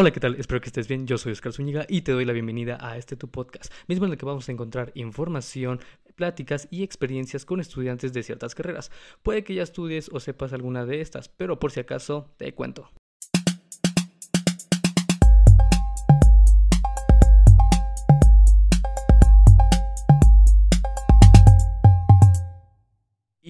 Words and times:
Hola, 0.00 0.12
¿qué 0.12 0.20
tal? 0.20 0.36
Espero 0.36 0.62
que 0.62 0.68
estés 0.68 0.88
bien. 0.88 1.06
Yo 1.06 1.18
soy 1.18 1.32
Oscar 1.32 1.52
Zúñiga 1.52 1.84
y 1.86 2.00
te 2.00 2.12
doy 2.12 2.24
la 2.24 2.32
bienvenida 2.32 2.78
a 2.80 2.96
este 2.96 3.16
tu 3.16 3.28
podcast, 3.28 3.70
mismo 3.86 4.06
en 4.06 4.12
el 4.12 4.16
que 4.16 4.24
vamos 4.24 4.48
a 4.48 4.52
encontrar 4.52 4.92
información, 4.94 5.78
pláticas 6.14 6.68
y 6.70 6.84
experiencias 6.84 7.44
con 7.44 7.60
estudiantes 7.60 8.14
de 8.14 8.22
ciertas 8.22 8.54
carreras. 8.54 8.90
Puede 9.22 9.44
que 9.44 9.52
ya 9.52 9.62
estudies 9.62 10.08
o 10.10 10.18
sepas 10.18 10.54
alguna 10.54 10.86
de 10.86 11.02
estas, 11.02 11.28
pero 11.28 11.58
por 11.58 11.70
si 11.70 11.80
acaso 11.80 12.32
te 12.38 12.54
cuento. 12.54 12.90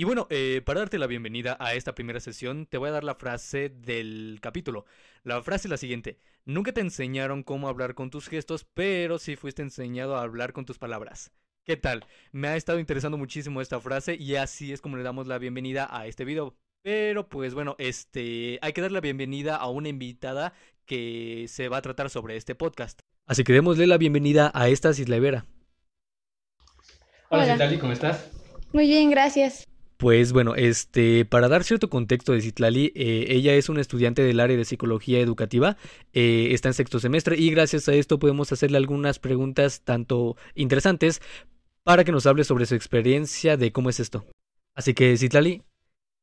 Y 0.01 0.05
bueno, 0.05 0.27
eh, 0.31 0.63
para 0.65 0.81
darte 0.81 0.99
la 0.99 1.07
bienvenida 1.07 1.59
a 1.61 1.75
esta 1.75 1.95
primera 1.95 2.21
sesión, 2.21 2.65
te 2.65 2.79
voy 2.79 2.89
a 2.89 2.93
dar 2.93 3.05
la 3.05 3.17
frase 3.17 3.69
del 3.69 4.39
capítulo. 4.41 4.87
La 5.25 5.43
frase 5.43 5.69
es 5.69 5.71
la 5.71 5.77
siguiente. 5.77 6.19
Nunca 6.47 6.73
te 6.73 6.81
enseñaron 6.81 7.43
cómo 7.43 7.69
hablar 7.69 7.95
con 7.95 8.09
tus 8.09 8.27
gestos, 8.27 8.65
pero 8.65 9.19
sí 9.19 9.37
fuiste 9.37 9.61
enseñado 9.61 10.17
a 10.17 10.23
hablar 10.23 10.55
con 10.55 10.65
tus 10.65 10.79
palabras. 10.79 11.33
¿Qué 11.67 11.77
tal? 11.77 12.07
Me 12.33 12.49
ha 12.49 12.57
estado 12.57 12.79
interesando 12.79 13.19
muchísimo 13.19 13.61
esta 13.61 13.79
frase 13.79 14.17
y 14.19 14.37
así 14.37 14.73
es 14.73 14.81
como 14.81 14.97
le 14.97 15.03
damos 15.03 15.27
la 15.27 15.37
bienvenida 15.37 15.87
a 15.91 16.07
este 16.07 16.25
video. 16.25 16.57
Pero 16.81 17.29
pues 17.29 17.53
bueno, 17.53 17.77
este, 17.79 18.59
hay 18.63 18.73
que 18.73 18.81
dar 18.81 18.93
la 18.93 19.03
bienvenida 19.03 19.57
a 19.57 19.69
una 19.69 19.91
invitada 19.91 20.55
que 20.87 21.45
se 21.47 21.69
va 21.69 21.77
a 21.77 21.83
tratar 21.83 22.09
sobre 22.09 22.39
este 22.39 22.55
podcast. 22.55 23.01
Así 23.27 23.45
que 23.45 23.53
démosle 23.53 23.87
la 23.87 23.99
bienvenida 23.99 24.51
a 24.55 24.71
esta 24.71 24.95
Cisla 24.95 25.19
Hola, 25.19 25.45
Hola. 27.29 27.79
¿cómo 27.79 27.93
estás? 27.93 28.31
Muy 28.73 28.87
bien, 28.87 29.11
gracias. 29.11 29.70
Pues 30.01 30.33
bueno, 30.33 30.55
este, 30.55 31.27
para 31.27 31.49
dar 31.49 31.63
cierto 31.63 31.91
contexto 31.91 32.33
de 32.33 32.41
Citlali, 32.41 32.91
eh, 32.97 33.27
ella 33.29 33.53
es 33.53 33.69
una 33.69 33.83
estudiante 33.83 34.23
del 34.23 34.41
área 34.41 34.57
de 34.57 34.65
psicología 34.65 35.21
educativa, 35.21 35.77
eh, 36.15 36.49
está 36.53 36.71
en 36.71 36.75
sexto 36.75 37.01
semestre 37.01 37.37
y 37.37 37.51
gracias 37.51 37.87
a 37.87 37.93
esto 37.93 38.19
podemos 38.19 38.51
hacerle 38.51 38.79
algunas 38.79 39.19
preguntas 39.19 39.83
tanto 39.83 40.39
interesantes 40.55 41.21
para 41.83 42.03
que 42.03 42.13
nos 42.13 42.25
hable 42.25 42.45
sobre 42.45 42.65
su 42.65 42.75
experiencia 42.75 43.59
de 43.59 43.73
cómo 43.73 43.91
es 43.91 44.01
esto. 44.01 44.25
Así 44.75 44.95
que 44.95 45.19
Citlali, 45.19 45.65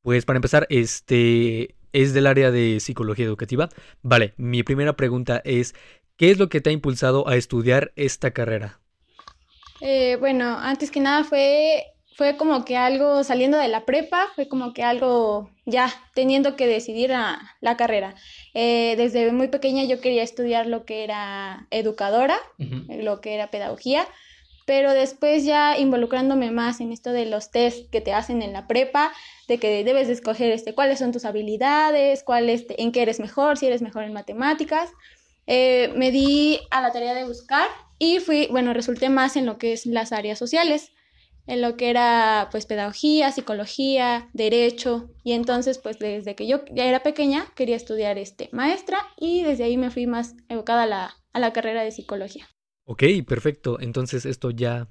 pues 0.01 0.25
para 0.25 0.37
empezar, 0.37 0.65
este 0.71 1.75
es 1.93 2.15
del 2.15 2.25
área 2.25 2.49
de 2.49 2.79
psicología 2.79 3.25
educativa. 3.25 3.69
Vale, 4.01 4.33
mi 4.37 4.63
primera 4.63 4.95
pregunta 4.95 5.39
es, 5.45 5.75
¿qué 6.15 6.31
es 6.31 6.39
lo 6.39 6.49
que 6.49 6.61
te 6.61 6.71
ha 6.71 6.73
impulsado 6.73 7.27
a 7.27 7.35
estudiar 7.35 7.93
esta 7.95 8.31
carrera? 8.31 8.79
Eh, 9.81 10.15
bueno, 10.19 10.57
antes 10.57 10.89
que 10.89 10.99
nada 10.99 11.23
fue, 11.23 11.83
fue 12.17 12.35
como 12.35 12.65
que 12.65 12.75
algo 12.77 13.23
saliendo 13.23 13.59
de 13.59 13.67
la 13.67 13.85
prepa, 13.85 14.25
fue 14.33 14.47
como 14.47 14.73
que 14.73 14.81
algo 14.81 15.51
ya 15.67 15.93
teniendo 16.15 16.55
que 16.55 16.65
decidir 16.65 17.11
la, 17.11 17.55
la 17.61 17.77
carrera. 17.77 18.15
Eh, 18.55 18.95
desde 18.97 19.31
muy 19.31 19.49
pequeña 19.49 19.83
yo 19.83 20.01
quería 20.01 20.23
estudiar 20.23 20.65
lo 20.65 20.83
que 20.83 21.03
era 21.03 21.67
educadora, 21.69 22.39
lo 22.89 23.21
que 23.21 23.35
era 23.35 23.51
pedagogía, 23.51 24.07
pero 24.65 24.93
después 24.93 25.45
ya 25.45 25.77
involucrándome 25.77 26.49
más 26.49 26.81
en 26.81 26.91
esto 26.91 27.11
de 27.11 27.27
los 27.27 27.51
test 27.51 27.87
que 27.91 28.01
te 28.01 28.13
hacen 28.13 28.41
en 28.41 28.51
la 28.51 28.65
prepa, 28.65 29.13
de 29.47 29.59
que 29.59 29.83
debes 29.83 30.07
de 30.07 30.13
escoger 30.13 30.51
este, 30.51 30.73
cuáles 30.73 30.97
son 30.97 31.11
tus 31.11 31.23
habilidades, 31.23 32.23
cuál 32.23 32.49
este, 32.49 32.81
en 32.81 32.91
qué 32.91 33.03
eres 33.03 33.19
mejor, 33.19 33.59
si 33.59 33.67
eres 33.67 33.83
mejor 33.83 34.05
en 34.05 34.13
matemáticas. 34.13 34.89
Eh, 35.45 35.93
me 35.95 36.09
di 36.09 36.61
a 36.71 36.81
la 36.81 36.91
tarea 36.91 37.13
de 37.13 37.25
buscar 37.25 37.67
y 37.99 38.17
fui, 38.21 38.47
bueno, 38.49 38.73
resulté 38.73 39.09
más 39.09 39.35
en 39.35 39.45
lo 39.45 39.59
que 39.59 39.73
es 39.73 39.85
las 39.85 40.11
áreas 40.11 40.39
sociales, 40.39 40.91
en 41.47 41.61
lo 41.61 41.77
que 41.77 41.89
era 41.89 42.49
pues 42.51 42.65
pedagogía, 42.65 43.31
psicología, 43.31 44.29
derecho 44.33 45.09
y 45.23 45.31
entonces 45.33 45.79
pues 45.79 45.97
desde 45.97 46.35
que 46.35 46.47
yo 46.47 46.63
ya 46.71 46.85
era 46.85 47.03
pequeña 47.03 47.47
quería 47.55 47.75
estudiar 47.75 48.17
este 48.17 48.49
maestra 48.51 48.99
y 49.17 49.43
desde 49.43 49.63
ahí 49.63 49.77
me 49.77 49.89
fui 49.89 50.05
más 50.05 50.35
evocada 50.49 50.83
a 50.83 50.87
la, 50.87 51.15
a 51.33 51.39
la 51.39 51.53
carrera 51.53 51.83
de 51.83 51.91
psicología. 51.91 52.47
Ok, 52.85 53.03
perfecto. 53.27 53.79
Entonces 53.79 54.25
esto 54.25 54.51
ya 54.51 54.87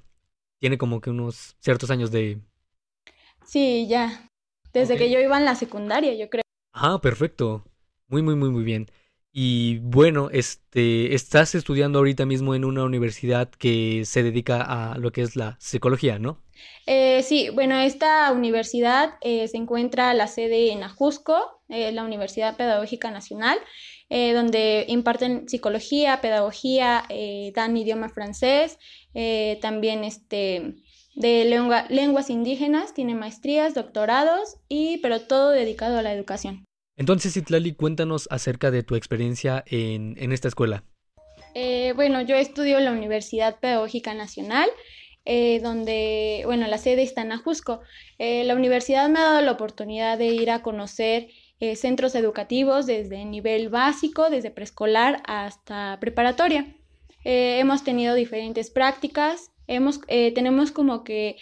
tiene 0.59 0.77
como 0.77 1.01
que 1.01 1.09
unos 1.09 1.55
ciertos 1.59 1.89
años 1.89 2.11
de... 2.11 2.41
Sí, 3.45 3.87
ya. 3.87 4.29
Desde 4.73 4.97
que 4.97 5.09
yo 5.09 5.19
iba 5.19 5.37
en 5.37 5.45
la 5.45 5.55
secundaria, 5.55 6.13
yo 6.13 6.29
creo. 6.29 6.43
Ah, 6.73 6.99
perfecto. 7.01 7.63
Muy, 8.07 8.21
muy, 8.21 8.35
muy, 8.35 8.49
muy 8.49 8.63
bien. 8.63 8.87
Y 9.39 9.77
bueno, 9.83 10.29
este, 10.31 11.13
estás 11.13 11.53
estudiando 11.53 11.99
ahorita 11.99 12.25
mismo 12.25 12.55
en 12.55 12.65
una 12.65 12.83
universidad 12.83 13.51
que 13.51 14.01
se 14.03 14.23
dedica 14.23 14.63
a 14.63 14.97
lo 14.97 15.11
que 15.11 15.21
es 15.21 15.35
la 15.35 15.57
psicología, 15.59 16.17
¿no? 16.17 16.39
Eh, 16.87 17.21
sí, 17.21 17.51
bueno, 17.53 17.77
esta 17.77 18.31
universidad 18.31 19.11
eh, 19.21 19.47
se 19.47 19.57
encuentra 19.57 20.11
la 20.15 20.25
sede 20.25 20.71
en 20.71 20.81
Ajusco, 20.81 21.61
eh, 21.69 21.91
la 21.91 22.03
Universidad 22.03 22.57
Pedagógica 22.57 23.11
Nacional, 23.11 23.59
eh, 24.09 24.33
donde 24.33 24.85
imparten 24.87 25.47
psicología, 25.47 26.19
pedagogía, 26.19 27.03
dan 27.53 27.77
idioma 27.77 28.09
francés, 28.09 28.79
también 29.61 30.03
este, 30.03 30.77
de 31.13 31.45
lengua- 31.45 31.85
lenguas 31.89 32.31
indígenas, 32.31 32.95
tiene 32.95 33.13
maestrías, 33.13 33.75
doctorados, 33.75 34.57
y, 34.67 34.97
pero 35.03 35.21
todo 35.21 35.51
dedicado 35.51 35.99
a 35.99 36.01
la 36.01 36.11
educación. 36.11 36.66
Entonces, 36.97 37.37
Itlali, 37.37 37.73
cuéntanos 37.73 38.27
acerca 38.31 38.71
de 38.71 38.83
tu 38.83 38.95
experiencia 38.95 39.63
en, 39.67 40.15
en 40.17 40.31
esta 40.31 40.47
escuela. 40.47 40.83
Eh, 41.53 41.93
bueno, 41.95 42.21
yo 42.21 42.35
estudio 42.35 42.79
en 42.79 42.85
la 42.85 42.91
Universidad 42.91 43.59
Pedagógica 43.59 44.13
Nacional, 44.13 44.69
eh, 45.25 45.59
donde, 45.61 46.41
bueno, 46.45 46.67
la 46.67 46.77
sede 46.77 47.03
está 47.03 47.21
en 47.21 47.31
Ajusco. 47.31 47.81
Eh, 48.17 48.43
la 48.43 48.55
universidad 48.55 49.09
me 49.09 49.19
ha 49.19 49.23
dado 49.23 49.41
la 49.41 49.51
oportunidad 49.51 50.17
de 50.17 50.27
ir 50.27 50.51
a 50.51 50.61
conocer 50.61 51.29
centros 51.75 52.13
educativos 52.13 52.85
desde 52.85 53.25
nivel 53.25 53.69
básico, 53.69 54.29
desde 54.29 54.51
preescolar 54.51 55.23
hasta 55.25 55.97
preparatoria. 55.99 56.75
Hemos 57.23 57.83
tenido 57.83 58.13
diferentes 58.13 58.69
prácticas, 58.69 59.49
hemos, 59.65 60.01
tenemos 60.05 60.71
como 60.71 61.03
que 61.03 61.37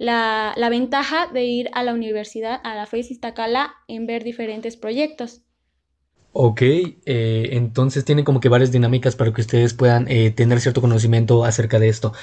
la, 0.00 0.54
la 0.56 0.70
ventaja 0.70 1.26
de 1.26 1.44
ir 1.44 1.68
a 1.74 1.82
la 1.82 1.92
universidad, 1.92 2.58
a 2.64 2.74
la 2.74 2.86
FES 2.86 3.10
Iztacala, 3.10 3.74
en 3.86 4.06
ver 4.06 4.24
diferentes 4.24 4.78
proyectos. 4.78 5.42
Ok, 6.32 6.62
eh, 6.62 7.50
entonces 7.52 8.06
tienen 8.06 8.24
como 8.24 8.40
que 8.40 8.48
varias 8.48 8.72
dinámicas 8.72 9.14
para 9.14 9.30
que 9.34 9.42
ustedes 9.42 9.74
puedan 9.74 10.06
eh, 10.08 10.30
tener 10.30 10.58
cierto 10.60 10.80
conocimiento 10.80 11.44
acerca 11.44 11.78
de 11.78 11.90
esto. 11.90 12.14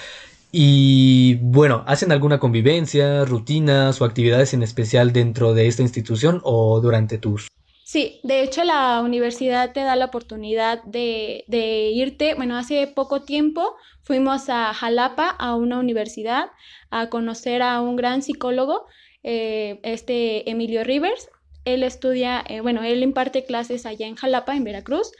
Y 0.52 1.36
bueno, 1.36 1.84
¿hacen 1.86 2.12
alguna 2.12 2.40
convivencia, 2.40 3.26
rutinas 3.26 4.02
o 4.02 4.06
actividades 4.06 4.56
en 4.56 4.64
especial 4.64 5.14
dentro 5.14 5.54
de 5.54 5.68
esta 5.68 5.84
institución 5.84 6.42
o 6.44 6.82
durante 6.82 7.20
tus... 7.20 7.48
Sí, 7.88 8.20
de 8.24 8.44
hecho 8.44 8.66
la 8.66 9.00
universidad 9.02 9.72
te 9.72 9.80
da 9.80 9.96
la 9.96 10.04
oportunidad 10.04 10.84
de, 10.84 11.46
irte, 11.94 12.34
bueno, 12.34 12.58
hace 12.58 12.86
poco 12.86 13.22
tiempo 13.22 13.78
fuimos 14.04 14.50
a 14.50 14.74
Jalapa, 14.74 15.30
a 15.30 15.56
una 15.56 15.80
universidad, 15.80 16.52
a 16.90 17.08
conocer 17.08 17.62
a 17.62 17.80
un 17.80 17.96
gran 17.96 18.24
psicólogo, 18.24 18.88
eh, 19.24 19.80
este 19.84 20.50
Emilio 20.52 20.84
Rivers. 20.84 21.30
Él 21.64 21.82
estudia, 21.82 22.44
eh, 22.50 22.60
bueno, 22.60 22.84
él 22.84 23.02
imparte 23.04 23.46
clases 23.46 23.86
allá 23.86 24.06
en 24.06 24.16
Jalapa, 24.16 24.58
en 24.58 24.66
Veracruz. 24.66 25.14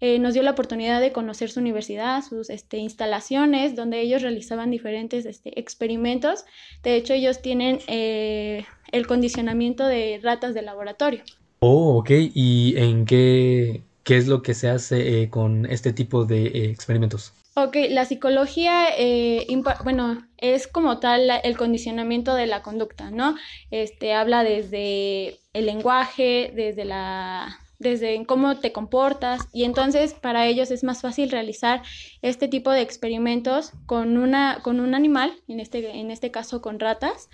Eh, 0.00 0.18
nos 0.18 0.32
dio 0.32 0.42
la 0.42 0.52
oportunidad 0.52 1.02
de 1.02 1.12
conocer 1.12 1.50
su 1.50 1.60
universidad, 1.60 2.22
sus 2.22 2.48
este, 2.48 2.78
instalaciones, 2.78 3.76
donde 3.76 4.00
ellos 4.00 4.22
realizaban 4.22 4.70
diferentes 4.70 5.26
este, 5.26 5.60
experimentos. 5.60 6.46
De 6.82 6.96
hecho, 6.96 7.12
ellos 7.12 7.42
tienen 7.42 7.80
eh, 7.86 8.64
el 8.92 9.06
condicionamiento 9.06 9.86
de 9.86 10.20
ratas 10.22 10.54
de 10.54 10.62
laboratorio. 10.62 11.22
Oh, 11.66 11.96
ok, 11.96 12.10
¿y 12.10 12.74
en 12.76 13.06
qué, 13.06 13.80
qué 14.02 14.18
es 14.18 14.28
lo 14.28 14.42
que 14.42 14.52
se 14.52 14.68
hace 14.68 15.22
eh, 15.22 15.30
con 15.30 15.64
este 15.64 15.94
tipo 15.94 16.26
de 16.26 16.44
eh, 16.44 16.70
experimentos? 16.70 17.32
Ok, 17.56 17.76
la 17.88 18.04
psicología, 18.04 18.88
eh, 18.98 19.46
bueno, 19.82 20.28
es 20.36 20.66
como 20.66 20.98
tal 20.98 21.30
el 21.42 21.56
condicionamiento 21.56 22.34
de 22.34 22.46
la 22.46 22.60
conducta, 22.60 23.10
¿no? 23.10 23.34
Este, 23.70 24.12
habla 24.12 24.44
desde 24.44 25.38
el 25.54 25.64
lenguaje, 25.64 26.52
desde 26.54 26.84
la, 26.84 27.58
desde 27.78 28.26
cómo 28.26 28.58
te 28.58 28.70
comportas, 28.72 29.48
y 29.54 29.64
entonces 29.64 30.12
para 30.12 30.46
ellos 30.46 30.70
es 30.70 30.84
más 30.84 31.00
fácil 31.00 31.30
realizar 31.30 31.80
este 32.20 32.46
tipo 32.46 32.72
de 32.72 32.82
experimentos 32.82 33.72
con 33.86 34.18
una, 34.18 34.60
con 34.62 34.80
un 34.80 34.94
animal, 34.94 35.32
en 35.48 35.60
este, 35.60 35.98
en 35.98 36.10
este 36.10 36.30
caso 36.30 36.60
con 36.60 36.78
ratas, 36.78 37.30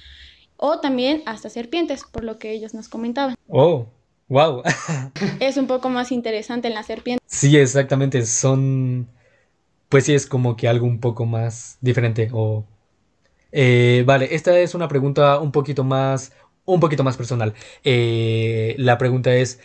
o 0.56 0.78
también 0.78 1.24
hasta 1.26 1.50
serpientes, 1.50 2.04
por 2.04 2.22
lo 2.22 2.38
que 2.38 2.52
ellos 2.52 2.74
nos 2.74 2.88
comentaban. 2.88 3.34
Oh, 3.48 3.86
wow. 4.30 4.62
Es 5.40 5.58
un 5.58 5.66
poco 5.66 5.90
más 5.90 6.10
interesante 6.10 6.68
en 6.68 6.74
la 6.74 6.82
serpiente. 6.82 7.22
Sí, 7.26 7.56
exactamente, 7.58 8.24
son... 8.24 9.08
Pues 9.90 10.04
sí, 10.04 10.14
es 10.14 10.26
como 10.26 10.56
que 10.56 10.68
algo 10.68 10.86
un 10.86 11.00
poco 11.00 11.26
más 11.26 11.76
diferente 11.82 12.30
o... 12.32 12.64
Eh, 13.52 14.04
vale, 14.06 14.34
esta 14.34 14.58
es 14.58 14.74
una 14.74 14.88
pregunta 14.88 15.40
un 15.40 15.50
poquito 15.50 15.84
más, 15.84 16.32
un 16.64 16.80
poquito 16.80 17.02
más 17.04 17.16
personal. 17.16 17.54
Eh, 17.82 18.76
la 18.78 18.96
pregunta 18.96 19.34
es, 19.34 19.60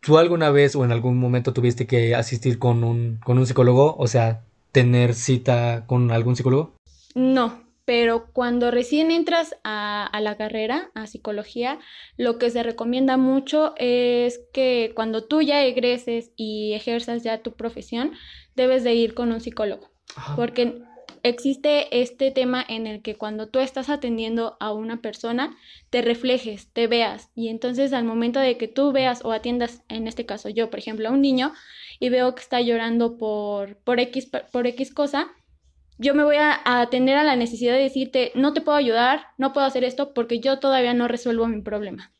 ¿tú 0.00 0.18
alguna 0.18 0.50
vez 0.50 0.74
o 0.74 0.84
en 0.84 0.92
algún 0.92 1.18
momento 1.18 1.52
tuviste 1.52 1.86
que 1.86 2.14
asistir 2.16 2.58
con 2.58 2.82
un, 2.82 3.20
con 3.24 3.38
un 3.38 3.46
psicólogo? 3.46 3.96
O 3.96 4.08
sea, 4.08 4.42
tener 4.72 5.14
cita 5.14 5.84
con 5.86 6.10
algún 6.10 6.34
psicólogo? 6.34 6.74
No, 7.14 7.67
pero 7.88 8.26
cuando 8.34 8.70
recién 8.70 9.10
entras 9.10 9.56
a, 9.64 10.10
la 10.20 10.36
carrera, 10.36 10.90
a 10.94 11.06
psicología, 11.06 11.78
lo 12.18 12.36
que 12.36 12.50
se 12.50 12.62
recomienda 12.62 13.16
mucho 13.16 13.72
es 13.78 14.42
que 14.52 14.92
cuando 14.94 15.24
tú 15.24 15.40
ya 15.40 15.64
egreses 15.64 16.30
y 16.36 16.74
ejerzas 16.74 17.22
ya 17.22 17.40
tu 17.40 17.52
profesión, 17.52 18.12
debes 18.54 18.84
de 18.84 18.92
ir 18.92 19.14
con 19.14 19.32
un 19.32 19.40
psicólogo, 19.40 19.88
porque 20.36 20.82
existe 21.22 22.02
este 22.02 22.30
tema 22.30 22.62
en 22.68 22.86
el 22.86 23.00
que 23.00 23.14
cuando 23.14 23.48
tú 23.48 23.58
estás 23.58 23.88
atendiendo 23.88 24.58
a 24.60 24.70
una 24.70 25.00
persona, 25.00 25.56
te 25.88 26.02
reflejes, 26.02 26.70
te 26.70 26.88
veas, 26.88 27.30
y 27.34 27.48
entonces 27.48 27.94
al 27.94 28.04
momento 28.04 28.38
de 28.38 28.58
que 28.58 28.68
tú 28.68 28.92
veas 28.92 29.24
o 29.24 29.32
atiendas, 29.32 29.82
en 29.88 30.08
este 30.08 30.26
caso 30.26 30.50
yo, 30.50 30.68
por 30.68 30.78
ejemplo, 30.78 31.08
a 31.08 31.12
un 31.12 31.22
niño, 31.22 31.54
y 32.00 32.10
veo 32.10 32.34
que 32.34 32.42
está 32.42 32.60
llorando 32.60 33.16
por, 33.16 33.76
por, 33.78 33.98
X, 33.98 34.28
por 34.52 34.66
X 34.66 34.92
cosa, 34.92 35.28
yo 35.98 36.14
me 36.14 36.24
voy 36.24 36.36
a, 36.36 36.60
atender 36.64 37.16
a 37.16 37.24
la 37.24 37.36
necesidad 37.36 37.74
de 37.74 37.82
decirte, 37.82 38.32
no 38.34 38.52
te 38.52 38.60
puedo 38.60 38.78
ayudar, 38.78 39.26
no 39.36 39.52
puedo 39.52 39.66
hacer 39.66 39.84
esto 39.84 40.14
porque 40.14 40.40
yo 40.40 40.58
todavía 40.58 40.94
no 40.94 41.08
resuelvo 41.08 41.46
mi 41.48 41.60
problema. 41.60 42.12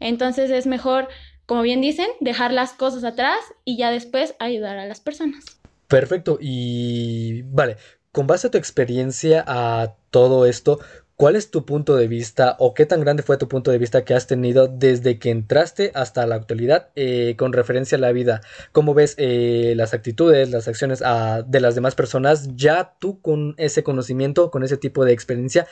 Entonces 0.00 0.50
es 0.50 0.66
mejor, 0.66 1.08
como 1.46 1.62
bien 1.62 1.80
dicen, 1.80 2.08
dejar 2.20 2.52
las 2.52 2.72
cosas 2.72 3.04
atrás 3.04 3.38
y 3.64 3.76
ya 3.76 3.90
después 3.90 4.34
ayudar 4.38 4.78
a 4.78 4.86
las 4.86 5.00
personas. 5.00 5.44
Perfecto. 5.86 6.38
Y 6.40 7.42
vale, 7.42 7.76
con 8.12 8.26
base 8.26 8.48
a 8.48 8.50
tu 8.50 8.58
experiencia 8.58 9.44
a 9.46 9.94
todo 10.10 10.46
esto, 10.46 10.80
¿Cuál 11.20 11.36
es 11.36 11.50
tu 11.50 11.66
punto 11.66 11.96
de 11.96 12.08
vista 12.08 12.56
o 12.58 12.72
qué 12.72 12.86
tan 12.86 13.02
grande 13.02 13.22
fue 13.22 13.36
tu 13.36 13.46
punto 13.46 13.70
de 13.70 13.76
vista 13.76 14.06
que 14.06 14.14
has 14.14 14.26
tenido 14.26 14.68
desde 14.68 15.18
que 15.18 15.28
entraste 15.28 15.92
hasta 15.94 16.26
la 16.26 16.36
actualidad 16.36 16.88
eh, 16.96 17.34
con 17.36 17.52
referencia 17.52 17.98
a 17.98 18.00
la 18.00 18.10
vida? 18.12 18.40
¿Cómo 18.72 18.94
ves 18.94 19.16
eh, 19.18 19.74
las 19.76 19.92
actitudes, 19.92 20.48
las 20.48 20.66
acciones 20.66 21.02
ah, 21.04 21.42
de 21.46 21.60
las 21.60 21.74
demás 21.74 21.94
personas 21.94 22.56
ya 22.56 22.94
tú 22.98 23.20
con 23.20 23.54
ese 23.58 23.82
conocimiento, 23.82 24.50
con 24.50 24.62
ese 24.62 24.78
tipo 24.78 25.04
de 25.04 25.12
experiencia 25.12 25.66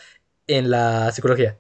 en 0.48 0.68
la 0.68 1.12
psicología? 1.12 1.56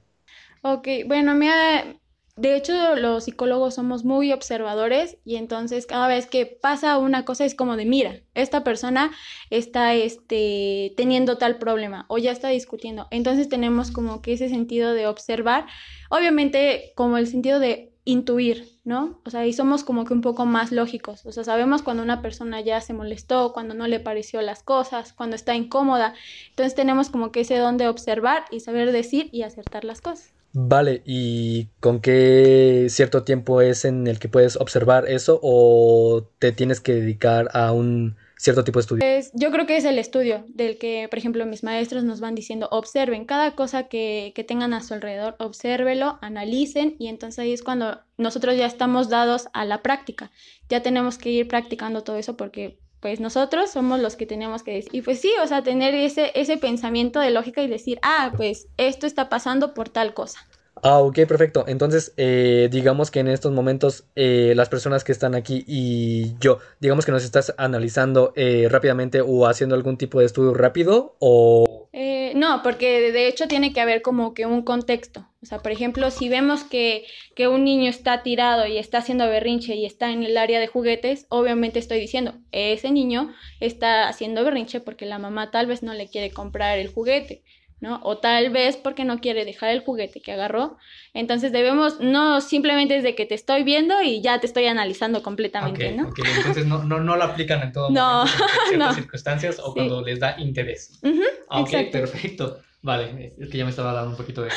Ok, 0.60 0.86
bueno, 1.06 1.34
me 1.34 1.50
ha, 1.50 1.97
de 2.38 2.56
hecho, 2.56 2.94
los 2.94 3.24
psicólogos 3.24 3.74
somos 3.74 4.04
muy 4.04 4.32
observadores 4.32 5.16
y 5.24 5.36
entonces 5.36 5.86
cada 5.86 6.06
vez 6.06 6.26
que 6.26 6.46
pasa 6.46 6.96
una 6.98 7.24
cosa 7.24 7.44
es 7.44 7.56
como 7.56 7.76
de, 7.76 7.84
mira, 7.84 8.20
esta 8.34 8.62
persona 8.62 9.10
está 9.50 9.94
este, 9.94 10.94
teniendo 10.96 11.36
tal 11.36 11.58
problema 11.58 12.06
o 12.08 12.18
ya 12.18 12.30
está 12.30 12.48
discutiendo. 12.48 13.08
Entonces 13.10 13.48
tenemos 13.48 13.90
como 13.90 14.22
que 14.22 14.34
ese 14.34 14.48
sentido 14.48 14.94
de 14.94 15.08
observar, 15.08 15.66
obviamente 16.10 16.92
como 16.94 17.18
el 17.18 17.26
sentido 17.26 17.58
de 17.58 17.92
intuir, 18.04 18.68
¿no? 18.84 19.20
O 19.26 19.30
sea, 19.30 19.44
y 19.44 19.52
somos 19.52 19.82
como 19.82 20.04
que 20.04 20.14
un 20.14 20.22
poco 20.22 20.46
más 20.46 20.70
lógicos. 20.70 21.26
O 21.26 21.32
sea, 21.32 21.42
sabemos 21.44 21.82
cuando 21.82 22.02
una 22.02 22.22
persona 22.22 22.60
ya 22.60 22.80
se 22.80 22.94
molestó, 22.94 23.52
cuando 23.52 23.74
no 23.74 23.88
le 23.88 24.00
pareció 24.00 24.40
las 24.42 24.62
cosas, 24.62 25.12
cuando 25.12 25.36
está 25.36 25.56
incómoda. 25.56 26.14
Entonces 26.50 26.74
tenemos 26.74 27.10
como 27.10 27.32
que 27.32 27.40
ese 27.40 27.58
don 27.58 27.76
de 27.78 27.88
observar 27.88 28.44
y 28.50 28.60
saber 28.60 28.92
decir 28.92 29.28
y 29.32 29.42
acertar 29.42 29.84
las 29.84 30.00
cosas. 30.00 30.37
Vale, 30.60 31.02
¿y 31.04 31.68
con 31.78 32.00
qué 32.00 32.88
cierto 32.90 33.22
tiempo 33.22 33.60
es 33.60 33.84
en 33.84 34.08
el 34.08 34.18
que 34.18 34.28
puedes 34.28 34.56
observar 34.56 35.08
eso 35.08 35.38
o 35.40 36.26
te 36.40 36.50
tienes 36.50 36.80
que 36.80 36.94
dedicar 36.94 37.48
a 37.52 37.70
un 37.70 38.16
cierto 38.36 38.64
tipo 38.64 38.80
de 38.80 38.80
estudio? 38.80 39.04
Yo 39.34 39.52
creo 39.52 39.66
que 39.66 39.76
es 39.76 39.84
el 39.84 40.00
estudio 40.00 40.44
del 40.48 40.76
que, 40.76 41.06
por 41.08 41.20
ejemplo, 41.20 41.46
mis 41.46 41.62
maestros 41.62 42.02
nos 42.02 42.18
van 42.18 42.34
diciendo, 42.34 42.66
observen 42.72 43.24
cada 43.24 43.54
cosa 43.54 43.84
que, 43.84 44.32
que 44.34 44.42
tengan 44.42 44.74
a 44.74 44.82
su 44.82 44.94
alrededor, 44.94 45.36
obsérvelo, 45.38 46.18
analicen 46.22 46.96
y 46.98 47.06
entonces 47.06 47.38
ahí 47.38 47.52
es 47.52 47.62
cuando 47.62 48.00
nosotros 48.16 48.56
ya 48.56 48.66
estamos 48.66 49.08
dados 49.08 49.46
a 49.52 49.64
la 49.64 49.80
práctica. 49.82 50.32
Ya 50.68 50.82
tenemos 50.82 51.18
que 51.18 51.30
ir 51.30 51.46
practicando 51.46 52.02
todo 52.02 52.16
eso 52.16 52.36
porque 52.36 52.80
pues 53.00 53.20
nosotros 53.20 53.70
somos 53.70 54.00
los 54.00 54.16
que 54.16 54.26
tenemos 54.26 54.62
que 54.62 54.72
decir. 54.72 54.94
Y 54.94 55.02
pues 55.02 55.20
sí, 55.20 55.32
o 55.42 55.46
sea, 55.46 55.62
tener 55.62 55.94
ese, 55.94 56.32
ese 56.34 56.56
pensamiento 56.56 57.20
de 57.20 57.30
lógica 57.30 57.62
y 57.62 57.68
decir, 57.68 57.98
ah, 58.02 58.32
pues 58.36 58.68
esto 58.76 59.06
está 59.06 59.28
pasando 59.28 59.74
por 59.74 59.88
tal 59.88 60.14
cosa. 60.14 60.40
Ah, 60.82 60.98
ok, 60.98 61.20
perfecto. 61.26 61.64
Entonces, 61.66 62.12
eh, 62.16 62.68
digamos 62.70 63.10
que 63.10 63.20
en 63.20 63.28
estos 63.28 63.52
momentos 63.52 64.04
eh, 64.16 64.52
las 64.56 64.68
personas 64.68 65.04
que 65.04 65.12
están 65.12 65.34
aquí 65.34 65.64
y 65.66 66.38
yo, 66.38 66.58
digamos 66.80 67.04
que 67.04 67.12
nos 67.12 67.24
estás 67.24 67.54
analizando 67.58 68.32
eh, 68.36 68.68
rápidamente 68.70 69.20
o 69.20 69.46
haciendo 69.46 69.74
algún 69.74 69.96
tipo 69.96 70.20
de 70.20 70.26
estudio 70.26 70.54
rápido 70.54 71.16
o... 71.18 71.88
no, 72.34 72.62
porque 72.62 73.12
de 73.12 73.28
hecho 73.28 73.48
tiene 73.48 73.72
que 73.72 73.80
haber 73.80 74.02
como 74.02 74.34
que 74.34 74.46
un 74.46 74.62
contexto. 74.62 75.26
O 75.42 75.46
sea, 75.46 75.58
por 75.60 75.70
ejemplo, 75.72 76.10
si 76.10 76.28
vemos 76.28 76.64
que, 76.64 77.04
que 77.36 77.46
un 77.48 77.64
niño 77.64 77.88
está 77.88 78.22
tirado 78.22 78.66
y 78.66 78.76
está 78.76 78.98
haciendo 78.98 79.26
berrinche 79.28 79.76
y 79.76 79.86
está 79.86 80.10
en 80.10 80.24
el 80.24 80.36
área 80.36 80.58
de 80.58 80.66
juguetes, 80.66 81.26
obviamente 81.28 81.78
estoy 81.78 82.00
diciendo, 82.00 82.34
ese 82.50 82.90
niño 82.90 83.32
está 83.60 84.08
haciendo 84.08 84.44
berrinche 84.44 84.80
porque 84.80 85.06
la 85.06 85.18
mamá 85.18 85.50
tal 85.50 85.66
vez 85.66 85.82
no 85.82 85.94
le 85.94 86.08
quiere 86.08 86.30
comprar 86.30 86.78
el 86.78 86.88
juguete. 86.88 87.42
¿No? 87.80 88.00
O 88.02 88.18
tal 88.18 88.50
vez 88.50 88.76
porque 88.76 89.04
no 89.04 89.20
quiere 89.20 89.44
dejar 89.44 89.70
el 89.70 89.80
juguete 89.80 90.20
que 90.20 90.32
agarró. 90.32 90.76
Entonces 91.14 91.52
debemos, 91.52 92.00
no 92.00 92.40
simplemente 92.40 92.94
desde 92.94 93.14
que 93.14 93.26
te 93.26 93.34
estoy 93.34 93.62
viendo 93.62 94.02
y 94.02 94.20
ya 94.20 94.40
te 94.40 94.46
estoy 94.46 94.66
analizando 94.66 95.22
completamente, 95.22 95.92
¿no? 95.92 96.10
entonces 96.36 96.66
no, 96.66 96.82
no, 96.84 97.00
no, 97.00 97.16
lo 97.16 97.24
aplican 97.24 97.62
en 97.62 97.72
todo 97.72 97.90
no, 97.90 98.24
momento, 98.24 98.44
en 98.44 98.68
ciertas 98.68 98.94
circunstancias 99.02 99.60
o 99.62 99.72
cuando 99.72 100.02
les 100.02 100.20
da 100.20 100.36
interés. 100.38 101.00
ok, 101.48 101.70
perfecto. 101.92 102.58
Vale, 102.80 103.34
es 103.38 103.48
que 103.48 103.58
ya 103.58 103.64
me 103.64 103.70
estaba 103.70 103.92
dando 103.92 104.10
un 104.10 104.16
poquito 104.16 104.42
de... 104.42 104.50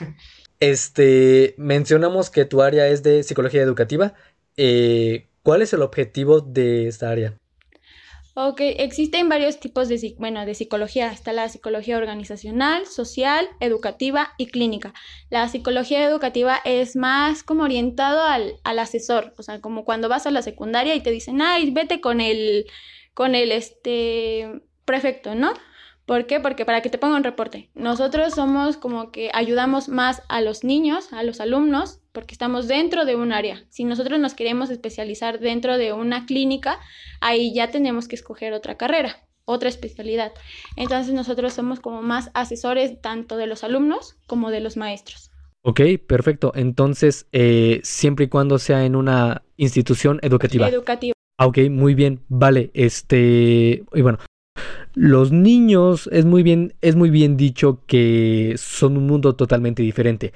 este, 0.60 1.54
mencionamos 1.58 2.30
que 2.30 2.44
tu 2.44 2.62
área 2.62 2.88
es 2.88 3.02
de 3.02 3.22
psicología 3.22 3.62
educativa. 3.62 4.14
Eh, 4.56 5.28
¿Cuál 5.42 5.62
es 5.62 5.72
el 5.72 5.82
objetivo 5.82 6.40
de 6.40 6.88
esta 6.88 7.10
área? 7.10 7.38
Ok, 8.40 8.60
existen 8.60 9.28
varios 9.28 9.58
tipos 9.58 9.88
de, 9.88 10.14
bueno, 10.16 10.46
de 10.46 10.54
psicología. 10.54 11.10
Está 11.10 11.32
la 11.32 11.48
psicología 11.48 11.96
organizacional, 11.96 12.86
social, 12.86 13.48
educativa 13.58 14.34
y 14.38 14.46
clínica. 14.46 14.94
La 15.28 15.48
psicología 15.48 16.04
educativa 16.04 16.60
es 16.64 16.94
más 16.94 17.42
como 17.42 17.64
orientado 17.64 18.22
al, 18.22 18.60
al 18.62 18.78
asesor, 18.78 19.34
o 19.38 19.42
sea, 19.42 19.60
como 19.60 19.84
cuando 19.84 20.08
vas 20.08 20.24
a 20.28 20.30
la 20.30 20.42
secundaria 20.42 20.94
y 20.94 21.00
te 21.00 21.10
dicen, 21.10 21.42
ay, 21.42 21.72
vete 21.72 22.00
con 22.00 22.20
el, 22.20 22.66
con 23.12 23.34
el 23.34 23.50
este, 23.50 24.62
prefecto, 24.84 25.34
¿no? 25.34 25.52
¿Por 26.06 26.28
qué? 26.28 26.38
Porque 26.38 26.64
para 26.64 26.80
que 26.80 26.90
te 26.90 26.98
ponga 26.98 27.16
un 27.16 27.24
reporte. 27.24 27.70
Nosotros 27.74 28.34
somos 28.34 28.76
como 28.76 29.10
que 29.10 29.32
ayudamos 29.34 29.88
más 29.88 30.22
a 30.28 30.42
los 30.42 30.62
niños, 30.62 31.12
a 31.12 31.24
los 31.24 31.40
alumnos, 31.40 31.97
porque 32.12 32.34
estamos 32.34 32.68
dentro 32.68 33.04
de 33.04 33.16
un 33.16 33.32
área. 33.32 33.64
Si 33.68 33.84
nosotros 33.84 34.18
nos 34.18 34.34
queremos 34.34 34.70
especializar 34.70 35.40
dentro 35.40 35.78
de 35.78 35.92
una 35.92 36.26
clínica, 36.26 36.78
ahí 37.20 37.54
ya 37.54 37.70
tenemos 37.70 38.08
que 38.08 38.16
escoger 38.16 38.52
otra 38.52 38.76
carrera, 38.76 39.26
otra 39.44 39.68
especialidad. 39.68 40.32
Entonces 40.76 41.14
nosotros 41.14 41.52
somos 41.52 41.80
como 41.80 42.02
más 42.02 42.30
asesores 42.34 43.00
tanto 43.00 43.36
de 43.36 43.46
los 43.46 43.64
alumnos 43.64 44.16
como 44.26 44.50
de 44.50 44.60
los 44.60 44.76
maestros. 44.76 45.30
Ok, 45.62 45.80
perfecto. 46.06 46.52
Entonces, 46.54 47.26
eh, 47.32 47.80
siempre 47.82 48.26
y 48.26 48.28
cuando 48.28 48.58
sea 48.58 48.84
en 48.84 48.96
una 48.96 49.42
institución 49.56 50.18
educativa. 50.22 50.68
Educativa. 50.68 51.12
Ah, 51.36 51.46
ok, 51.46 51.58
muy 51.70 51.94
bien. 51.94 52.20
Vale, 52.28 52.70
este. 52.74 53.84
Y 53.92 54.00
bueno, 54.00 54.18
los 54.94 55.30
niños 55.30 56.08
es 56.12 56.24
muy 56.24 56.42
bien, 56.42 56.74
es 56.80 56.96
muy 56.96 57.10
bien 57.10 57.36
dicho 57.36 57.82
que 57.86 58.54
son 58.56 58.96
un 58.96 59.06
mundo 59.06 59.36
totalmente 59.36 59.82
diferente. 59.82 60.32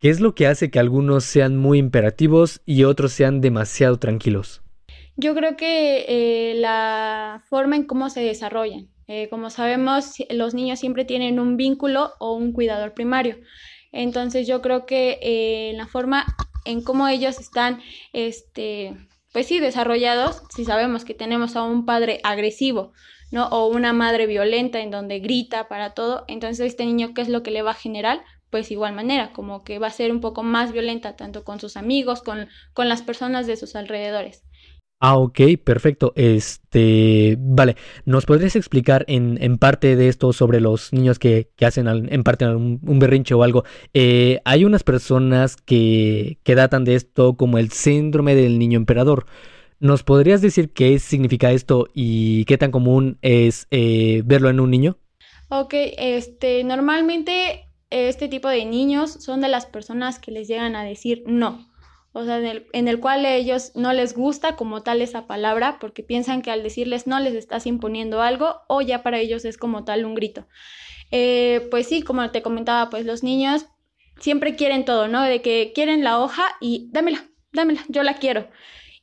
¿Qué 0.00 0.08
es 0.08 0.20
lo 0.20 0.34
que 0.34 0.46
hace 0.46 0.70
que 0.70 0.78
algunos 0.78 1.24
sean 1.24 1.58
muy 1.58 1.78
imperativos 1.78 2.62
y 2.64 2.84
otros 2.84 3.12
sean 3.12 3.42
demasiado 3.42 3.98
tranquilos? 3.98 4.62
Yo 5.16 5.34
creo 5.34 5.58
que 5.58 6.06
eh, 6.08 6.54
la 6.54 7.42
forma 7.50 7.76
en 7.76 7.84
cómo 7.84 8.08
se 8.08 8.20
desarrollan. 8.20 8.88
Eh, 9.08 9.28
como 9.28 9.50
sabemos, 9.50 10.14
los 10.30 10.54
niños 10.54 10.78
siempre 10.78 11.04
tienen 11.04 11.38
un 11.38 11.58
vínculo 11.58 12.12
o 12.18 12.32
un 12.32 12.52
cuidador 12.52 12.94
primario. 12.94 13.40
Entonces 13.92 14.46
yo 14.46 14.62
creo 14.62 14.86
que 14.86 15.18
eh, 15.20 15.72
la 15.76 15.86
forma 15.86 16.24
en 16.64 16.82
cómo 16.82 17.06
ellos 17.06 17.38
están, 17.38 17.82
este, 18.14 18.96
pues 19.34 19.48
sí, 19.48 19.60
desarrollados, 19.60 20.44
si 20.56 20.64
sabemos 20.64 21.04
que 21.04 21.12
tenemos 21.12 21.56
a 21.56 21.62
un 21.62 21.84
padre 21.84 22.20
agresivo 22.22 22.94
¿no? 23.30 23.46
O 23.48 23.68
una 23.68 23.92
madre 23.92 24.26
violenta 24.26 24.80
en 24.80 24.90
donde 24.90 25.20
grita 25.20 25.68
para 25.68 25.94
todo, 25.94 26.24
entonces 26.26 26.66
este 26.66 26.84
niño, 26.84 27.12
¿qué 27.14 27.22
es 27.22 27.28
lo 27.28 27.42
que 27.42 27.50
le 27.50 27.62
va 27.62 27.72
a 27.72 27.74
generar? 27.74 28.22
Pues 28.50 28.70
igual 28.70 28.94
manera, 28.94 29.32
como 29.32 29.62
que 29.62 29.78
va 29.78 29.86
a 29.86 29.90
ser 29.90 30.10
un 30.12 30.20
poco 30.20 30.42
más 30.42 30.72
violenta 30.72 31.16
tanto 31.16 31.44
con 31.44 31.60
sus 31.60 31.76
amigos, 31.76 32.22
con, 32.22 32.48
con 32.72 32.88
las 32.88 33.02
personas 33.02 33.46
de 33.46 33.56
sus 33.56 33.76
alrededores. 33.76 34.44
Ah, 35.02 35.16
ok, 35.16 35.40
perfecto. 35.64 36.12
Este, 36.14 37.36
vale, 37.38 37.76
¿nos 38.04 38.26
podrías 38.26 38.54
explicar 38.54 39.06
en, 39.08 39.38
en 39.40 39.56
parte 39.56 39.96
de 39.96 40.08
esto 40.08 40.34
sobre 40.34 40.60
los 40.60 40.92
niños 40.92 41.18
que, 41.18 41.48
que 41.56 41.64
hacen 41.64 41.88
en 41.88 42.22
parte 42.22 42.46
un, 42.46 42.80
un, 42.86 42.98
berrinche 42.98 43.32
o 43.32 43.42
algo? 43.42 43.64
Eh, 43.94 44.42
hay 44.44 44.66
unas 44.66 44.82
personas 44.82 45.56
que, 45.56 46.38
que 46.42 46.54
datan 46.54 46.84
de 46.84 46.96
esto 46.96 47.34
como 47.34 47.56
el 47.56 47.70
síndrome 47.72 48.34
del 48.34 48.58
niño 48.58 48.76
emperador. 48.76 49.24
¿Nos 49.78 50.02
podrías 50.02 50.42
decir 50.42 50.70
qué 50.74 50.98
significa 50.98 51.50
esto 51.50 51.88
y 51.94 52.44
qué 52.44 52.58
tan 52.58 52.70
común 52.70 53.16
es 53.22 53.66
eh, 53.70 54.20
verlo 54.26 54.50
en 54.50 54.60
un 54.60 54.70
niño? 54.70 54.98
Ok, 55.48 55.72
este, 55.96 56.62
normalmente 56.62 57.69
este 57.90 58.28
tipo 58.28 58.48
de 58.48 58.64
niños 58.64 59.12
son 59.12 59.40
de 59.40 59.48
las 59.48 59.66
personas 59.66 60.18
que 60.18 60.30
les 60.30 60.48
llegan 60.48 60.76
a 60.76 60.84
decir 60.84 61.22
no. 61.26 61.68
o 62.12 62.24
sea, 62.24 62.38
en 62.38 62.46
el, 62.46 62.66
en 62.72 62.88
el, 62.88 63.00
cual 63.00 63.26
ellos 63.26 63.72
no 63.74 63.92
les 63.92 64.14
gusta 64.14 64.56
como 64.56 64.82
tal 64.82 65.02
esa 65.02 65.26
palabra 65.26 65.78
porque 65.80 66.02
piensan 66.02 66.42
que 66.42 66.50
al 66.50 66.62
decirles 66.62 67.06
no 67.06 67.18
les 67.20 67.34
estás 67.34 67.66
imponiendo 67.66 68.22
algo 68.22 68.62
o 68.68 68.80
ya 68.80 69.02
para 69.02 69.18
ellos 69.18 69.44
es 69.44 69.58
como 69.58 69.84
tal 69.84 70.04
un 70.04 70.14
grito. 70.14 70.46
Eh, 71.10 71.66
pues 71.70 71.88
sí, 71.88 72.02
como 72.02 72.30
te 72.30 72.42
comentaba, 72.42 72.88
pues 72.90 73.04
los 73.04 73.22
niños 73.22 73.66
siempre 74.20 74.54
quieren 74.54 74.84
todo, 74.84 75.08
¿no? 75.08 75.22
De 75.22 75.42
que 75.42 75.72
quieren 75.74 76.04
la 76.04 76.20
hoja 76.20 76.44
y 76.60 76.88
dámela, 76.92 77.24
dámela, 77.52 77.84
yo 77.88 78.02
la 78.02 78.14
quiero. 78.14 78.48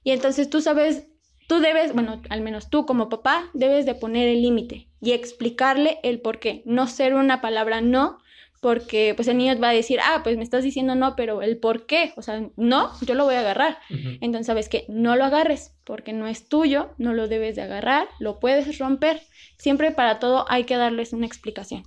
Y 0.03 0.11
entonces 0.11 0.49
tú 0.49 0.61
sabes, 0.61 1.07
tú 1.47 1.59
debes, 1.59 1.93
bueno, 1.93 2.21
al 2.29 2.41
menos 2.41 2.69
tú 2.69 2.85
como 2.85 3.09
papá, 3.09 3.49
debes 3.53 3.85
de 3.85 3.95
poner 3.95 4.29
el 4.29 4.41
límite 4.41 4.87
y 5.01 5.11
explicarle 5.11 5.99
el 6.03 6.21
por 6.21 6.39
qué, 6.39 6.61
no 6.65 6.87
ser 6.87 7.13
una 7.13 7.41
palabra 7.41 7.81
no, 7.81 8.19
porque 8.61 9.13
pues 9.15 9.27
el 9.27 9.37
niño 9.37 9.59
va 9.59 9.69
a 9.69 9.73
decir, 9.73 9.99
ah, 10.03 10.21
pues 10.23 10.37
me 10.37 10.43
estás 10.43 10.63
diciendo 10.63 10.95
no, 10.95 11.15
pero 11.15 11.41
el 11.41 11.57
por 11.57 11.85
qué, 11.85 12.13
o 12.15 12.21
sea, 12.21 12.49
no, 12.55 12.91
yo 13.01 13.13
lo 13.15 13.25
voy 13.25 13.35
a 13.35 13.41
agarrar. 13.41 13.77
Entonces, 13.89 14.47
¿sabes 14.47 14.69
qué? 14.69 14.85
No 14.89 15.15
lo 15.15 15.25
agarres, 15.25 15.75
porque 15.83 16.13
no 16.13 16.27
es 16.27 16.47
tuyo, 16.49 16.93
no 16.97 17.13
lo 17.13 17.27
debes 17.27 17.55
de 17.55 17.63
agarrar, 17.63 18.07
lo 18.19 18.39
puedes 18.39 18.77
romper. 18.77 19.21
Siempre 19.57 19.91
para 19.91 20.19
todo 20.19 20.45
hay 20.49 20.63
que 20.63 20.77
darles 20.77 21.13
una 21.13 21.25
explicación. 21.25 21.83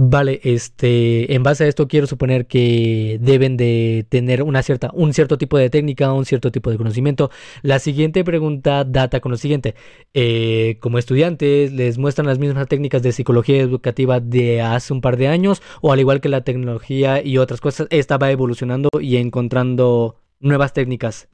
Vale, 0.00 0.40
este, 0.44 1.34
en 1.34 1.42
base 1.42 1.64
a 1.64 1.66
esto 1.66 1.88
quiero 1.88 2.06
suponer 2.06 2.46
que 2.46 3.18
deben 3.20 3.56
de 3.56 4.06
tener 4.08 4.44
una 4.44 4.62
cierta, 4.62 4.90
un 4.94 5.12
cierto 5.12 5.38
tipo 5.38 5.58
de 5.58 5.70
técnica, 5.70 6.12
un 6.12 6.24
cierto 6.24 6.52
tipo 6.52 6.70
de 6.70 6.76
conocimiento. 6.76 7.32
La 7.62 7.80
siguiente 7.80 8.22
pregunta 8.22 8.84
data 8.84 9.18
con 9.18 9.32
lo 9.32 9.36
siguiente. 9.36 9.74
Eh, 10.14 10.76
como 10.80 10.98
estudiantes, 10.98 11.72
¿les 11.72 11.98
muestran 11.98 12.28
las 12.28 12.38
mismas 12.38 12.68
técnicas 12.68 13.02
de 13.02 13.10
psicología 13.10 13.56
educativa 13.60 14.20
de 14.20 14.62
hace 14.62 14.92
un 14.92 15.00
par 15.00 15.16
de 15.16 15.26
años? 15.26 15.62
O 15.80 15.90
al 15.92 15.98
igual 15.98 16.20
que 16.20 16.28
la 16.28 16.44
tecnología 16.44 17.20
y 17.20 17.38
otras 17.38 17.60
cosas, 17.60 17.88
esta 17.90 18.18
va 18.18 18.30
evolucionando 18.30 18.90
y 19.00 19.16
encontrando 19.16 20.14
nuevas 20.38 20.74
técnicas. 20.74 21.28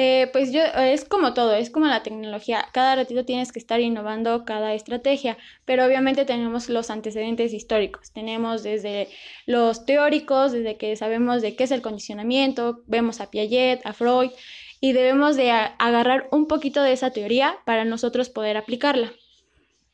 Eh, 0.00 0.28
pues 0.32 0.52
yo, 0.52 0.62
es 0.62 1.04
como 1.04 1.34
todo, 1.34 1.54
es 1.54 1.70
como 1.70 1.86
la 1.86 2.04
tecnología. 2.04 2.68
Cada 2.72 2.94
ratito 2.94 3.24
tienes 3.24 3.50
que 3.50 3.58
estar 3.58 3.80
innovando 3.80 4.44
cada 4.44 4.72
estrategia, 4.74 5.36
pero 5.64 5.84
obviamente 5.84 6.24
tenemos 6.24 6.68
los 6.68 6.90
antecedentes 6.90 7.52
históricos. 7.52 8.12
Tenemos 8.12 8.62
desde 8.62 9.08
los 9.44 9.84
teóricos, 9.86 10.52
desde 10.52 10.76
que 10.76 10.94
sabemos 10.94 11.42
de 11.42 11.56
qué 11.56 11.64
es 11.64 11.72
el 11.72 11.82
condicionamiento, 11.82 12.84
vemos 12.86 13.20
a 13.20 13.30
Piaget, 13.30 13.84
a 13.84 13.92
Freud, 13.92 14.30
y 14.80 14.92
debemos 14.92 15.34
de 15.36 15.50
agarrar 15.50 16.28
un 16.30 16.46
poquito 16.46 16.82
de 16.82 16.92
esa 16.92 17.10
teoría 17.10 17.56
para 17.64 17.84
nosotros 17.84 18.30
poder 18.30 18.56
aplicarla. 18.56 19.12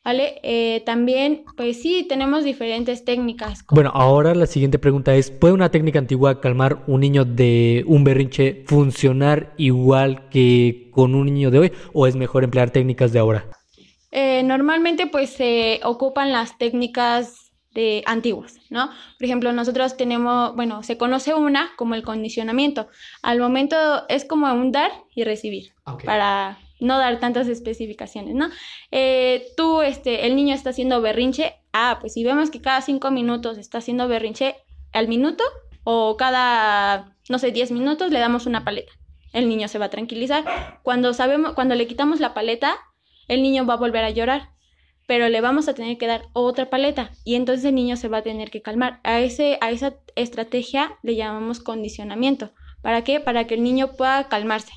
¿Vale? 0.05 0.39
Eh, 0.43 0.83
también, 0.85 1.45
pues 1.57 1.81
sí, 1.81 2.05
tenemos 2.07 2.43
diferentes 2.43 3.03
técnicas. 3.03 3.65
Bueno, 3.71 3.89
ahora 3.91 4.35
la 4.35 4.45
siguiente 4.45 4.77
pregunta 4.77 5.15
es, 5.15 5.31
¿puede 5.31 5.55
una 5.55 5.71
técnica 5.71 5.97
antigua 5.97 6.39
calmar 6.39 6.83
un 6.85 7.01
niño 7.01 7.25
de 7.25 7.83
un 7.87 8.03
berrinche 8.03 8.63
funcionar 8.67 9.55
igual 9.57 10.29
que 10.29 10.91
con 10.91 11.15
un 11.15 11.25
niño 11.25 11.49
de 11.49 11.57
hoy 11.57 11.71
o 11.91 12.05
es 12.05 12.15
mejor 12.15 12.43
emplear 12.43 12.69
técnicas 12.69 13.13
de 13.13 13.19
ahora? 13.19 13.47
Eh, 14.11 14.43
normalmente 14.43 15.07
pues 15.07 15.31
se 15.31 15.79
ocupan 15.83 16.31
las 16.31 16.55
técnicas 16.59 17.51
de 17.73 18.03
antiguas, 18.05 18.59
¿no? 18.69 18.91
Por 19.17 19.25
ejemplo, 19.25 19.51
nosotros 19.53 19.97
tenemos, 19.97 20.55
bueno, 20.55 20.83
se 20.83 20.99
conoce 20.99 21.33
una 21.33 21.71
como 21.77 21.95
el 21.95 22.03
condicionamiento. 22.03 22.89
Al 23.23 23.39
momento 23.39 23.75
es 24.07 24.23
como 24.23 24.53
un 24.53 24.71
dar 24.71 24.91
y 25.15 25.23
recibir 25.23 25.73
para 26.05 26.59
no 26.79 26.97
dar 26.97 27.19
tantas 27.19 27.47
especificaciones, 27.47 28.35
¿no? 28.35 28.49
Eh, 28.91 29.47
tú, 29.55 29.81
este, 29.81 30.25
el 30.25 30.35
niño 30.35 30.53
está 30.53 30.71
haciendo 30.71 31.01
berrinche, 31.01 31.55
ah, 31.73 31.97
pues 31.99 32.13
si 32.13 32.23
vemos 32.23 32.51
que 32.51 32.61
cada 32.61 32.81
cinco 32.81 33.11
minutos 33.11 33.57
está 33.57 33.79
haciendo 33.79 34.07
berrinche 34.07 34.55
al 34.93 35.07
minuto 35.07 35.43
o 35.83 36.17
cada, 36.17 37.15
no 37.29 37.39
sé, 37.39 37.51
diez 37.51 37.71
minutos 37.71 38.11
le 38.11 38.19
damos 38.19 38.45
una 38.45 38.63
paleta. 38.63 38.91
El 39.33 39.49
niño 39.49 39.67
se 39.67 39.79
va 39.79 39.85
a 39.85 39.89
tranquilizar. 39.89 40.79
Cuando 40.83 41.13
sabemos, 41.13 41.53
cuando 41.53 41.75
le 41.75 41.87
quitamos 41.87 42.19
la 42.19 42.33
paleta, 42.33 42.77
el 43.27 43.43
niño 43.43 43.65
va 43.65 43.73
a 43.73 43.77
volver 43.77 44.03
a 44.03 44.09
llorar, 44.09 44.49
pero 45.07 45.29
le 45.29 45.41
vamos 45.41 45.67
a 45.67 45.73
tener 45.73 45.97
que 45.97 46.07
dar 46.07 46.23
otra 46.33 46.69
paleta 46.69 47.11
y 47.23 47.35
entonces 47.35 47.65
el 47.65 47.75
niño 47.75 47.97
se 47.97 48.07
va 48.07 48.19
a 48.19 48.23
tener 48.23 48.49
que 48.49 48.61
calmar. 48.61 48.99
A, 49.03 49.19
ese, 49.19 49.57
a 49.61 49.71
esa 49.71 49.95
estrategia 50.15 50.97
le 51.03 51.15
llamamos 51.15 51.59
condicionamiento. 51.59 52.51
¿Para 52.81 53.03
qué? 53.03 53.19
Para 53.19 53.45
que 53.45 53.55
el 53.55 53.63
niño 53.63 53.93
pueda 53.97 54.27
calmarse. 54.29 54.71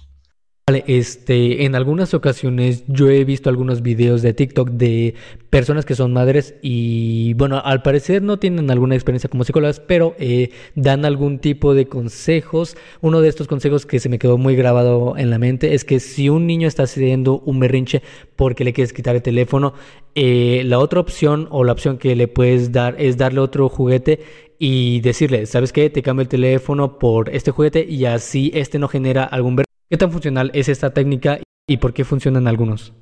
Vale, 0.68 0.84
este, 0.86 1.64
en 1.64 1.74
algunas 1.74 2.12
ocasiones 2.12 2.84
yo 2.88 3.08
he 3.08 3.24
visto 3.24 3.48
algunos 3.48 3.80
videos 3.80 4.20
de 4.20 4.34
TikTok 4.34 4.68
de 4.68 5.14
personas 5.48 5.86
que 5.86 5.94
son 5.94 6.12
madres 6.12 6.56
y 6.60 7.32
bueno, 7.38 7.62
al 7.64 7.80
parecer 7.80 8.20
no 8.20 8.38
tienen 8.38 8.70
alguna 8.70 8.94
experiencia 8.94 9.30
como 9.30 9.44
psicólogas, 9.44 9.80
pero 9.80 10.14
eh, 10.18 10.50
dan 10.74 11.06
algún 11.06 11.38
tipo 11.38 11.72
de 11.72 11.86
consejos. 11.86 12.76
Uno 13.00 13.22
de 13.22 13.30
estos 13.30 13.48
consejos 13.48 13.86
que 13.86 13.98
se 13.98 14.10
me 14.10 14.18
quedó 14.18 14.36
muy 14.36 14.56
grabado 14.56 15.16
en 15.16 15.30
la 15.30 15.38
mente 15.38 15.72
es 15.72 15.86
que 15.86 16.00
si 16.00 16.28
un 16.28 16.46
niño 16.46 16.68
está 16.68 16.82
haciendo 16.82 17.40
un 17.46 17.60
berrinche 17.60 18.02
porque 18.36 18.62
le 18.62 18.74
quieres 18.74 18.92
quitar 18.92 19.16
el 19.16 19.22
teléfono, 19.22 19.72
eh, 20.14 20.60
la 20.66 20.80
otra 20.80 21.00
opción 21.00 21.48
o 21.50 21.64
la 21.64 21.72
opción 21.72 21.96
que 21.96 22.14
le 22.14 22.28
puedes 22.28 22.72
dar 22.72 22.94
es 22.98 23.16
darle 23.16 23.40
otro 23.40 23.70
juguete 23.70 24.20
y 24.58 25.00
decirle, 25.00 25.46
¿sabes 25.46 25.72
qué? 25.72 25.88
Te 25.88 26.02
cambio 26.02 26.24
el 26.24 26.28
teléfono 26.28 26.98
por 26.98 27.34
este 27.34 27.52
juguete 27.52 27.86
y 27.88 28.04
así 28.04 28.50
este 28.52 28.78
no 28.78 28.88
genera 28.88 29.24
algún 29.24 29.56
berrinche 29.56 29.67
¿Qué 29.90 29.96
tan 29.96 30.12
funcional 30.12 30.50
es 30.52 30.68
esta 30.68 30.92
técnica 30.92 31.40
y 31.66 31.78
por 31.78 31.94
qué 31.94 32.04
funcionan 32.04 32.46
algunos? 32.46 32.92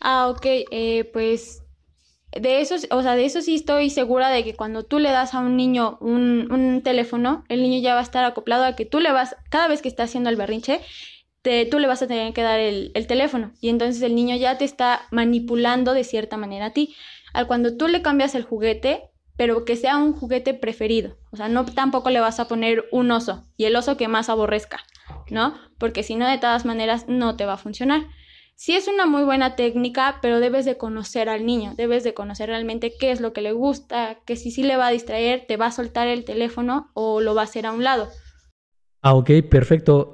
Ah, 0.00 0.28
ok, 0.28 0.44
eh, 0.70 1.10
pues 1.12 1.62
de 2.32 2.60
eso, 2.60 2.76
o 2.90 3.02
sea, 3.02 3.14
de 3.14 3.24
eso 3.24 3.40
sí 3.40 3.54
estoy 3.54 3.88
segura 3.88 4.28
de 4.30 4.44
que 4.44 4.54
cuando 4.54 4.82
tú 4.82 4.98
le 4.98 5.10
das 5.10 5.34
a 5.34 5.40
un 5.40 5.56
niño 5.56 5.98
un, 6.00 6.80
teléfono, 6.82 7.44
el 7.48 7.62
niño 7.62 7.80
ya 7.80 7.94
va 7.94 8.00
a 8.00 8.04
estar 8.04 8.24
acoplado 8.24 8.64
a 8.64 8.76
que 8.76 8.84
tú 8.84 9.00
le 9.00 9.12
vas, 9.12 9.36
cada 9.50 9.68
vez 9.68 9.80
que 9.80 9.88
está 9.88 10.02
haciendo 10.02 10.28
el 10.28 10.36
berrinche, 10.36 10.80
te, 11.40 11.66
tú 11.66 11.78
le 11.78 11.86
vas 11.86 12.02
a 12.02 12.06
tener 12.06 12.32
que 12.32 12.42
dar 12.42 12.58
el, 12.60 12.90
el, 12.94 13.06
teléfono 13.06 13.52
y 13.60 13.68
entonces 13.68 14.02
el 14.02 14.14
niño 14.14 14.36
ya 14.36 14.58
te 14.58 14.64
está 14.64 15.02
manipulando 15.10 15.94
de 15.94 16.04
cierta 16.04 16.36
manera 16.36 16.66
a 16.66 16.72
ti. 16.72 16.94
Al 17.32 17.46
cuando 17.46 17.76
tú 17.76 17.88
le 17.88 18.02
cambias 18.02 18.34
el 18.34 18.44
juguete, 18.44 19.11
pero 19.36 19.64
que 19.64 19.76
sea 19.76 19.96
un 19.96 20.12
juguete 20.12 20.54
preferido, 20.54 21.16
o 21.30 21.36
sea, 21.36 21.48
no 21.48 21.64
tampoco 21.64 22.10
le 22.10 22.20
vas 22.20 22.40
a 22.40 22.48
poner 22.48 22.84
un 22.92 23.10
oso 23.10 23.44
y 23.56 23.64
el 23.64 23.76
oso 23.76 23.96
que 23.96 24.08
más 24.08 24.28
aborrezca. 24.28 24.80
¿no? 25.30 25.54
Porque 25.78 26.02
si 26.02 26.14
no, 26.14 26.28
de 26.28 26.38
todas 26.38 26.64
maneras, 26.64 27.06
no 27.08 27.36
te 27.36 27.46
va 27.46 27.54
a 27.54 27.58
funcionar. 27.58 28.06
Sí 28.54 28.76
es 28.76 28.86
una 28.86 29.06
muy 29.06 29.24
buena 29.24 29.56
técnica, 29.56 30.18
pero 30.22 30.38
debes 30.38 30.64
de 30.64 30.76
conocer 30.76 31.28
al 31.28 31.44
niño, 31.44 31.74
debes 31.76 32.04
de 32.04 32.14
conocer 32.14 32.48
realmente 32.48 32.92
qué 32.98 33.10
es 33.10 33.20
lo 33.20 33.32
que 33.32 33.40
le 33.40 33.52
gusta, 33.52 34.20
que 34.24 34.36
si 34.36 34.50
sí 34.50 34.62
le 34.62 34.76
va 34.76 34.88
a 34.88 34.92
distraer, 34.92 35.46
te 35.46 35.56
va 35.56 35.66
a 35.66 35.72
soltar 35.72 36.06
el 36.06 36.24
teléfono 36.24 36.90
o 36.94 37.20
lo 37.20 37.34
va 37.34 37.40
a 37.42 37.44
hacer 37.44 37.66
a 37.66 37.72
un 37.72 37.82
lado. 37.82 38.08
Ah, 39.00 39.14
ok, 39.14 39.30
perfecto. 39.50 40.12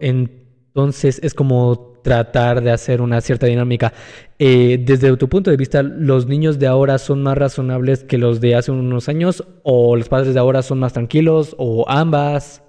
Entonces 0.79 1.19
es 1.25 1.35
como 1.35 1.99
tratar 2.05 2.63
de 2.63 2.71
hacer 2.71 3.01
una 3.01 3.21
cierta 3.21 3.47
dinámica. 3.47 3.93
Eh, 4.39 4.79
desde 4.81 5.17
tu 5.17 5.29
punto 5.29 5.51
de 5.51 5.57
vista, 5.57 5.83
¿los 5.83 6.27
niños 6.27 6.61
de 6.61 6.69
ahora 6.69 6.99
son 6.99 7.21
más 7.21 7.37
razonables 7.37 8.05
que 8.05 8.17
los 8.17 8.41
de 8.41 8.55
hace 8.55 8.71
unos 8.71 9.09
años? 9.09 9.43
¿O 9.65 9.97
los 9.97 10.09
padres 10.09 10.35
de 10.35 10.39
ahora 10.39 10.63
son 10.63 10.79
más 10.79 10.93
tranquilos? 10.93 11.57
¿O 11.59 11.85
ambas? 11.89 12.63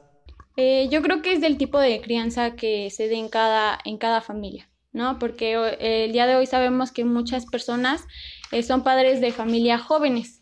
Eh, 0.58 0.90
yo 0.90 1.04
creo 1.04 1.22
que 1.22 1.34
es 1.34 1.42
del 1.42 1.58
tipo 1.58 1.78
de 1.80 2.02
crianza 2.02 2.56
que 2.56 2.90
se 2.90 3.08
dé 3.08 3.18
en 3.18 3.30
cada, 3.30 3.78
en 3.86 4.00
cada 4.00 4.22
familia, 4.22 4.68
¿no? 4.92 5.20
Porque 5.20 5.54
el 5.80 6.12
día 6.12 6.26
de 6.26 6.36
hoy 6.36 6.48
sabemos 6.48 6.92
que 6.92 7.06
muchas 7.06 7.46
personas 7.46 8.06
eh, 8.52 8.64
son 8.64 8.84
padres 8.84 9.22
de 9.22 9.32
familia 9.32 9.78
jóvenes, 9.78 10.42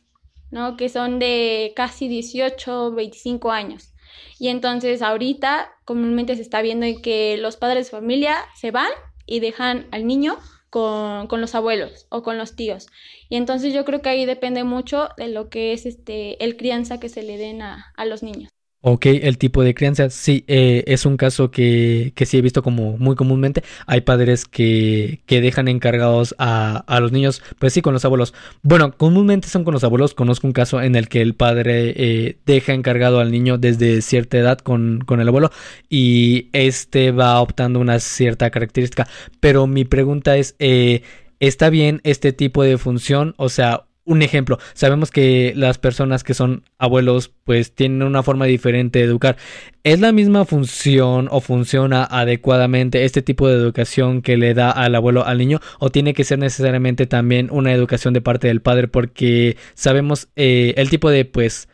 ¿no? 0.51 0.77
Que 0.77 0.87
son 0.87 1.19
de 1.19 1.73
casi 1.75 2.07
18, 2.07 2.93
25 2.93 3.51
años. 3.51 3.93
Y 4.39 4.49
entonces 4.49 5.01
ahorita 5.01 5.71
comúnmente 5.85 6.35
se 6.35 6.41
está 6.41 6.61
viendo 6.61 6.85
que 7.01 7.37
los 7.37 7.57
padres 7.57 7.87
de 7.87 7.97
familia 7.97 8.37
se 8.55 8.71
van 8.71 8.91
y 9.25 9.39
dejan 9.39 9.87
al 9.91 10.05
niño 10.07 10.37
con, 10.69 11.27
con, 11.27 11.41
los 11.41 11.55
abuelos 11.55 12.07
o 12.09 12.23
con 12.23 12.37
los 12.37 12.55
tíos. 12.55 12.87
Y 13.29 13.35
entonces 13.37 13.73
yo 13.73 13.85
creo 13.85 14.01
que 14.01 14.09
ahí 14.09 14.25
depende 14.25 14.63
mucho 14.63 15.09
de 15.17 15.27
lo 15.29 15.49
que 15.49 15.73
es 15.73 15.85
este 15.85 16.43
el 16.43 16.57
crianza 16.57 16.99
que 16.99 17.09
se 17.09 17.23
le 17.23 17.37
den 17.37 17.61
a, 17.61 17.93
a 17.95 18.05
los 18.05 18.23
niños. 18.23 18.56
Ok, 18.81 19.07
el 19.07 19.39
tipo 19.39 19.63
de 19.63 19.73
crianza, 19.73 20.11
sí, 20.11 20.45
eh, 20.47 20.83
es 20.85 21.07
un 21.07 21.17
caso 21.17 21.49
que, 21.49 22.13
que, 22.15 22.27
sí 22.27 22.37
he 22.37 22.41
visto 22.41 22.61
como 22.61 22.95
muy 22.97 23.15
comúnmente. 23.15 23.63
Hay 23.87 24.01
padres 24.01 24.45
que, 24.45 25.21
que 25.25 25.41
dejan 25.41 25.67
encargados 25.67 26.35
a, 26.37 26.83
a, 26.87 26.99
los 26.99 27.11
niños, 27.11 27.41
pues 27.57 27.73
sí, 27.73 27.81
con 27.81 27.93
los 27.93 28.05
abuelos. 28.05 28.35
Bueno, 28.61 28.95
comúnmente 28.95 29.47
son 29.47 29.63
con 29.63 29.73
los 29.73 29.83
abuelos. 29.83 30.13
Conozco 30.13 30.45
un 30.45 30.53
caso 30.53 30.79
en 30.81 30.95
el 30.95 31.09
que 31.09 31.21
el 31.21 31.33
padre 31.33 31.93
eh, 31.97 32.37
deja 32.45 32.73
encargado 32.73 33.19
al 33.19 33.31
niño 33.31 33.57
desde 33.57 34.01
cierta 34.03 34.37
edad 34.37 34.59
con, 34.59 34.99
con 35.05 35.19
el 35.21 35.27
abuelo 35.27 35.49
y 35.89 36.49
este 36.53 37.11
va 37.11 37.41
optando 37.41 37.79
una 37.79 37.99
cierta 37.99 38.51
característica. 38.51 39.07
Pero 39.39 39.65
mi 39.65 39.85
pregunta 39.85 40.37
es, 40.37 40.55
eh, 40.59 41.01
¿está 41.39 41.71
bien 41.71 41.99
este 42.03 42.31
tipo 42.31 42.61
de 42.63 42.77
función? 42.77 43.33
O 43.37 43.49
sea, 43.49 43.87
un 44.07 44.21
ejemplo, 44.21 44.57
sabemos 44.73 45.11
que 45.11 45.53
las 45.55 45.77
personas 45.77 46.23
que 46.23 46.33
son 46.33 46.63
abuelos 46.79 47.29
pues 47.43 47.75
tienen 47.75 48.03
una 48.03 48.23
forma 48.23 48.45
diferente 48.45 48.99
de 48.99 49.05
educar. 49.05 49.35
¿Es 49.83 49.99
la 49.99 50.13
misma 50.13 50.45
función 50.45 51.27
o 51.29 51.41
funciona 51.41 52.05
adecuadamente 52.05 53.03
este 53.03 53.21
tipo 53.21 53.49
de 53.49 53.55
educación 53.55 54.21
que 54.21 54.37
le 54.37 54.53
da 54.53 54.71
al 54.71 54.95
abuelo 54.95 55.25
al 55.25 55.37
niño 55.37 55.59
o 55.79 55.89
tiene 55.91 56.13
que 56.13 56.23
ser 56.23 56.39
necesariamente 56.39 57.05
también 57.05 57.49
una 57.51 57.73
educación 57.73 58.13
de 58.13 58.21
parte 58.21 58.47
del 58.47 58.61
padre 58.61 58.87
porque 58.87 59.57
sabemos 59.73 60.29
eh, 60.37 60.73
el 60.77 60.89
tipo 60.89 61.09
de 61.09 61.25
pues 61.25 61.67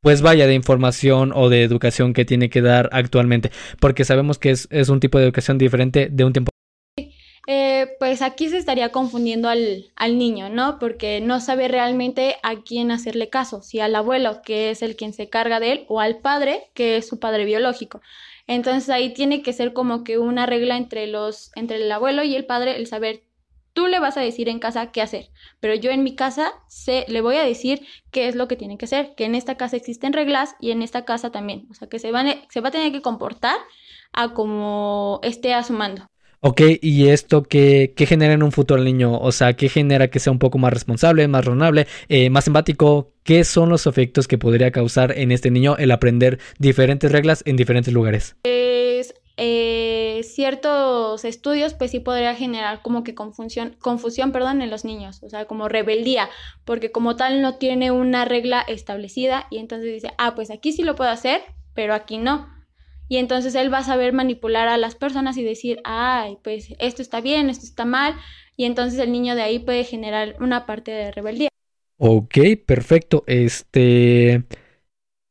pues 0.00 0.20
vaya, 0.20 0.46
de 0.46 0.54
información 0.54 1.32
o 1.34 1.48
de 1.48 1.62
educación 1.62 2.12
que 2.12 2.26
tiene 2.26 2.50
que 2.50 2.60
dar 2.60 2.90
actualmente, 2.92 3.50
porque 3.80 4.04
sabemos 4.04 4.38
que 4.38 4.50
es, 4.50 4.68
es 4.70 4.90
un 4.90 5.00
tipo 5.00 5.16
de 5.16 5.24
educación 5.24 5.56
diferente 5.56 6.08
de 6.12 6.24
un 6.24 6.34
tiempo. 6.34 6.50
Eh, 7.46 7.96
pues 7.98 8.22
aquí 8.22 8.48
se 8.48 8.56
estaría 8.56 8.90
confundiendo 8.90 9.48
al, 9.48 9.92
al, 9.96 10.18
niño, 10.18 10.48
¿no? 10.48 10.78
Porque 10.78 11.20
no 11.20 11.40
sabe 11.40 11.68
realmente 11.68 12.36
a 12.42 12.62
quién 12.62 12.90
hacerle 12.90 13.28
caso, 13.28 13.62
si 13.62 13.80
al 13.80 13.94
abuelo, 13.94 14.40
que 14.42 14.70
es 14.70 14.82
el 14.82 14.96
quien 14.96 15.12
se 15.12 15.28
carga 15.28 15.60
de 15.60 15.72
él, 15.72 15.84
o 15.88 16.00
al 16.00 16.18
padre, 16.18 16.70
que 16.74 16.96
es 16.96 17.06
su 17.06 17.18
padre 17.18 17.44
biológico. 17.44 18.00
Entonces 18.46 18.88
ahí 18.90 19.12
tiene 19.12 19.42
que 19.42 19.52
ser 19.52 19.72
como 19.72 20.04
que 20.04 20.18
una 20.18 20.46
regla 20.46 20.76
entre 20.76 21.06
los, 21.06 21.50
entre 21.54 21.76
el 21.76 21.92
abuelo 21.92 22.24
y 22.24 22.34
el 22.34 22.46
padre, 22.46 22.76
el 22.76 22.86
saber 22.86 23.22
Tú 23.74 23.88
le 23.88 23.98
vas 23.98 24.16
a 24.16 24.20
decir 24.20 24.48
en 24.48 24.60
casa 24.60 24.92
qué 24.92 25.02
hacer, 25.02 25.30
pero 25.58 25.74
yo 25.74 25.90
en 25.90 26.04
mi 26.04 26.14
casa 26.14 26.52
sé, 26.68 27.04
le 27.08 27.20
voy 27.20 27.36
a 27.36 27.42
decir 27.42 27.84
qué 28.12 28.28
es 28.28 28.36
lo 28.36 28.46
que 28.46 28.54
tiene 28.54 28.78
que 28.78 28.84
hacer, 28.84 29.16
que 29.16 29.24
en 29.24 29.34
esta 29.34 29.56
casa 29.56 29.76
existen 29.76 30.12
reglas 30.12 30.54
y 30.60 30.70
en 30.70 30.80
esta 30.80 31.04
casa 31.04 31.32
también. 31.32 31.66
O 31.70 31.74
sea, 31.74 31.88
que 31.88 31.98
se, 31.98 32.12
van, 32.12 32.28
se 32.50 32.60
va 32.60 32.68
a 32.68 32.72
tener 32.72 32.92
que 32.92 33.02
comportar 33.02 33.56
a 34.12 34.32
como 34.32 35.18
esté 35.24 35.54
a 35.54 35.64
su 35.64 35.72
mando. 35.72 36.06
Ok, 36.46 36.60
¿y 36.82 37.08
esto 37.08 37.42
qué, 37.42 37.94
qué, 37.96 38.04
genera 38.04 38.34
en 38.34 38.42
un 38.42 38.52
futuro 38.52 38.78
al 38.78 38.84
niño? 38.84 39.18
O 39.18 39.32
sea, 39.32 39.54
¿qué 39.54 39.70
genera 39.70 40.08
que 40.08 40.18
sea 40.18 40.30
un 40.30 40.38
poco 40.38 40.58
más 40.58 40.74
responsable, 40.74 41.26
más 41.26 41.42
razonable, 41.42 41.86
eh, 42.10 42.28
más 42.28 42.46
empático? 42.46 43.12
¿Qué 43.22 43.44
son 43.44 43.70
los 43.70 43.86
efectos 43.86 44.28
que 44.28 44.36
podría 44.36 44.70
causar 44.70 45.16
en 45.16 45.32
este 45.32 45.50
niño 45.50 45.78
el 45.78 45.90
aprender 45.90 46.38
diferentes 46.58 47.10
reglas 47.10 47.42
en 47.46 47.56
diferentes 47.56 47.94
lugares? 47.94 48.36
Pues 48.42 49.14
eh, 49.38 50.20
ciertos 50.22 51.24
estudios, 51.24 51.72
pues 51.72 51.92
sí 51.92 52.00
podría 52.00 52.34
generar 52.34 52.82
como 52.82 53.04
que 53.04 53.14
confusión, 53.14 53.74
confusión 53.80 54.30
perdón, 54.30 54.60
en 54.60 54.68
los 54.68 54.84
niños, 54.84 55.22
o 55.22 55.30
sea, 55.30 55.46
como 55.46 55.70
rebeldía, 55.70 56.28
porque 56.66 56.92
como 56.92 57.16
tal 57.16 57.40
no 57.40 57.54
tiene 57.54 57.90
una 57.90 58.26
regla 58.26 58.60
establecida 58.68 59.46
y 59.50 59.60
entonces 59.60 59.94
dice, 59.94 60.12
ah, 60.18 60.34
pues 60.34 60.50
aquí 60.50 60.72
sí 60.72 60.82
lo 60.82 60.94
puedo 60.94 61.08
hacer, 61.08 61.40
pero 61.72 61.94
aquí 61.94 62.18
no. 62.18 62.52
Y 63.08 63.18
entonces 63.18 63.54
él 63.54 63.72
va 63.72 63.78
a 63.78 63.84
saber 63.84 64.12
manipular 64.12 64.68
a 64.68 64.78
las 64.78 64.94
personas 64.94 65.36
y 65.36 65.44
decir, 65.44 65.80
ay, 65.84 66.38
pues 66.42 66.74
esto 66.78 67.02
está 67.02 67.20
bien, 67.20 67.50
esto 67.50 67.66
está 67.66 67.84
mal, 67.84 68.14
y 68.56 68.64
entonces 68.64 68.98
el 68.98 69.12
niño 69.12 69.34
de 69.34 69.42
ahí 69.42 69.58
puede 69.58 69.84
generar 69.84 70.36
una 70.40 70.66
parte 70.66 70.90
de 70.90 71.12
rebeldía. 71.12 71.48
Ok, 71.98 72.38
perfecto. 72.66 73.24
Este... 73.26 74.44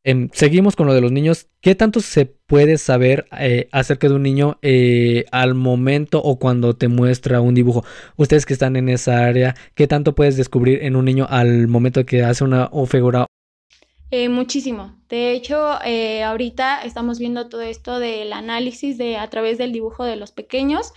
Em, 0.05 0.29
seguimos 0.33 0.75
con 0.75 0.85
lo 0.85 0.93
de 0.93 0.99
los 0.99 1.13
niños. 1.13 1.47
¿Qué 1.61 1.75
tanto 1.75 2.01
se 2.01 2.25
puede 2.25 2.77
saber 2.77 3.25
eh, 3.39 3.69
acerca 3.71 4.09
de 4.09 4.15
un 4.15 4.23
niño 4.23 4.59
eh, 4.61 5.23
al 5.31 5.55
momento 5.55 6.21
o 6.21 6.37
cuando 6.39 6.75
te 6.75 6.89
muestra 6.89 7.39
un 7.39 7.55
dibujo? 7.55 7.85
Ustedes 8.17 8.45
que 8.45 8.51
están 8.51 8.75
en 8.75 8.89
esa 8.89 9.25
área, 9.25 9.55
¿qué 9.75 9.87
tanto 9.87 10.13
puedes 10.13 10.35
descubrir 10.35 10.83
en 10.83 10.97
un 10.97 11.05
niño 11.05 11.25
al 11.29 11.69
momento 11.69 12.05
que 12.05 12.21
hace 12.21 12.43
una 12.43 12.69
figura? 12.85 13.27
Eh, 14.15 14.29
muchísimo. 14.29 14.95
De 15.09 15.31
hecho, 15.31 15.57
ahorita 15.57 16.83
estamos 16.83 17.17
viendo 17.17 17.49
todo 17.49 17.61
esto 17.61 17.97
del 17.97 18.31
análisis 18.31 18.99
de 18.99 19.17
a 19.17 19.27
través 19.31 19.57
del 19.57 19.71
dibujo 19.71 20.03
de 20.03 20.17
los 20.17 20.31
pequeños 20.31 20.93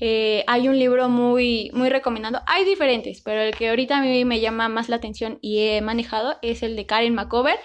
eh, 0.00 0.44
hay 0.46 0.66
un 0.68 0.78
libro 0.78 1.10
muy, 1.10 1.70
muy 1.74 1.90
recomendado. 1.90 2.40
Hay 2.46 2.64
diferentes, 2.64 3.20
pero 3.20 3.42
el 3.42 3.54
que 3.54 3.68
ahorita 3.68 3.98
a 3.98 4.02
mí 4.02 4.24
me 4.24 4.40
llama 4.40 4.68
más 4.70 4.88
la 4.88 4.96
atención 4.96 5.38
y 5.42 5.58
he 5.58 5.82
manejado 5.82 6.36
es 6.40 6.62
el 6.62 6.74
de 6.74 6.86
Karen 6.86 7.14
McCover, 7.14 7.58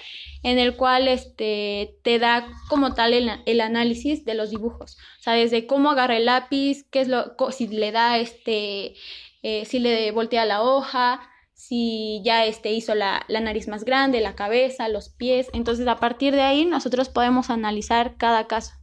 en 0.43 0.59
el 0.59 0.75
cual 0.75 1.07
este, 1.07 1.97
te 2.03 2.19
da 2.19 2.47
como 2.67 2.93
tal 2.93 3.13
el, 3.13 3.61
análisis 3.61 4.25
de 4.25 4.33
los 4.33 4.49
dibujos. 4.49 4.97
O 5.19 5.21
sea, 5.21 5.33
desde 5.33 5.65
cómo 5.65 5.91
agarra 5.91 6.17
el 6.17 6.25
lápiz, 6.25 6.85
qué 6.91 7.01
es 7.01 7.07
lo, 7.07 7.35
si 7.51 7.67
le 7.67 7.93
da 7.93 8.17
este, 8.17 8.95
eh, 9.41 9.63
si 9.65 9.79
le 9.79 10.11
voltea 10.11 10.45
la 10.45 10.61
hoja, 10.61 11.21
si 11.55 12.21
ya 12.23 12.45
este, 12.45 12.71
hizo 12.71 12.93
la, 12.93 13.23
la 13.27 13.39
nariz 13.39 13.67
más 13.67 13.85
grande, 13.85 14.21
la 14.21 14.35
cabeza, 14.35 14.87
los 14.89 15.09
pies. 15.09 15.47
Entonces, 15.53 15.87
a 15.87 15.97
partir 15.97 16.35
de 16.35 16.41
ahí, 16.41 16.65
nosotros 16.65 17.09
podemos 17.09 17.49
analizar 17.49 18.17
cada 18.17 18.45
caso. 18.45 18.73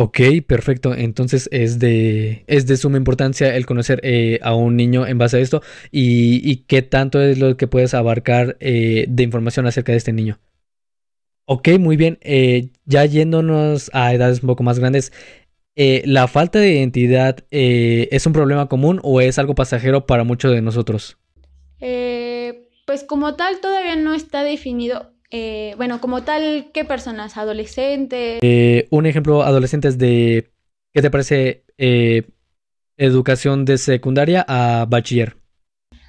Ok, 0.00 0.20
perfecto. 0.46 0.94
Entonces 0.94 1.48
es 1.50 1.80
de, 1.80 2.44
es 2.46 2.66
de 2.68 2.76
suma 2.76 2.98
importancia 2.98 3.56
el 3.56 3.66
conocer 3.66 3.98
eh, 4.04 4.38
a 4.42 4.54
un 4.54 4.76
niño 4.76 5.04
en 5.08 5.18
base 5.18 5.38
a 5.38 5.40
esto 5.40 5.60
y, 5.90 6.58
qué 6.68 6.82
tanto 6.82 7.20
es 7.20 7.38
lo 7.40 7.56
que 7.56 7.66
puedes 7.66 7.94
abarcar 7.94 8.56
eh, 8.60 9.06
de 9.08 9.22
información 9.24 9.66
acerca 9.66 9.90
de 9.90 9.98
este 9.98 10.12
niño. 10.12 10.38
Ok, 11.46 11.70
muy 11.80 11.96
bien. 11.96 12.18
Eh, 12.20 12.70
ya 12.84 13.04
yéndonos 13.06 13.90
a 13.92 14.14
edades 14.14 14.40
un 14.40 14.46
poco 14.46 14.62
más 14.62 14.78
grandes, 14.78 15.12
¿la 15.74 16.28
falta 16.28 16.60
de 16.60 16.74
identidad 16.74 17.44
es 17.50 18.24
un 18.24 18.32
problema 18.32 18.68
común 18.68 19.00
o 19.02 19.20
es 19.20 19.36
algo 19.40 19.56
pasajero 19.56 20.06
para 20.06 20.22
muchos 20.22 20.52
de 20.52 20.62
nosotros? 20.62 21.17
Pues 21.78 23.04
como 23.04 23.36
tal 23.36 23.60
todavía 23.60 23.96
no 23.96 24.14
está 24.14 24.42
definido 24.42 25.12
eh, 25.30 25.74
bueno, 25.76 26.00
como 26.00 26.22
tal, 26.22 26.70
¿qué 26.72 26.84
personas? 26.84 27.36
¿Adolescentes? 27.36 28.38
Eh, 28.42 28.88
un 28.90 29.06
ejemplo, 29.06 29.42
adolescentes 29.42 29.98
de, 29.98 30.50
¿qué 30.94 31.02
te 31.02 31.10
parece? 31.10 31.64
Eh, 31.76 32.22
educación 32.96 33.64
de 33.64 33.78
secundaria 33.78 34.44
a 34.48 34.86
bachiller. 34.88 35.36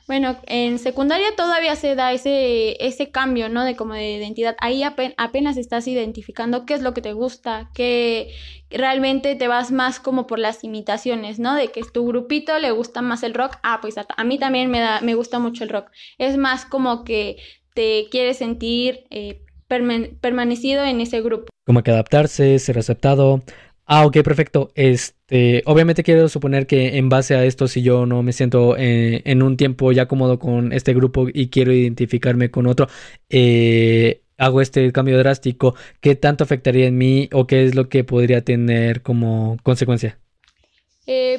Bueno, 0.09 0.37
en 0.47 0.79
secundaria 0.79 1.35
todavía 1.37 1.75
se 1.75 1.93
da 1.93 2.11
ese, 2.13 2.83
ese 2.83 3.11
cambio, 3.11 3.47
¿no? 3.47 3.63
De 3.63 3.75
como 3.75 3.93
de 3.93 4.13
identidad. 4.13 4.55
Ahí 4.59 4.81
apenas 4.81 5.55
estás 5.55 5.87
identificando 5.87 6.65
qué 6.65 6.73
es 6.73 6.81
lo 6.81 6.95
que 6.95 7.03
te 7.03 7.13
gusta, 7.13 7.69
que 7.75 8.33
realmente 8.71 9.35
te 9.35 9.47
vas 9.47 9.71
más 9.71 9.99
como 9.99 10.25
por 10.25 10.39
las 10.39 10.63
imitaciones, 10.63 11.37
¿no? 11.37 11.53
De 11.53 11.67
que 11.67 11.83
tu 11.83 12.07
grupito 12.07 12.57
le 12.57 12.71
gusta 12.71 13.03
más 13.03 13.21
el 13.21 13.35
rock. 13.35 13.57
Ah, 13.61 13.77
pues 13.83 13.99
a, 13.99 14.23
mí 14.23 14.39
también 14.39 14.71
me, 14.71 14.79
da, 14.79 14.99
me 15.01 15.13
gusta 15.13 15.37
mucho 15.37 15.63
el 15.63 15.69
rock. 15.69 15.91
Es 16.17 16.37
más 16.37 16.65
como 16.65 17.03
que 17.03 17.37
te 17.75 18.07
quieres 18.09 18.37
sentir 18.37 19.05
eh, 19.11 19.43
permanecido 19.67 20.85
en 20.85 21.01
ese 21.01 21.21
grupo. 21.21 21.49
Como 21.67 21.83
que 21.83 21.91
adaptarse, 21.91 22.57
ser 22.57 22.79
aceptado. 22.79 23.43
Ah, 23.91 24.05
ok, 24.05 24.17
perfecto. 24.23 24.71
Este, 24.75 25.63
obviamente 25.65 26.03
quiero 26.03 26.29
suponer 26.29 26.67
que 26.67 26.97
en 26.97 27.09
base 27.09 27.33
a 27.33 27.43
esto, 27.43 27.67
si 27.67 27.81
yo 27.81 28.05
no 28.05 28.21
me 28.21 28.33
siento 28.33 28.77
eh, 28.77 29.23
en 29.25 29.41
un 29.41 29.57
tiempo 29.57 29.91
ya 29.91 30.07
cómodo 30.07 30.37
con 30.37 30.73
este 30.73 30.93
grupo 30.93 31.27
y 31.33 31.49
quiero 31.49 31.73
identificarme 31.73 32.51
con 32.51 32.67
otro, 32.67 32.87
eh, 33.29 34.21
hago 34.37 34.61
este 34.61 34.91
cambio 34.91 35.17
drástico, 35.17 35.73
¿qué 36.01 36.15
tanto 36.15 36.43
afectaría 36.43 36.85
en 36.85 36.99
mí 36.99 37.29
o 37.33 37.47
qué 37.47 37.63
es 37.65 37.73
lo 37.73 37.89
que 37.89 38.03
podría 38.03 38.43
tener 38.43 39.01
como 39.01 39.57
consecuencia? 39.63 40.19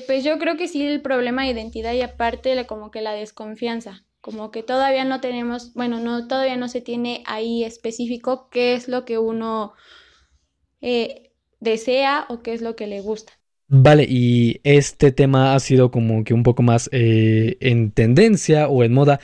pues 0.08 0.24
yo 0.24 0.36
creo 0.40 0.56
que 0.56 0.66
sí 0.66 0.84
el 0.84 1.00
problema 1.00 1.44
de 1.44 1.52
identidad 1.52 1.92
y 1.92 2.02
aparte 2.02 2.66
como 2.66 2.90
que 2.90 3.00
la 3.00 3.12
desconfianza 3.12 4.04
como 4.20 4.50
que 4.50 4.64
todavía 4.64 5.04
no 5.04 5.20
tenemos, 5.20 5.72
bueno, 5.74 6.00
no, 6.00 6.26
todavía 6.26 6.56
no 6.56 6.66
se 6.66 6.80
tiene 6.80 7.22
ahí 7.26 7.62
específico 7.62 8.48
qué 8.50 8.74
es 8.74 8.88
lo 8.88 9.04
que 9.04 9.18
uno 9.18 9.72
eh, 10.80 11.29
desea 11.60 12.26
o 12.28 12.42
qué 12.42 12.54
es 12.54 12.62
lo 12.62 12.76
que 12.76 12.86
le 12.86 13.00
gusta. 13.00 13.32
Vale, 13.68 14.04
y 14.08 14.60
este 14.64 15.12
tema 15.12 15.54
ha 15.54 15.60
sido 15.60 15.90
como 15.90 16.24
que 16.24 16.34
un 16.34 16.42
poco 16.42 16.62
más 16.62 16.88
eh, 16.92 17.56
en 17.60 17.92
tendencia 17.92 18.68
o 18.68 18.82
en 18.82 18.92
moda. 18.92 19.20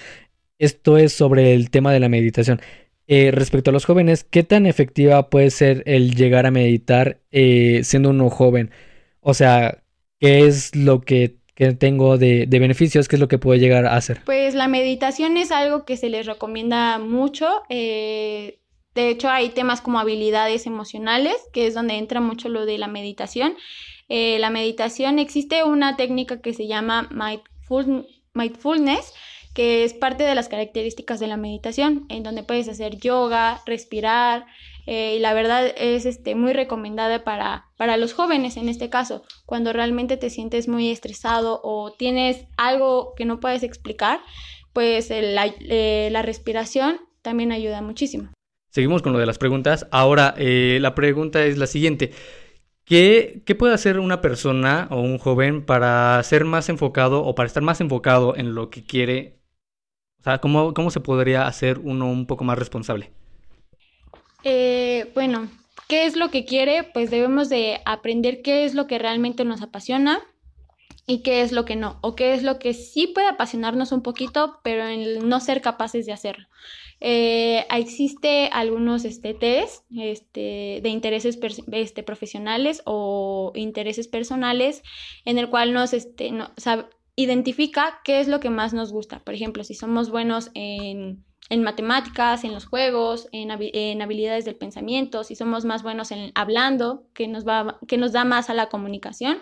Esto 0.59 0.99
es 0.99 1.12
sobre 1.12 1.55
el 1.55 1.70
tema 1.70 1.92
de 1.92 2.01
la 2.01 2.09
meditación. 2.09 2.61
Eh, 3.09 3.31
respecto 3.33 3.70
a 3.70 3.72
los 3.72 3.85
jóvenes, 3.85 4.25
¿qué 4.25 4.44
tan 4.44 4.66
efectiva 4.66 5.31
puede 5.31 5.51
ser 5.51 5.83
el 5.87 6.14
llegar 6.14 6.46
a 6.46 6.51
meditar 6.51 7.20
siendo 7.31 8.11
uno 8.11 8.31
joven? 8.31 8.70
O 9.20 9.35
sea, 9.35 9.83
¿qué 10.20 10.46
es 10.46 10.75
lo 10.77 11.01
que 11.01 11.37
que 11.57 11.72
tengo 11.72 12.18
de, 12.18 12.46
beneficios, 12.46 13.09
¿qué 13.09 13.16
es 13.16 13.20
lo 13.20 13.29
que 13.29 13.38
puedo 13.38 13.59
llegar 13.59 13.87
a 13.87 13.96
hacer? 13.96 14.20
Pues 14.27 14.55
la 14.55 14.68
meditación 14.68 15.38
es 15.38 15.51
algo 15.51 15.87
que 15.87 15.96
se 15.96 16.11
les 16.11 16.27
recomienda 16.27 16.99
mucho. 16.99 17.62
De 18.96 19.11
hecho, 19.11 19.28
hay 19.28 19.50
temas 19.50 19.82
como 19.82 19.98
habilidades 19.98 20.66
emocionales, 20.66 21.37
que 21.52 21.66
es 21.66 21.74
donde 21.74 21.98
entra 21.98 22.22
mucho 22.22 22.48
lo 22.48 22.64
de 22.64 22.78
la 22.78 22.88
meditación. 22.88 23.54
Eh, 24.09 24.38
la 24.38 24.48
meditación 24.48 25.18
existe 25.18 25.64
una 25.64 25.96
técnica 25.96 26.40
que 26.40 26.54
se 26.54 26.66
llama 26.66 27.11
mindfulness, 28.32 29.12
que 29.52 29.85
es 29.85 29.92
parte 29.92 30.24
de 30.24 30.35
las 30.35 30.48
características 30.48 31.20
de 31.20 31.26
la 31.26 31.37
meditación, 31.37 32.06
en 32.09 32.22
donde 32.22 32.42
puedes 32.42 32.70
hacer 32.70 32.96
yoga, 32.96 33.61
respirar, 33.66 34.46
eh, 34.87 35.16
y 35.16 35.18
la 35.18 35.35
verdad 35.35 35.74
es 35.76 36.06
este, 36.06 36.35
muy 36.35 36.54
recomendada 36.54 37.22
para, 37.22 37.66
para 37.76 37.98
los 37.98 38.14
jóvenes 38.14 38.56
en 38.56 38.70
este 38.70 38.88
caso, 38.88 39.24
cuando 39.44 39.74
realmente 39.74 40.16
te 40.16 40.30
sientes 40.30 40.68
muy 40.68 40.88
estresado 40.90 41.61
o 41.62 41.92
tienes 41.92 42.46
algo 42.56 43.12
que 43.14 43.26
no 43.26 43.40
puedes 43.40 43.62
explicar, 43.62 44.20
pues 44.72 45.11
la, 45.11 45.52
eh, 45.61 46.09
la 46.11 46.22
respiración 46.22 46.98
también 47.20 47.52
ayuda 47.52 47.82
muchísimo. 47.82 48.30
Seguimos 48.76 49.00
con 49.00 49.14
lo 49.14 49.18
de 49.18 49.24
las 49.24 49.38
preguntas. 49.38 49.86
Ahora, 49.90 50.34
eh, 50.36 50.76
la 50.82 50.94
pregunta 50.94 51.42
es 51.46 51.56
la 51.56 51.66
siguiente. 51.66 52.12
¿Qué, 52.84 53.40
¿Qué, 53.46 53.54
puede 53.54 53.72
hacer 53.72 53.98
una 53.98 54.20
persona 54.20 54.86
o 54.90 55.00
un 55.00 55.16
joven 55.16 55.64
para 55.64 56.22
ser 56.22 56.44
más 56.44 56.68
enfocado 56.68 57.24
o 57.24 57.34
para 57.34 57.46
estar 57.46 57.62
más 57.62 57.80
enfocado 57.80 58.36
en 58.36 58.54
lo 58.54 58.68
que 58.68 58.84
quiere? 58.84 59.38
O 60.20 60.24
sea, 60.24 60.42
¿cómo, 60.42 60.74
cómo 60.74 60.90
se 60.90 61.00
podría 61.00 61.46
hacer 61.46 61.78
uno 61.78 62.10
un 62.10 62.26
poco 62.26 62.44
más 62.44 62.58
responsable? 62.58 63.12
Eh, 64.44 65.10
bueno, 65.14 65.48
¿qué 65.88 66.04
es 66.04 66.14
lo 66.14 66.30
que 66.30 66.44
quiere? 66.44 66.84
Pues 66.84 67.10
debemos 67.10 67.48
de 67.48 67.80
aprender 67.86 68.42
qué 68.42 68.66
es 68.66 68.74
lo 68.74 68.86
que 68.86 68.98
realmente 68.98 69.46
nos 69.46 69.62
apasiona. 69.62 70.20
Y 71.07 71.23
qué 71.23 71.42
es 71.42 71.53
lo 71.53 71.64
que 71.64 71.77
no, 71.77 71.99
o 72.03 72.16
qué 72.16 72.35
es 72.35 72.42
lo 72.42 72.59
que 72.59 72.75
sí 72.75 73.07
puede 73.07 73.29
apasionarnos 73.29 73.92
un 73.92 74.03
poquito, 74.03 74.59
pero 74.64 74.87
en 74.87 75.29
no 75.29 75.40
ser 75.40 75.61
capaces 75.61 76.05
de 76.05 76.12
hacerlo. 76.12 76.49
Eh, 77.01 77.66
existe 77.71 78.49
algunos 78.53 79.05
este, 79.05 79.35
test 79.35 79.85
este, 79.97 80.81
de 80.83 80.88
intereses 80.88 81.38
este, 81.73 82.03
profesionales 82.03 82.83
o 82.87 83.53
intereses 83.55 84.09
personales 84.09 84.83
en 85.25 85.38
el 85.38 85.51
cual 85.51 85.75
nos 85.75 85.92
este, 85.92 86.31
no, 86.33 86.51
identifica 87.16 88.01
qué 88.03 88.21
es 88.21 88.29
lo 88.29 88.40
que 88.40 88.51
más 88.51 88.73
nos 88.73 88.92
gusta. 88.92 89.21
Por 89.21 89.35
ejemplo, 89.35 89.62
si 89.62 89.75
somos 89.75 90.11
buenos 90.11 90.51
en, 90.55 91.25
en 91.51 91.62
matemáticas, 91.62 92.45
en 92.45 92.53
los 92.53 92.66
juegos, 92.66 93.29
en, 93.33 93.51
en, 93.51 94.03
habilidades 94.03 94.45
del 94.45 94.57
pensamiento, 94.57 95.23
si 95.23 95.37
somos 95.37 95.64
más 95.64 95.83
buenos 95.83 96.11
en 96.11 96.33
hablando, 96.35 97.05
que 97.14 97.29
nos, 97.29 97.47
va, 97.47 97.79
que 97.87 97.97
nos 97.97 98.12
da 98.12 98.25
más 98.25 98.51
a 98.51 98.55
la 98.55 98.69
comunicación. 98.69 99.38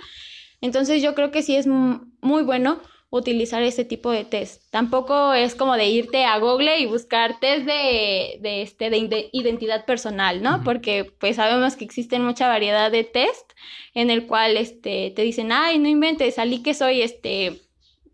Entonces 0.64 1.02
yo 1.02 1.14
creo 1.14 1.30
que 1.30 1.42
sí 1.42 1.56
es 1.56 1.66
muy 1.66 2.42
bueno 2.42 2.80
utilizar 3.10 3.62
ese 3.62 3.84
tipo 3.84 4.10
de 4.10 4.24
test. 4.24 4.62
Tampoco 4.70 5.34
es 5.34 5.54
como 5.54 5.76
de 5.76 5.88
irte 5.88 6.24
a 6.24 6.38
Google 6.38 6.78
y 6.78 6.86
buscar 6.86 7.38
test 7.38 7.66
de, 7.66 8.38
de, 8.40 8.62
este, 8.62 8.88
de 8.88 9.28
identidad 9.32 9.84
personal, 9.84 10.42
¿no? 10.42 10.62
Porque 10.64 11.04
pues 11.20 11.36
sabemos 11.36 11.76
que 11.76 11.84
existen 11.84 12.24
mucha 12.24 12.48
variedad 12.48 12.90
de 12.90 13.04
test 13.04 13.52
en 13.92 14.08
el 14.08 14.26
cual 14.26 14.56
este, 14.56 15.12
te 15.14 15.20
dicen, 15.20 15.52
ay, 15.52 15.78
no 15.78 15.86
inventes, 15.86 16.36
salí 16.36 16.62
que 16.62 16.72
soy 16.72 17.02
este 17.02 17.60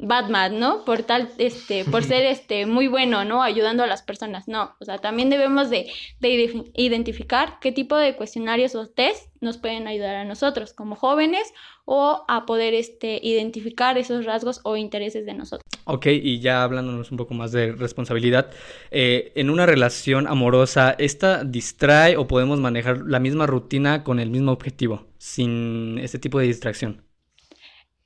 Batman, 0.03 0.59
¿no? 0.59 0.85
Por 0.85 1.03
tal, 1.03 1.29
este, 1.39 1.85
por 1.85 2.05
ser 2.05 2.25
este 2.27 2.67
muy 2.67 2.89
bueno, 2.89 3.25
¿no? 3.25 3.43
Ayudando 3.43 3.83
a 3.83 3.87
las 3.87 4.03
personas. 4.03 4.49
No, 4.49 4.75
o 4.81 4.85
sea, 4.85 4.99
también 4.99 5.31
debemos 5.31 5.71
de, 5.71 5.87
de, 6.21 6.65
identificar 6.75 7.59
qué 7.61 7.73
tipo 7.73 7.97
de 7.97 8.17
cuestionarios 8.17 8.75
o 8.75 8.89
test 8.89 9.29
nos 9.41 9.59
pueden 9.59 9.87
ayudar 9.87 10.17
a 10.17 10.25
nosotros 10.25 10.73
como 10.73 10.97
jóvenes 10.97 11.53
o 11.85 12.25
a 12.29 12.47
poder 12.47 12.75
este, 12.75 13.19
identificar 13.23 13.99
esos 13.99 14.25
rasgos 14.25 14.61
o 14.65 14.77
intereses 14.77 15.27
de 15.27 15.35
nosotros. 15.35 15.67
Ok, 15.85 16.07
y 16.07 16.41
ya 16.41 16.63
hablándonos 16.63 17.11
un 17.11 17.17
poco 17.17 17.35
más 17.35 17.53
de 17.53 17.73
responsabilidad, 17.73 18.51
eh, 18.91 19.33
en 19.35 19.51
una 19.51 19.67
relación 19.67 20.27
amorosa, 20.27 20.95
¿esta 20.99 21.45
distrae 21.45 22.17
o 22.17 22.27
podemos 22.27 22.61
manejar 22.61 23.03
la 23.07 23.19
misma 23.19 23.47
rutina 23.47 24.05
con 24.05 24.21
el 24.21 24.31
mismo 24.31 24.53
objetivo, 24.53 25.07
sin 25.19 25.99
este 25.99 26.19
tipo 26.19 26.39
de 26.39 26.47
distracción? 26.47 27.03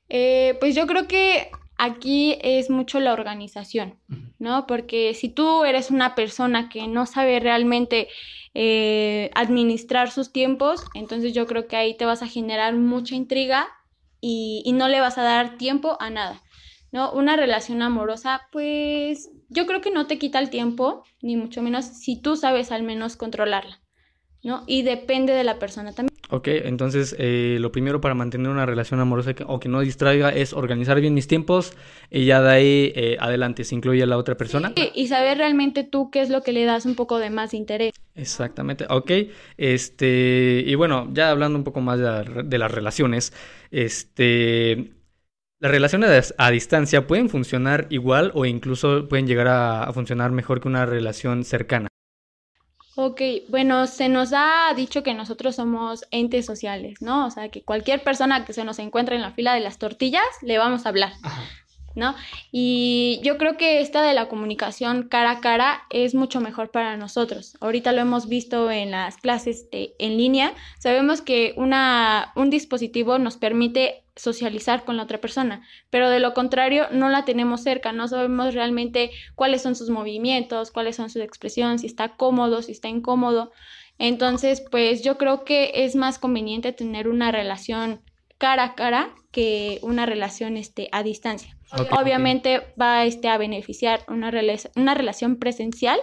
Eh, 0.08 0.56
pues 0.60 0.74
yo 0.74 0.86
creo 0.86 1.08
que 1.08 1.50
aquí 1.76 2.38
es 2.42 2.70
mucho 2.70 3.00
la 3.00 3.12
organización, 3.12 3.98
¿no? 4.38 4.66
Porque 4.66 5.14
si 5.14 5.28
tú 5.28 5.64
eres 5.64 5.90
una 5.90 6.14
persona 6.14 6.68
que 6.68 6.86
no 6.86 7.06
sabe 7.06 7.40
realmente 7.40 8.08
eh, 8.54 9.30
administrar 9.34 10.10
sus 10.10 10.32
tiempos, 10.32 10.84
entonces 10.94 11.32
yo 11.32 11.46
creo 11.46 11.66
que 11.66 11.76
ahí 11.76 11.96
te 11.96 12.04
vas 12.04 12.22
a 12.22 12.28
generar 12.28 12.74
mucha 12.74 13.14
intriga 13.14 13.68
y, 14.20 14.62
y 14.64 14.72
no 14.72 14.88
le 14.88 15.00
vas 15.00 15.18
a 15.18 15.22
dar 15.22 15.58
tiempo 15.58 15.96
a 16.00 16.10
nada, 16.10 16.42
¿no? 16.92 17.12
Una 17.12 17.36
relación 17.36 17.82
amorosa, 17.82 18.42
pues 18.52 19.30
yo 19.48 19.66
creo 19.66 19.80
que 19.80 19.90
no 19.90 20.06
te 20.06 20.18
quita 20.18 20.38
el 20.38 20.50
tiempo, 20.50 21.04
ni 21.20 21.36
mucho 21.36 21.62
menos 21.62 21.84
si 21.84 22.20
tú 22.20 22.36
sabes 22.36 22.72
al 22.72 22.82
menos 22.82 23.16
controlarla, 23.16 23.80
¿no? 24.44 24.62
Y 24.66 24.82
depende 24.82 25.32
de 25.32 25.42
la 25.42 25.58
persona 25.58 25.92
también. 25.92 26.14
Ok, 26.30 26.48
entonces 26.48 27.16
eh, 27.18 27.56
lo 27.60 27.72
primero 27.72 28.00
para 28.00 28.14
mantener 28.14 28.48
una 28.48 28.66
relación 28.66 29.00
amorosa 29.00 29.34
o 29.46 29.58
que 29.58 29.68
no 29.68 29.80
distraiga 29.80 30.30
es 30.30 30.52
organizar 30.52 31.00
bien 31.00 31.14
mis 31.14 31.26
tiempos 31.26 31.72
y 32.10 32.26
ya 32.26 32.40
de 32.40 32.50
ahí 32.50 32.92
eh, 32.94 33.16
adelante 33.20 33.64
se 33.64 33.74
incluye 33.74 34.02
a 34.02 34.06
la 34.06 34.16
otra 34.16 34.36
persona. 34.36 34.72
Sí, 34.76 34.90
y 34.94 35.08
saber 35.08 35.38
realmente 35.38 35.82
tú 35.82 36.10
qué 36.10 36.20
es 36.20 36.30
lo 36.30 36.42
que 36.42 36.52
le 36.52 36.64
das 36.64 36.86
un 36.86 36.94
poco 36.94 37.18
de 37.18 37.30
más 37.30 37.54
interés. 37.54 37.92
Exactamente, 38.14 38.86
ok. 38.88 39.10
Este, 39.56 40.62
y 40.66 40.74
bueno, 40.74 41.08
ya 41.12 41.30
hablando 41.30 41.58
un 41.58 41.64
poco 41.64 41.80
más 41.80 41.98
de, 41.98 42.58
las 42.58 42.70
relaciones, 42.70 43.32
este, 43.70 44.92
las 45.58 45.70
relaciones 45.70 46.34
a, 46.36 46.50
distancia 46.50 47.06
pueden 47.06 47.28
funcionar 47.28 47.86
igual 47.90 48.30
o 48.34 48.44
incluso 48.44 49.08
pueden 49.08 49.26
llegar 49.26 49.48
a 49.48 49.90
funcionar 49.92 50.30
mejor 50.32 50.60
que 50.60 50.68
una 50.68 50.86
relación 50.86 51.44
cercana. 51.44 51.88
Ok, 52.96 53.20
bueno, 53.48 53.88
se 53.88 54.08
nos 54.08 54.32
ha 54.32 54.72
dicho 54.76 55.02
que 55.02 55.14
nosotros 55.14 55.56
somos 55.56 56.04
entes 56.12 56.46
sociales, 56.46 57.02
¿no? 57.02 57.26
O 57.26 57.30
sea, 57.30 57.48
que 57.48 57.64
cualquier 57.64 58.04
persona 58.04 58.44
que 58.44 58.52
se 58.52 58.64
nos 58.64 58.78
encuentre 58.78 59.16
en 59.16 59.22
la 59.22 59.32
fila 59.32 59.52
de 59.52 59.60
las 59.60 59.78
tortillas, 59.78 60.22
le 60.42 60.58
vamos 60.58 60.86
a 60.86 60.90
hablar, 60.90 61.12
¿no? 61.94 62.14
Y 62.50 63.20
yo 63.22 63.38
creo 63.38 63.56
que 63.56 63.80
esta 63.80 64.02
de 64.02 64.14
la 64.14 64.28
comunicación 64.28 65.08
cara 65.08 65.32
a 65.32 65.40
cara 65.40 65.82
es 65.90 66.14
mucho 66.14 66.40
mejor 66.40 66.70
para 66.70 66.96
nosotros. 66.96 67.56
Ahorita 67.60 67.92
lo 67.92 68.00
hemos 68.00 68.28
visto 68.28 68.70
en 68.70 68.90
las 68.90 69.16
clases 69.16 69.68
en 69.72 70.16
línea. 70.16 70.54
Sabemos 70.78 71.22
que 71.22 71.54
una, 71.56 72.32
un 72.36 72.50
dispositivo 72.50 73.18
nos 73.18 73.36
permite 73.36 74.04
socializar 74.16 74.84
con 74.84 74.96
la 74.96 75.02
otra 75.02 75.20
persona, 75.20 75.66
pero 75.90 76.08
de 76.08 76.20
lo 76.20 76.34
contrario 76.34 76.86
no 76.92 77.08
la 77.08 77.24
tenemos 77.24 77.62
cerca, 77.62 77.92
no 77.92 78.06
sabemos 78.06 78.54
realmente 78.54 79.10
cuáles 79.34 79.62
son 79.62 79.74
sus 79.74 79.90
movimientos, 79.90 80.70
cuáles 80.70 80.96
son 80.96 81.10
sus 81.10 81.22
expresiones, 81.22 81.80
si 81.80 81.88
está 81.88 82.16
cómodo, 82.16 82.62
si 82.62 82.72
está 82.72 82.88
incómodo. 82.88 83.50
Entonces, 83.98 84.62
pues 84.70 85.02
yo 85.02 85.18
creo 85.18 85.44
que 85.44 85.72
es 85.74 85.96
más 85.96 86.18
conveniente 86.18 86.72
tener 86.72 87.08
una 87.08 87.32
relación 87.32 88.02
cara 88.38 88.64
a 88.64 88.74
cara 88.74 89.14
que 89.30 89.78
una 89.82 90.06
relación 90.06 90.56
este, 90.56 90.88
a 90.92 91.02
distancia. 91.02 91.53
Obviamente 91.90 92.62
va 92.80 93.04
este, 93.04 93.28
a 93.28 93.38
beneficiar 93.38 94.04
una, 94.08 94.30
una 94.76 94.94
relación 94.94 95.36
presencial 95.36 95.98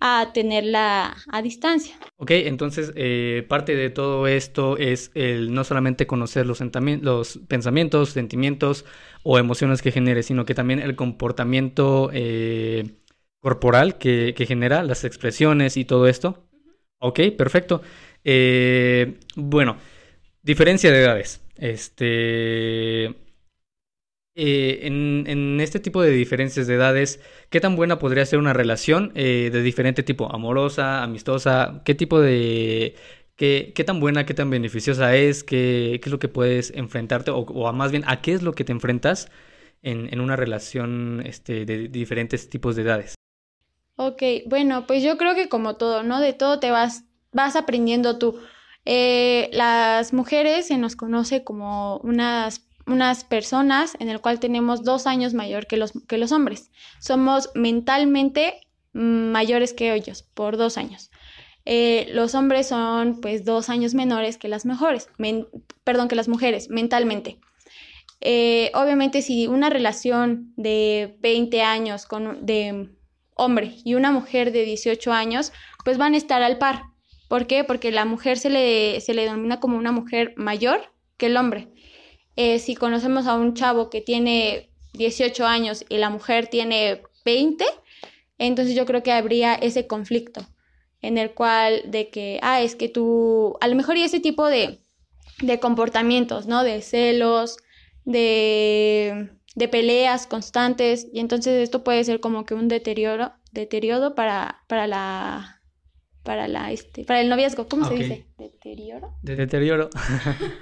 a 0.00 0.30
tenerla 0.32 1.16
a 1.28 1.42
distancia. 1.42 1.96
Ok, 2.16 2.30
entonces 2.30 2.92
eh, 2.94 3.44
parte 3.48 3.74
de 3.74 3.90
todo 3.90 4.26
esto 4.28 4.76
es 4.76 5.10
el 5.14 5.52
no 5.52 5.64
solamente 5.64 6.06
conocer 6.06 6.46
los, 6.46 6.60
los 7.02 7.40
pensamientos, 7.48 8.10
sentimientos 8.10 8.84
o 9.24 9.38
emociones 9.38 9.82
que 9.82 9.90
genere, 9.90 10.22
sino 10.22 10.44
que 10.44 10.54
también 10.54 10.78
el 10.78 10.94
comportamiento 10.94 12.10
eh, 12.12 12.84
corporal 13.40 13.98
que, 13.98 14.34
que, 14.36 14.46
genera, 14.46 14.84
las 14.84 15.04
expresiones 15.04 15.76
y 15.76 15.84
todo 15.84 16.06
esto. 16.06 16.44
Ok, 17.00 17.20
perfecto. 17.36 17.82
Eh, 18.24 19.18
bueno, 19.34 19.78
diferencia 20.42 20.92
de 20.92 21.02
edades. 21.02 21.44
Este 21.56 23.27
eh, 24.40 24.86
en, 24.86 25.60
este 25.60 25.80
tipo 25.80 26.00
de 26.00 26.10
diferencias 26.10 26.68
de 26.68 26.74
edades, 26.74 27.20
¿qué 27.50 27.60
tan 27.60 27.74
buena 27.74 27.98
podría 27.98 28.24
ser 28.24 28.38
una 28.38 28.52
relación 28.52 29.10
eh, 29.16 29.50
de 29.52 29.62
diferente 29.62 30.04
tipo? 30.04 30.32
¿Amorosa, 30.32 31.02
amistosa? 31.02 31.82
¿Qué 31.84 31.94
tipo 31.96 32.20
de... 32.20 32.94
Qué, 33.34 33.72
qué 33.74 33.84
tan 33.84 33.98
buena, 33.98 34.26
qué 34.26 34.34
tan 34.34 34.50
beneficiosa 34.50 35.14
es? 35.16 35.42
¿Qué, 35.42 35.98
qué 36.00 36.08
es 36.08 36.12
lo 36.12 36.20
que 36.20 36.28
puedes 36.28 36.70
enfrentarte? 36.70 37.32
O, 37.32 37.72
más 37.72 37.90
bien, 37.90 38.04
¿a 38.06 38.20
qué 38.20 38.32
es 38.32 38.42
lo 38.42 38.52
que 38.52 38.64
te 38.64 38.72
enfrentas 38.72 39.28
en, 39.82 40.12
en 40.12 40.20
una 40.20 40.36
relación 40.36 41.22
este, 41.26 41.64
de 41.64 41.88
diferentes 41.88 42.48
tipos 42.48 42.76
de 42.76 42.82
edades? 42.82 43.14
Ok, 43.96 44.22
bueno, 44.46 44.86
pues 44.86 45.02
yo 45.02 45.18
creo 45.18 45.34
que 45.34 45.48
como 45.48 45.76
todo, 45.76 46.04
¿no? 46.04 46.20
De 46.20 46.32
todo 46.32 46.60
te 46.60 46.70
vas, 46.70 47.04
vas 47.32 47.56
aprendiendo 47.56 48.18
tú. 48.18 48.38
Eh, 48.84 49.50
las 49.52 50.12
mujeres 50.12 50.68
se 50.68 50.78
nos 50.78 50.94
conoce 50.94 51.44
como 51.44 51.98
unas 51.98 52.67
unas 52.88 53.24
personas 53.24 53.96
en 54.00 54.08
el 54.08 54.20
cual 54.20 54.40
tenemos 54.40 54.82
dos 54.82 55.06
años 55.06 55.34
mayor 55.34 55.66
que 55.66 55.76
los, 55.76 55.92
que 56.08 56.18
los 56.18 56.32
hombres. 56.32 56.70
Somos 56.98 57.50
mentalmente 57.54 58.60
mayores 58.92 59.74
que 59.74 59.94
ellos 59.94 60.22
por 60.22 60.56
dos 60.56 60.76
años. 60.78 61.10
Eh, 61.64 62.08
los 62.12 62.34
hombres 62.34 62.68
son 62.68 63.20
pues 63.20 63.44
dos 63.44 63.68
años 63.68 63.94
menores 63.94 64.38
que 64.38 64.48
las 64.48 64.64
mejores, 64.64 65.08
perdón, 65.84 66.08
que 66.08 66.16
las 66.16 66.28
mujeres, 66.28 66.70
mentalmente. 66.70 67.38
Eh, 68.20 68.72
obviamente 68.74 69.22
si 69.22 69.46
una 69.46 69.70
relación 69.70 70.52
de 70.56 71.16
20 71.20 71.62
años 71.62 72.06
con, 72.06 72.44
de 72.44 72.88
hombre 73.34 73.76
y 73.84 73.94
una 73.94 74.10
mujer 74.10 74.50
de 74.50 74.64
18 74.64 75.12
años, 75.12 75.52
pues 75.84 75.98
van 75.98 76.14
a 76.14 76.16
estar 76.16 76.42
al 76.42 76.58
par. 76.58 76.82
¿Por 77.28 77.46
qué? 77.46 77.64
Porque 77.64 77.92
la 77.92 78.06
mujer 78.06 78.38
se 78.38 78.48
le, 78.48 79.00
se 79.00 79.12
le 79.14 79.24
denomina 79.24 79.60
como 79.60 79.76
una 79.76 79.92
mujer 79.92 80.32
mayor 80.36 80.80
que 81.18 81.26
el 81.26 81.36
hombre. 81.36 81.68
Eh, 82.40 82.60
si 82.60 82.76
conocemos 82.76 83.26
a 83.26 83.34
un 83.34 83.54
chavo 83.54 83.90
que 83.90 84.00
tiene 84.00 84.70
18 84.92 85.44
años 85.44 85.84
y 85.88 85.96
la 85.96 86.08
mujer 86.08 86.46
tiene 86.46 87.02
20, 87.24 87.64
entonces 88.38 88.76
yo 88.76 88.86
creo 88.86 89.02
que 89.02 89.10
habría 89.10 89.56
ese 89.56 89.88
conflicto 89.88 90.46
en 91.02 91.18
el 91.18 91.34
cual 91.34 91.82
de 91.86 92.10
que, 92.10 92.38
ah, 92.42 92.62
es 92.62 92.76
que 92.76 92.88
tú, 92.88 93.56
a 93.60 93.66
lo 93.66 93.74
mejor 93.74 93.96
y 93.96 94.04
ese 94.04 94.20
tipo 94.20 94.46
de, 94.46 94.78
de 95.42 95.58
comportamientos, 95.58 96.46
¿no? 96.46 96.62
De 96.62 96.80
celos, 96.80 97.56
de, 98.04 99.30
de 99.56 99.68
peleas 99.68 100.28
constantes, 100.28 101.08
y 101.12 101.18
entonces 101.18 101.60
esto 101.60 101.82
puede 101.82 102.04
ser 102.04 102.20
como 102.20 102.46
que 102.46 102.54
un 102.54 102.68
deterioro, 102.68 103.32
deterioro 103.50 104.14
para, 104.14 104.62
para 104.68 104.86
la 104.86 105.57
para 106.28 106.46
la 106.46 106.70
este 106.72 107.04
para 107.04 107.22
el 107.22 107.30
noviazgo, 107.30 107.68
¿cómo 107.68 107.88
se 107.88 107.94
dice? 107.94 108.26
Deterioro. 108.36 109.14
De 109.22 109.34
deterioro. 109.34 109.88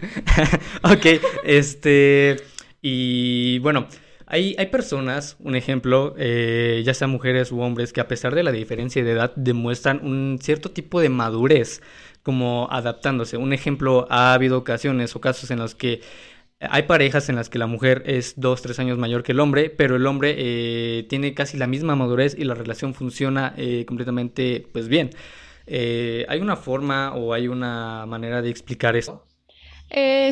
ok, 0.85 1.07
este 1.43 2.37
y 2.81 3.59
bueno, 3.59 3.89
hay, 4.27 4.55
hay 4.59 4.67
personas, 4.67 5.37
un 5.41 5.57
ejemplo, 5.57 6.15
eh, 6.19 6.85
ya 6.87 6.95
sean 6.95 7.11
mujeres 7.11 7.51
u 7.51 7.63
hombres, 7.63 7.93
que 7.93 8.01
a 8.01 8.07
pesar 8.07 8.37
de 8.37 8.45
la 8.45 8.53
diferencia 8.53 9.03
de 9.03 9.11
edad 9.11 9.33
demuestran 9.35 10.07
un 10.07 10.39
cierto 10.41 10.71
tipo 10.71 11.01
de 11.01 11.09
madurez, 11.09 11.83
como 12.23 12.69
adaptándose. 12.71 13.37
Un 13.37 13.53
ejemplo, 13.53 14.07
ha 14.09 14.35
habido 14.35 14.59
ocasiones 14.59 15.17
o 15.17 15.21
casos 15.21 15.51
en 15.51 15.59
los 15.59 15.75
que 15.75 16.01
Hay 16.61 16.85
parejas 16.85 17.29
en 17.29 17.35
las 17.35 17.49
que 17.49 17.59
la 17.59 17.67
mujer 17.67 18.05
es 18.07 18.35
dos, 18.37 18.63
tres 18.63 18.79
años 18.79 18.99
mayor 18.99 19.25
que 19.25 19.33
el 19.33 19.41
hombre, 19.41 19.69
pero 19.69 19.97
el 19.97 20.07
hombre 20.07 20.37
eh, 20.39 21.07
tiene 21.09 21.35
casi 21.35 21.57
la 21.59 21.67
misma 21.67 21.97
madurez 21.97 22.37
y 22.39 22.45
la 22.45 22.55
relación 22.55 22.95
funciona 22.95 23.53
eh, 23.57 23.85
completamente 23.85 24.65
pues 24.73 24.87
bien. 24.87 25.11
Eh, 25.67 26.25
¿Hay 26.29 26.41
una 26.41 26.57
forma 26.57 27.15
o 27.15 27.33
hay 27.33 27.49
una 27.49 28.07
manera 28.07 28.43
de 28.43 28.51
explicar 28.51 28.97
eso? 28.97 29.25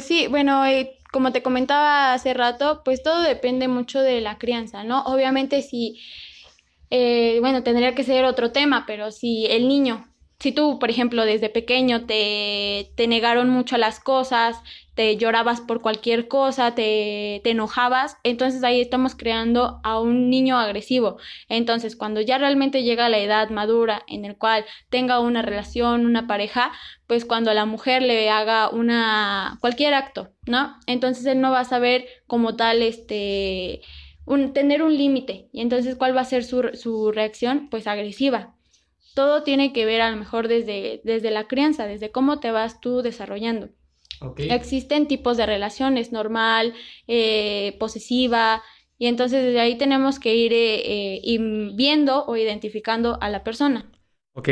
sí, 0.01 0.27
bueno, 0.29 0.63
como 1.13 1.33
te 1.33 1.43
comentaba 1.43 2.13
hace 2.13 2.35
rato, 2.35 2.83
pues 2.85 3.03
todo 3.03 3.23
depende 3.23 3.69
mucho 3.69 4.01
de 4.01 4.21
la 4.21 4.39
crianza, 4.39 4.85
¿no? 4.85 5.03
Obviamente 5.05 5.63
si, 5.63 6.01
bueno, 7.41 7.63
tendría 7.63 7.95
que 7.95 8.05
ser 8.05 8.25
otro 8.25 8.53
tema, 8.53 8.85
pero 8.87 9.11
si 9.13 9.47
el 9.47 9.69
niño 9.69 10.14
si 10.45 10.53
tú, 10.53 10.79
por 10.79 10.91
ejemplo, 10.91 11.25
desde 11.25 11.49
pequeño 11.49 12.05
te, 12.05 12.91
te 12.97 13.07
negaron 13.07 13.49
mucho 13.49 13.79
las 13.79 13.99
cosas, 13.99 14.61
te 14.95 15.17
llorabas 15.17 15.63
por 15.63 15.81
cualquier 15.81 16.29
cosa, 16.29 16.75
te, 16.75 17.41
te, 17.43 17.53
enojabas, 17.53 18.19
entonces 18.25 18.63
ahí 18.63 18.83
estamos 18.83 19.15
creando 19.15 19.81
a 19.85 19.99
un 19.99 20.29
niño 20.29 20.59
agresivo. 20.59 21.17
Entonces, 21.49 21.97
cuando 21.97 22.21
ya 22.21 22.37
realmente 22.37 22.83
llega 22.83 23.09
la 23.09 23.21
edad 23.21 23.49
madura 23.49 24.03
en 24.07 24.27
el 24.27 24.37
cual 24.37 24.67
tenga 24.91 25.19
una 25.19 25.41
relación, 25.41 26.05
una 26.05 26.27
pareja, 26.27 26.73
pues 27.07 27.25
cuando 27.25 27.55
la 27.55 27.65
mujer 27.65 28.03
le 28.03 28.29
haga 28.29 28.69
una 28.69 29.57
cualquier 29.63 29.95
acto, 29.95 30.29
¿no? 30.45 30.77
Entonces 30.87 31.25
él 31.25 31.41
no 31.41 31.53
va 31.53 31.61
a 31.61 31.65
saber 31.65 32.07
como 32.27 32.55
tal 32.55 32.83
este 32.83 33.81
un, 34.27 34.53
tener 34.53 34.83
un 34.83 34.95
límite. 34.95 35.49
Y 35.53 35.63
entonces, 35.63 35.97
¿cuál 35.97 36.15
va 36.15 36.21
a 36.21 36.27
ser 36.27 36.45
su, 36.45 36.69
su 36.75 37.13
reacción? 37.13 37.69
Pues 37.71 37.87
agresiva 37.87 38.55
todo 39.15 39.43
tiene 39.43 39.73
que 39.73 39.87
ver 39.87 40.01
a 40.01 40.11
lo 40.11 40.17
mejor 40.17 40.49
desde, 40.49 41.01
desde 41.05 41.31
la 41.31 41.47
crianza, 41.47 41.87
desde 41.87 42.11
cómo 42.11 42.41
te 42.41 42.51
vas 42.51 42.81
tú 42.81 43.01
desarrollando. 43.01 43.71
Existen 44.37 45.07
tipos 45.07 45.37
de 45.37 45.47
relaciones, 45.47 46.13
normal, 46.13 46.75
eh, 47.07 47.77
posesiva, 47.79 48.63
y 48.97 49.07
entonces 49.07 49.43
desde 49.45 49.61
ahí 49.61 49.77
tenemos 49.77 50.19
que 50.19 50.35
ir, 50.35 50.53
eh, 50.53 51.21
eh, 51.23 51.39
viendo 51.75 52.25
o 52.25 52.37
identificando 52.37 53.19
a 53.21 53.29
la 53.29 53.45
persona. 53.45 53.91
Ok, 54.37 54.49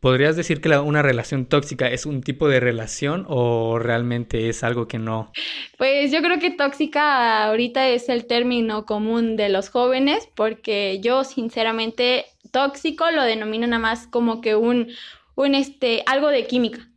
¿podrías 0.00 0.34
decir 0.34 0.62
que 0.62 0.70
una 0.78 1.02
relación 1.02 1.44
tóxica 1.44 1.90
es 1.90 2.06
un 2.06 2.22
tipo 2.22 2.48
de 2.48 2.58
relación 2.58 3.26
o 3.28 3.78
realmente 3.78 4.48
es 4.48 4.64
algo 4.64 4.88
que 4.88 4.98
no? 4.98 5.30
Pues 5.76 6.10
yo 6.10 6.22
creo 6.22 6.38
que 6.38 6.52
tóxica 6.52 7.44
ahorita 7.44 7.90
es 7.90 8.08
el 8.08 8.24
término 8.24 8.86
común 8.86 9.36
de 9.36 9.50
los 9.50 9.68
jóvenes 9.68 10.26
porque 10.34 11.00
yo 11.02 11.24
sinceramente 11.24 12.24
tóxico 12.52 13.10
lo 13.10 13.24
denomino 13.24 13.66
nada 13.66 13.80
más 13.80 14.06
como 14.06 14.40
que 14.40 14.54
un, 14.54 14.88
un 15.34 15.54
este, 15.56 16.04
algo 16.06 16.28
de 16.28 16.46
química. 16.46 16.88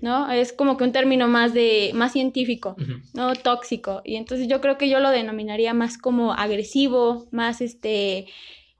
¿No? 0.00 0.28
Es 0.28 0.52
como 0.52 0.76
que 0.76 0.82
un 0.82 0.90
término 0.90 1.28
más 1.28 1.54
de, 1.54 1.92
más 1.94 2.12
científico, 2.12 2.74
¿no? 3.14 3.32
Tóxico. 3.36 4.02
Y 4.04 4.16
entonces 4.16 4.48
yo 4.48 4.60
creo 4.60 4.76
que 4.76 4.88
yo 4.88 4.98
lo 4.98 5.10
denominaría 5.10 5.72
más 5.72 5.98
como 5.98 6.32
agresivo, 6.32 7.28
más 7.30 7.60
este, 7.60 8.26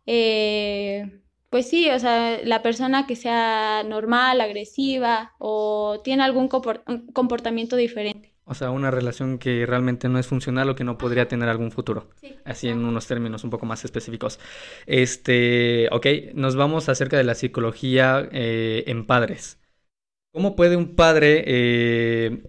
eh, 0.07 1.21
pues 1.51 1.69
sí, 1.69 1.89
o 1.91 1.99
sea, 2.01 2.41
la 2.43 2.63
persona 2.63 3.07
que 3.07 3.15
sea 3.15 3.85
normal, 3.85 4.41
agresiva 4.41 5.35
o 5.39 6.01
tiene 6.03 6.25
algún 6.25 6.49
comportamiento 6.49 7.77
diferente. 7.77 8.32
O 8.45 8.55
sea, 8.55 8.71
una 8.71 8.91
relación 8.91 9.39
que 9.39 9.67
realmente 9.67 10.09
no 10.09 10.19
es 10.19 10.27
funcional 10.27 10.69
o 10.69 10.75
que 10.75 10.83
no 10.83 10.99
podría 10.99 11.29
tener 11.29 11.49
algún 11.49 11.71
futuro. 11.71 12.09
Así 12.45 12.69
en 12.69 12.85
unos 12.85 13.07
términos 13.07 13.45
un 13.45 13.51
poco 13.51 13.67
más 13.67 13.85
específicos. 13.85 14.41
Este, 14.87 15.89
ok, 15.93 16.07
nos 16.35 16.57
vamos 16.57 16.89
acerca 16.89 17.17
de 17.17 17.25
la 17.25 17.37
psicología 17.37 18.29
eh, 18.33 18.83
en 18.89 19.07
padres. 19.07 19.61
¿Cómo 20.33 20.57
puede 20.57 20.77
un 20.77 20.97
padre, 20.97 21.45
eh, 21.47 22.43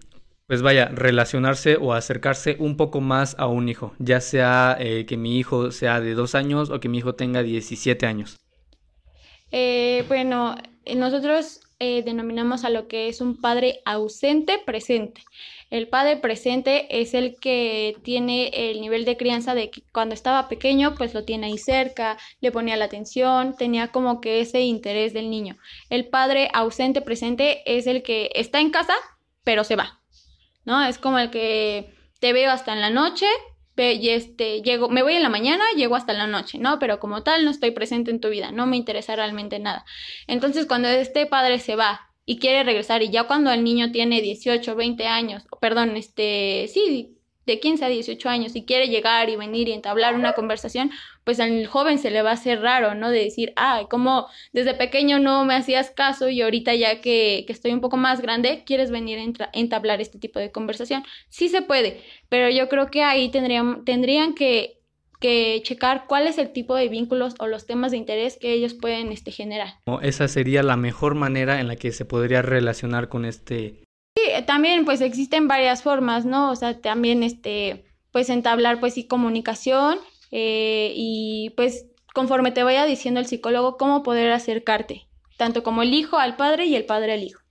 pues 0.48 0.64
vaya, 0.64 0.88
relacionarse 0.88 1.78
o 1.80 1.94
acercarse 1.94 2.56
un 2.58 2.76
poco 2.76 3.00
más 3.00 3.36
a 3.38 3.46
un 3.46 3.70
hijo? 3.70 3.94
Ya 4.00 4.20
sea 4.20 4.76
eh, 4.80 5.06
que 5.06 5.18
mi 5.18 5.38
hijo 5.38 5.70
sea 5.72 6.02
de 6.02 6.16
dos 6.16 6.34
años 6.34 6.72
o 6.72 6.80
que 6.80 6.90
mi 6.90 6.98
hijo 6.98 7.14
tenga 7.14 7.44
17 7.44 8.08
años. 8.08 8.40
bueno, 10.08 10.56
nosotros 10.96 11.60
denominamos 11.80 12.64
a 12.64 12.70
lo 12.70 12.88
que 12.88 13.10
es 13.10 13.20
un 13.20 13.42
padre 13.42 13.82
ausente 13.84 14.58
presente. 14.66 15.22
El 15.74 15.88
padre 15.88 16.18
presente 16.18 17.02
es 17.02 17.16
el 17.16 17.36
que 17.40 17.98
tiene 18.04 18.50
el 18.54 18.80
nivel 18.80 19.06
de 19.06 19.18
crianza 19.18 19.56
de 19.56 19.72
que 19.72 19.82
cuando 19.92 20.14
estaba 20.14 20.48
pequeño, 20.48 20.94
pues 20.94 21.16
lo 21.16 21.24
tiene 21.24 21.48
ahí 21.48 21.58
cerca, 21.58 22.20
le 22.42 22.52
ponía 22.52 22.78
la 22.78 22.86
atención, 22.86 23.56
tenía 23.58 23.88
como 23.88 24.22
que 24.22 24.40
ese 24.40 24.62
interés 24.62 25.14
del 25.14 25.32
niño. 25.32 25.58
El 25.90 26.10
padre 26.10 26.48
ausente 26.54 27.02
presente 27.02 27.64
es 27.66 27.88
el 27.88 28.04
que 28.04 28.30
está 28.36 28.60
en 28.60 28.70
casa, 28.70 28.94
pero 29.44 29.64
se 29.64 29.76
va. 29.76 30.00
¿No? 30.64 30.84
Es 30.84 31.00
como 31.00 31.18
el 31.18 31.32
que 31.32 31.96
te 32.20 32.34
veo 32.34 32.52
hasta 32.52 32.72
en 32.72 32.80
la 32.80 32.92
noche, 32.92 33.26
y 33.76 34.10
este, 34.10 34.62
llego, 34.62 34.90
me 34.90 35.02
voy 35.02 35.16
en 35.16 35.24
la 35.24 35.30
mañana, 35.30 35.64
llego 35.76 35.96
hasta 35.96 36.14
la 36.14 36.28
noche, 36.28 36.60
¿no? 36.60 36.78
Pero 36.78 37.00
como 37.00 37.24
tal 37.24 37.46
no 37.46 37.50
estoy 37.50 37.72
presente 37.72 38.12
en 38.12 38.20
tu 38.20 38.30
vida, 38.30 38.52
no 38.52 38.68
me 38.68 38.78
interesa 38.78 39.16
realmente 39.16 39.58
nada. 39.58 39.86
Entonces, 40.28 40.68
cuando 40.68 40.88
este 40.88 41.26
padre 41.26 41.58
se 41.58 41.76
va 41.76 42.13
y 42.26 42.40
quiere 42.40 42.64
regresar 42.64 43.02
y 43.04 43.10
ya 43.10 43.26
cuando 43.26 43.52
el 43.52 43.64
niño 43.64 43.92
tiene 43.92 44.22
18, 44.22 44.76
20 44.76 45.08
años, 45.08 45.44
perdón, 45.60 45.96
este, 45.98 46.68
sí, 46.74 47.18
de 47.46 47.60
15 47.60 47.86
a 47.86 47.90
18 47.90 48.30
años 48.30 48.56
y 48.56 48.66
quiere 48.66 48.88
llegar 48.88 49.30
y 49.30 49.36
venir 49.36 49.68
y 49.68 49.74
entablar 49.74 50.16
una 50.16 50.34
conversación, 50.34 50.92
pues 51.24 51.40
al 51.40 51.66
joven 51.68 52.00
se 52.00 52.12
le 52.12 52.22
va 52.22 52.32
a 52.32 52.34
hacer 52.34 52.62
raro, 52.62 52.96
¿no? 52.96 53.10
De 53.10 53.20
decir, 53.24 53.54
ah, 53.56 53.88
como 53.90 54.28
desde 54.54 54.74
pequeño 54.74 55.20
no 55.20 55.44
me 55.46 55.56
hacías 55.56 55.92
caso 55.92 56.30
y 56.30 56.42
ahorita 56.42 56.74
ya 56.76 57.02
que, 57.02 57.44
que 57.46 57.54
estoy 57.54 57.74
un 57.74 57.82
poco 57.82 57.98
más 57.98 58.22
grande, 58.22 58.64
quieres 58.66 58.92
venir 58.92 59.20
a 59.20 59.50
entablar 59.54 60.02
este 60.02 60.20
tipo 60.20 60.40
de 60.40 60.52
conversación. 60.52 61.04
Sí 61.30 61.50
se 61.50 61.62
puede, 61.62 62.02
pero 62.30 62.50
yo 62.50 62.70
creo 62.70 62.88
que 62.88 63.04
ahí 63.04 63.30
tendrían, 63.30 63.84
tendrían 63.86 64.36
que 64.36 64.83
que 65.24 65.62
checar 65.64 66.04
cuál 66.06 66.28
es 66.28 66.38
el 66.38 66.52
tipo 66.52 66.76
de 66.76 66.90
vínculos 66.90 67.36
o 67.40 67.48
los 67.48 67.66
temas 67.66 67.92
de 67.92 67.98
interés 67.98 68.38
que 68.38 68.52
ellos 68.52 68.74
pueden 68.74 69.14
este, 69.14 69.32
generar. 69.32 69.76
Esa 70.02 70.28
sería 70.28 70.64
la 70.64 70.76
mejor 70.76 71.16
manera 71.16 71.62
en 71.62 71.70
la 71.70 71.78
que 71.78 71.94
se 71.94 72.04
podría 72.04 72.42
relacionar 72.42 73.08
con 73.08 73.24
este... 73.24 73.86
Sí, 74.18 74.44
también 74.46 74.84
pues 74.84 75.00
existen 75.00 75.48
varias 75.48 75.82
formas, 75.82 76.26
¿no? 76.26 76.52
O 76.52 76.58
sea, 76.58 76.82
también 76.82 77.24
este, 77.24 77.86
pues 78.12 78.30
entablar 78.30 78.82
pues 78.82 78.96
sí 78.96 79.08
comunicación 79.08 79.98
eh, 80.32 80.92
y 80.94 81.52
pues 81.56 81.86
conforme 82.14 82.52
te 82.52 82.64
vaya 82.64 82.86
diciendo 82.86 83.22
el 83.22 83.26
psicólogo 83.26 83.78
cómo 83.78 84.04
poder 84.04 84.30
acercarte, 84.30 85.08
tanto 85.38 85.64
como 85.64 85.84
el 85.84 85.94
hijo 85.94 86.18
al 86.18 86.36
padre 86.36 86.66
y 86.66 86.76
el 86.76 86.84
padre 86.84 87.14
al 87.14 87.24
hijo. 87.24 87.43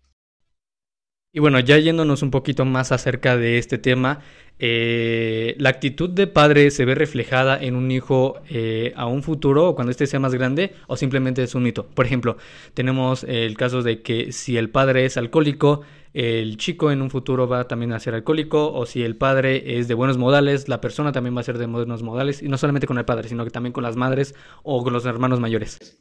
Y 1.35 1.40
bueno, 1.40 1.59
ya 1.61 1.79
yéndonos 1.79 2.23
un 2.23 2.31
poquito 2.31 2.66
más 2.66 2.92
acerca 2.92 3.38
de 3.38 3.57
este 3.57 3.79
tema, 3.79 4.21
eh, 4.59 5.55
la 5.59 5.71
actitud 5.71 6.11
de 6.11 6.27
padre 6.27 6.71
se 6.71 6.85
ve 6.85 6.95
reflejada 6.95 7.59
en 7.59 7.75
un 7.75 7.90
hijo 7.90 8.35
eh, 8.51 8.92
a 8.97 9.07
un 9.07 9.23
futuro 9.23 9.75
cuando 9.75 9.90
éste 9.90 10.07
sea 10.07 10.21
más 10.21 10.35
grande 10.35 10.75
o 10.88 10.99
simplemente 10.99 11.42
es 11.42 11.55
un 11.55 11.62
mito. 11.62 11.87
Por 11.87 12.05
ejemplo, 12.05 12.37
tenemos 12.75 13.25
el 13.25 13.57
caso 13.57 13.83
de 13.83 14.03
que 14.03 14.31
si 14.31 14.59
el 14.59 14.68
padre 14.68 15.07
es 15.07 15.16
alcohólico, 15.16 15.81
el 16.12 16.59
chico 16.59 16.90
en 16.90 17.01
un 17.01 17.09
futuro 17.09 17.49
va 17.49 17.66
también 17.66 17.95
a 17.95 17.99
ser 17.99 18.14
alcohólico 18.14 18.71
o 18.71 18.85
si 18.85 19.03
el 19.03 19.16
padre 19.16 19.79
es 19.79 19.88
de 19.88 19.95
buenos 19.95 20.18
modales, 20.18 20.68
la 20.68 20.83
persona 20.83 21.12
también 21.12 21.35
va 21.35 21.40
a 21.40 21.45
ser 21.45 21.57
de 21.57 21.64
buenos 21.64 22.03
modales 22.03 22.42
y 22.42 22.49
no 22.49 22.59
solamente 22.59 22.87
con 22.87 22.99
el 22.99 23.07
padre, 23.07 23.31
sino 23.31 23.42
que 23.45 23.51
también 23.51 23.73
con 23.73 23.85
las 23.85 23.97
madres 23.97 24.35
o 24.64 24.85
con 24.85 24.92
los 24.92 25.07
hermanos 25.07 25.40
mayores. 25.40 25.99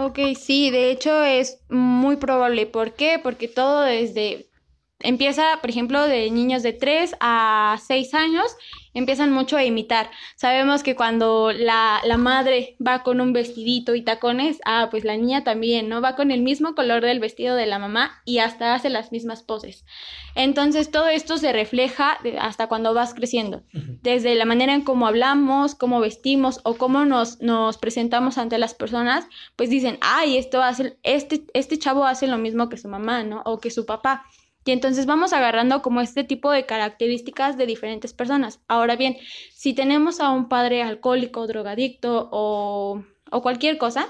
Ok, 0.00 0.18
sí, 0.38 0.70
de 0.70 0.92
hecho 0.92 1.24
es 1.24 1.64
muy 1.70 2.16
probable. 2.16 2.66
¿Por 2.66 2.92
qué? 2.92 3.18
Porque 3.20 3.48
todo 3.48 3.80
desde 3.80 4.47
empieza, 5.00 5.58
por 5.60 5.70
ejemplo, 5.70 6.02
de 6.06 6.30
niños 6.30 6.62
de 6.62 6.72
3 6.72 7.16
a 7.20 7.78
6 7.86 8.14
años, 8.14 8.56
empiezan 8.94 9.32
mucho 9.32 9.56
a 9.56 9.64
imitar. 9.64 10.10
Sabemos 10.34 10.82
que 10.82 10.96
cuando 10.96 11.52
la, 11.52 12.00
la, 12.04 12.16
madre 12.16 12.76
va 12.84 13.02
con 13.02 13.20
un 13.20 13.32
vestidito 13.32 13.94
y 13.94 14.02
tacones, 14.02 14.58
ah, 14.64 14.88
pues 14.90 15.04
la 15.04 15.16
niña 15.16 15.44
también, 15.44 15.88
¿no? 15.88 16.00
Va 16.00 16.16
con 16.16 16.30
el 16.30 16.42
mismo 16.42 16.74
color 16.74 17.02
del 17.04 17.20
vestido 17.20 17.54
de 17.54 17.66
la 17.66 17.78
mamá 17.78 18.20
y 18.24 18.38
hasta 18.38 18.74
hace 18.74 18.90
las 18.90 19.12
mismas 19.12 19.42
poses. 19.42 19.84
Entonces, 20.34 20.90
todo 20.90 21.08
esto 21.08 21.38
se 21.38 21.52
refleja 21.52 22.18
hasta 22.40 22.66
cuando 22.66 22.92
vas 22.92 23.14
creciendo. 23.14 23.62
Desde 24.02 24.34
la 24.34 24.44
manera 24.44 24.74
en 24.74 24.82
cómo 24.82 25.06
hablamos, 25.06 25.74
cómo 25.74 26.00
vestimos 26.00 26.60
o 26.64 26.74
cómo 26.74 27.04
nos, 27.04 27.40
nos 27.40 27.78
presentamos 27.78 28.38
ante 28.38 28.58
las 28.58 28.74
personas, 28.74 29.26
pues 29.54 29.70
dicen, 29.70 29.98
ay, 30.00 30.38
esto 30.38 30.62
hace, 30.62 30.98
este, 31.02 31.44
este 31.54 31.78
chavo 31.78 32.04
hace 32.04 32.26
lo 32.26 32.38
mismo 32.38 32.68
que 32.68 32.76
su 32.76 32.88
mamá, 32.88 33.22
¿no? 33.22 33.42
O 33.44 33.60
que 33.60 33.70
su 33.70 33.86
papá. 33.86 34.26
Y 34.64 34.72
entonces 34.72 35.06
vamos 35.06 35.32
agarrando 35.32 35.80
como 35.82 36.00
este 36.00 36.24
tipo 36.24 36.50
de 36.50 36.66
características 36.66 37.56
de 37.56 37.66
diferentes 37.66 38.12
personas. 38.12 38.60
Ahora 38.68 38.96
bien, 38.96 39.16
si 39.54 39.72
tenemos 39.72 40.20
a 40.20 40.30
un 40.30 40.48
padre 40.48 40.82
alcohólico, 40.82 41.46
drogadicto 41.46 42.28
o, 42.30 43.02
o 43.30 43.42
cualquier 43.42 43.78
cosa, 43.78 44.08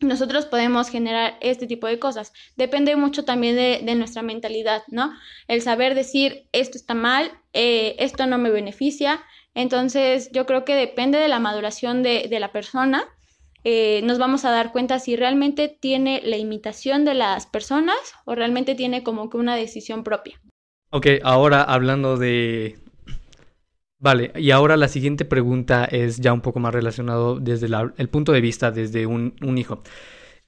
nosotros 0.00 0.44
podemos 0.44 0.90
generar 0.90 1.38
este 1.40 1.66
tipo 1.66 1.86
de 1.86 1.98
cosas. 1.98 2.32
Depende 2.56 2.96
mucho 2.96 3.24
también 3.24 3.56
de, 3.56 3.94
nuestra 3.94 4.22
mentalidad, 4.22 4.82
¿no? 4.88 5.12
El 5.48 5.62
saber 5.62 5.94
decir, 5.94 6.48
esto 6.52 6.76
está 6.76 6.94
mal, 6.94 7.30
eh, 7.52 7.96
esto 7.98 8.26
no 8.26 8.38
me 8.38 8.50
beneficia. 8.50 9.22
Entonces, 9.54 10.30
yo 10.32 10.44
creo 10.44 10.64
que 10.64 10.74
depende 10.74 11.18
de 11.18 11.28
la 11.28 11.38
maduración 11.38 12.02
de, 12.02 12.26
de 12.28 12.40
la 12.40 12.52
persona 12.52 13.08
eh, 13.68 14.00
nos 14.04 14.20
vamos 14.20 14.44
a 14.44 14.52
dar 14.52 14.70
cuenta 14.70 15.00
si 15.00 15.16
realmente 15.16 15.66
tiene 15.66 16.22
la 16.24 16.36
imitación 16.36 17.04
de 17.04 17.14
las 17.14 17.46
personas 17.46 17.96
o 18.24 18.36
realmente 18.36 18.76
tiene 18.76 19.02
como 19.02 19.28
que 19.28 19.38
una 19.38 19.56
decisión 19.56 20.04
propia. 20.04 20.40
Ok, 20.90 21.08
ahora 21.24 21.64
hablando 21.64 22.16
de 22.16 22.78
Vale, 23.98 24.30
y 24.36 24.52
ahora 24.52 24.76
la 24.76 24.86
siguiente 24.86 25.24
pregunta 25.24 25.84
es 25.84 26.18
ya 26.20 26.32
un 26.32 26.42
poco 26.42 26.60
más 26.60 26.72
relacionado 26.72 27.40
desde 27.40 27.66
el 27.96 28.08
punto 28.08 28.30
de 28.30 28.40
vista 28.40 28.70
desde 28.70 29.04
un, 29.04 29.34
hijo. 29.58 29.82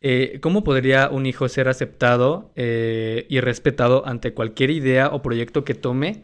Eh, 0.01 0.39
¿Cómo 0.41 0.63
podría 0.63 1.09
un 1.09 1.27
hijo 1.27 1.49
ser 1.49 1.67
aceptado 1.67 2.53
eh, 2.55 3.27
y 3.29 3.41
respetado 3.41 4.07
ante 4.07 4.33
cualquier 4.33 4.71
idea 4.71 5.09
o 5.09 5.23
proyecto 5.23 5.65
que 5.65 5.75
tome? 5.75 6.23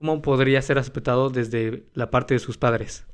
¿Cómo 0.00 0.20
podría 0.20 0.60
ser 0.62 0.78
aceptado 0.78 1.30
desde 1.30 1.84
la 1.94 2.10
parte 2.10 2.34
de 2.34 2.40
sus 2.40 2.58
padres? 2.58 3.06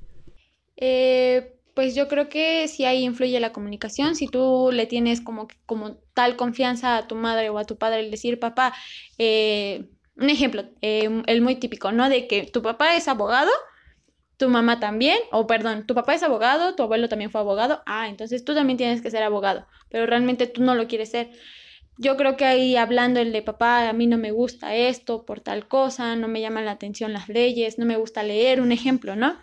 Eh, 0.77 1.53
pues 1.75 1.95
yo 1.95 2.09
creo 2.09 2.29
que 2.29 2.69
sí 2.69 2.85
ahí 2.85 3.03
influye 3.05 3.41
la 3.41 3.53
comunicación. 3.53 4.15
Si 4.15 4.27
tú 4.29 4.71
le 4.73 4.87
tienes 4.87 5.21
como, 5.21 5.49
como 5.67 5.97
tal 6.15 6.37
confianza 6.37 6.97
a 6.97 7.07
tu 7.09 7.15
madre 7.15 7.51
o 7.51 7.59
a 7.59 7.65
tu 7.65 7.79
padre, 7.79 8.01
el 8.01 8.11
decir, 8.11 8.39
papá, 8.41 8.75
eh, 9.19 9.89
un 10.17 10.31
ejemplo, 10.31 10.65
eh, 10.83 11.23
el 11.27 11.41
muy 11.41 11.57
típico, 11.57 11.93
¿no? 11.93 12.09
De 12.09 12.27
que 12.29 12.45
tu 12.45 12.63
papá 12.63 12.97
es 12.97 13.09
abogado, 13.09 13.51
tu 14.37 14.49
mamá 14.49 14.81
también, 14.81 15.19
o 15.31 15.47
perdón, 15.47 15.87
tu 15.87 15.95
papá 15.95 16.15
es 16.15 16.23
abogado, 16.23 16.75
tu 16.75 16.83
abuelo 16.83 17.09
también 17.09 17.31
fue 17.31 17.41
abogado, 17.41 17.83
ah, 17.87 18.09
entonces 18.09 18.45
tú 18.45 18.55
también 18.55 18.77
tienes 18.77 19.01
que 19.03 19.11
ser 19.11 19.23
abogado, 19.23 19.67
pero 19.89 20.07
realmente 20.07 20.47
tú 20.47 20.63
no 20.63 20.75
lo 20.75 20.89
quieres 20.89 21.11
ser. 21.11 21.31
Yo 21.99 22.17
creo 22.17 22.37
que 22.37 22.45
ahí 22.45 22.77
hablando 22.77 23.21
el 23.21 23.33
de 23.33 23.43
papá, 23.43 23.89
a 23.89 23.93
mí 23.93 24.07
no 24.07 24.19
me 24.19 24.33
gusta 24.33 24.75
esto 24.75 25.25
por 25.25 25.41
tal 25.41 25.69
cosa, 25.69 26.17
no 26.17 26.29
me 26.29 26.41
llaman 26.41 26.65
la 26.67 26.73
atención 26.73 27.13
las 27.13 27.29
leyes, 27.29 27.79
no 27.79 27.87
me 27.87 27.97
gusta 27.97 28.23
leer, 28.23 28.61
un 28.61 28.73
ejemplo, 28.73 29.15
¿no? 29.17 29.39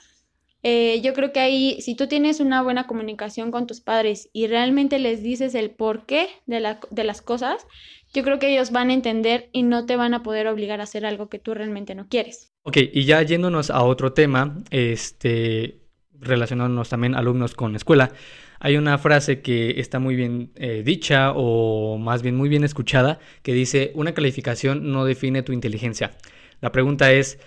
Eh, 0.63 0.99
yo 1.01 1.13
creo 1.13 1.31
que 1.31 1.39
ahí, 1.39 1.81
si 1.81 1.95
tú 1.95 2.07
tienes 2.07 2.39
una 2.39 2.61
buena 2.61 2.85
comunicación 2.85 3.51
con 3.51 3.65
tus 3.65 3.79
padres 3.79 4.29
y 4.33 4.47
realmente 4.47 4.99
les 4.99 5.23
dices 5.23 5.55
el 5.55 5.71
porqué 5.71 6.27
de, 6.45 6.59
la, 6.59 6.79
de 6.89 7.03
las 7.03 7.21
cosas, 7.21 7.65
yo 8.13 8.23
creo 8.23 8.39
que 8.39 8.51
ellos 8.51 8.71
van 8.71 8.89
a 8.89 8.93
entender 8.93 9.49
y 9.53 9.63
no 9.63 9.85
te 9.85 9.95
van 9.95 10.13
a 10.13 10.23
poder 10.23 10.47
obligar 10.47 10.81
a 10.81 10.83
hacer 10.83 11.05
algo 11.05 11.29
que 11.29 11.39
tú 11.39 11.53
realmente 11.53 11.95
no 11.95 12.07
quieres. 12.07 12.51
Ok, 12.63 12.77
y 12.91 13.05
ya 13.05 13.21
yéndonos 13.21 13.69
a 13.69 13.83
otro 13.83 14.13
tema, 14.13 14.57
este, 14.69 15.81
relacionándonos 16.19 16.89
también 16.89 17.15
alumnos 17.15 17.53
con 17.53 17.75
escuela, 17.75 18.11
hay 18.59 18.75
una 18.75 18.97
frase 18.97 19.41
que 19.41 19.79
está 19.79 19.99
muy 19.99 20.15
bien 20.15 20.51
eh, 20.55 20.83
dicha 20.83 21.31
o 21.33 21.97
más 21.97 22.21
bien 22.21 22.35
muy 22.35 22.49
bien 22.49 22.65
escuchada 22.65 23.19
que 23.41 23.53
dice, 23.53 23.91
una 23.95 24.13
calificación 24.13 24.91
no 24.91 25.05
define 25.05 25.43
tu 25.43 25.53
inteligencia. 25.53 26.11
La 26.59 26.73
pregunta 26.73 27.13
es, 27.13 27.39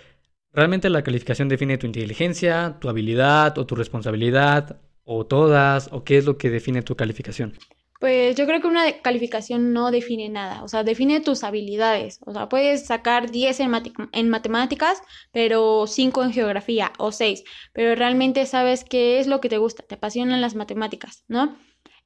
¿realmente 0.52 0.90
la 0.90 1.02
calificación 1.02 1.48
define 1.48 1.78
tu 1.78 1.86
inteligencia, 1.86 2.76
tu 2.80 2.88
habilidad 2.88 3.58
o 3.58 3.66
tu 3.66 3.74
responsabilidad 3.74 4.80
o 5.04 5.26
todas 5.26 5.88
o 5.92 6.04
qué 6.04 6.18
es 6.18 6.24
lo 6.24 6.38
que 6.38 6.50
define 6.50 6.82
tu 6.82 6.96
calificación? 6.96 7.54
Pues 8.02 8.34
yo 8.34 8.46
creo 8.46 8.60
que 8.60 8.66
una 8.66 9.00
calificación 9.00 9.72
no 9.72 9.92
define 9.92 10.28
nada, 10.28 10.64
o 10.64 10.68
sea, 10.68 10.82
define 10.82 11.20
tus 11.20 11.44
habilidades. 11.44 12.18
O 12.26 12.32
sea, 12.32 12.48
puedes 12.48 12.84
sacar 12.84 13.30
10 13.30 13.60
en, 13.60 14.28
matemáticas, 14.28 15.00
pero 15.30 15.86
5 15.86 16.24
en 16.24 16.32
geografía 16.32 16.92
o 16.98 17.12
6, 17.12 17.44
pero 17.72 17.94
realmente 17.94 18.44
sabes 18.46 18.82
qué 18.82 19.20
es 19.20 19.28
lo 19.28 19.40
que 19.40 19.48
te 19.48 19.58
gusta, 19.58 19.84
te 19.84 19.94
apasionan 19.94 20.40
las 20.40 20.56
matemáticas, 20.56 21.22
¿no? 21.28 21.56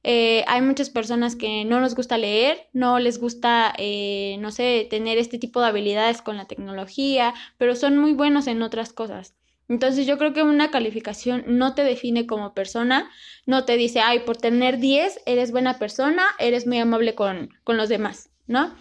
Eh, 0.09 0.45
hay 0.47 0.61
muchas 0.61 0.89
personas 0.89 1.35
que 1.35 1.65
no 1.65 1.81
nos 1.81 1.93
gusta 1.93 2.17
leer, 2.17 2.69
no 2.71 2.97
les 2.97 3.19
gusta, 3.19 3.73
eh, 3.77 4.37
no 4.39 4.51
sé, 4.51 4.87
tener 4.89 5.17
este 5.17 5.37
tipo 5.37 5.59
de 5.59 5.67
habilidades 5.67 6.21
con 6.21 6.37
la 6.37 6.45
tecnología, 6.45 7.33
pero 7.57 7.75
son 7.75 7.97
muy 7.97 8.13
buenos 8.13 8.47
en 8.47 8.61
otras 8.61 8.93
cosas. 8.93 9.35
Entonces 9.67 10.07
yo 10.07 10.17
creo 10.17 10.31
que 10.31 10.43
una 10.43 10.71
calificación 10.71 11.43
no 11.45 11.75
te 11.75 11.83
define 11.83 12.25
como 12.25 12.53
persona, 12.53 13.11
no 13.45 13.65
te 13.65 13.75
dice, 13.75 13.99
ay, 13.99 14.19
por 14.19 14.37
tener 14.37 14.77
10 14.77 15.23
eres 15.25 15.51
buena 15.51 15.77
persona, 15.77 16.23
eres 16.39 16.65
muy 16.65 16.79
amable 16.79 17.13
con, 17.13 17.49
los 17.65 17.89
demás, 17.89 18.29
¿no? 18.47 18.73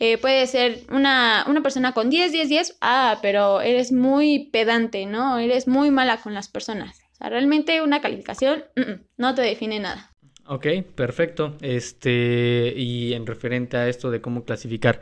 Eh, 0.00 0.18
puede 0.18 0.44
ser 0.48 0.86
una, 0.90 1.44
una, 1.46 1.62
persona 1.62 1.92
con 1.92 2.10
10, 2.10 2.32
10, 2.32 2.48
10, 2.48 2.78
ah, 2.80 3.20
pero 3.22 3.60
eres 3.60 3.92
muy 3.92 4.50
pedante, 4.52 5.06
¿no? 5.06 5.38
Eres 5.38 5.68
muy 5.68 5.92
mala 5.92 6.16
con 6.16 6.34
las 6.34 6.48
personas. 6.48 6.98
O 7.12 7.16
sea, 7.16 7.28
realmente 7.28 7.80
una 7.80 8.00
calificación 8.00 8.64
no 9.16 9.36
te 9.36 9.42
define 9.42 9.78
nada. 9.78 10.10
Ok, 10.46 10.66
perfecto. 10.94 11.56
Este, 11.60 12.74
y 12.76 13.14
en 13.14 13.26
referente 13.26 13.76
a 13.76 13.88
esto 13.88 14.10
de 14.10 14.20
cómo 14.20 14.44
clasificar, 14.44 15.00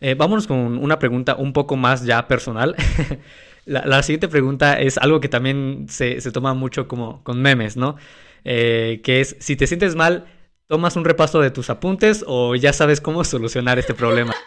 eh, 0.00 0.14
vámonos 0.14 0.46
con 0.46 0.78
una 0.78 0.98
pregunta 0.98 1.34
un 1.34 1.52
poco 1.52 1.76
más 1.76 2.04
ya 2.04 2.28
personal. 2.28 2.76
La, 3.66 4.02
siguiente 4.02 4.28
pregunta 4.28 4.80
es 4.80 4.96
algo 4.96 5.20
que 5.20 5.28
también 5.28 5.86
se, 5.90 6.18
toma 6.32 6.54
mucho 6.54 6.88
como 6.88 7.22
con 7.22 7.42
memes, 7.42 7.76
¿no? 7.76 7.96
Eh, 8.44 9.00
que 9.04 9.20
es, 9.20 9.36
si 9.40 9.56
te 9.56 9.66
sientes 9.66 9.94
mal, 9.94 10.24
¿tomas 10.68 10.96
un 10.96 11.04
repaso 11.04 11.40
de 11.40 11.50
tus 11.50 11.70
apuntes 11.70 12.24
o 12.26 12.54
ya 12.54 12.72
sabes 12.72 13.00
cómo 13.00 13.24
solucionar 13.24 13.78
este 13.78 13.94
problema? 13.94 14.34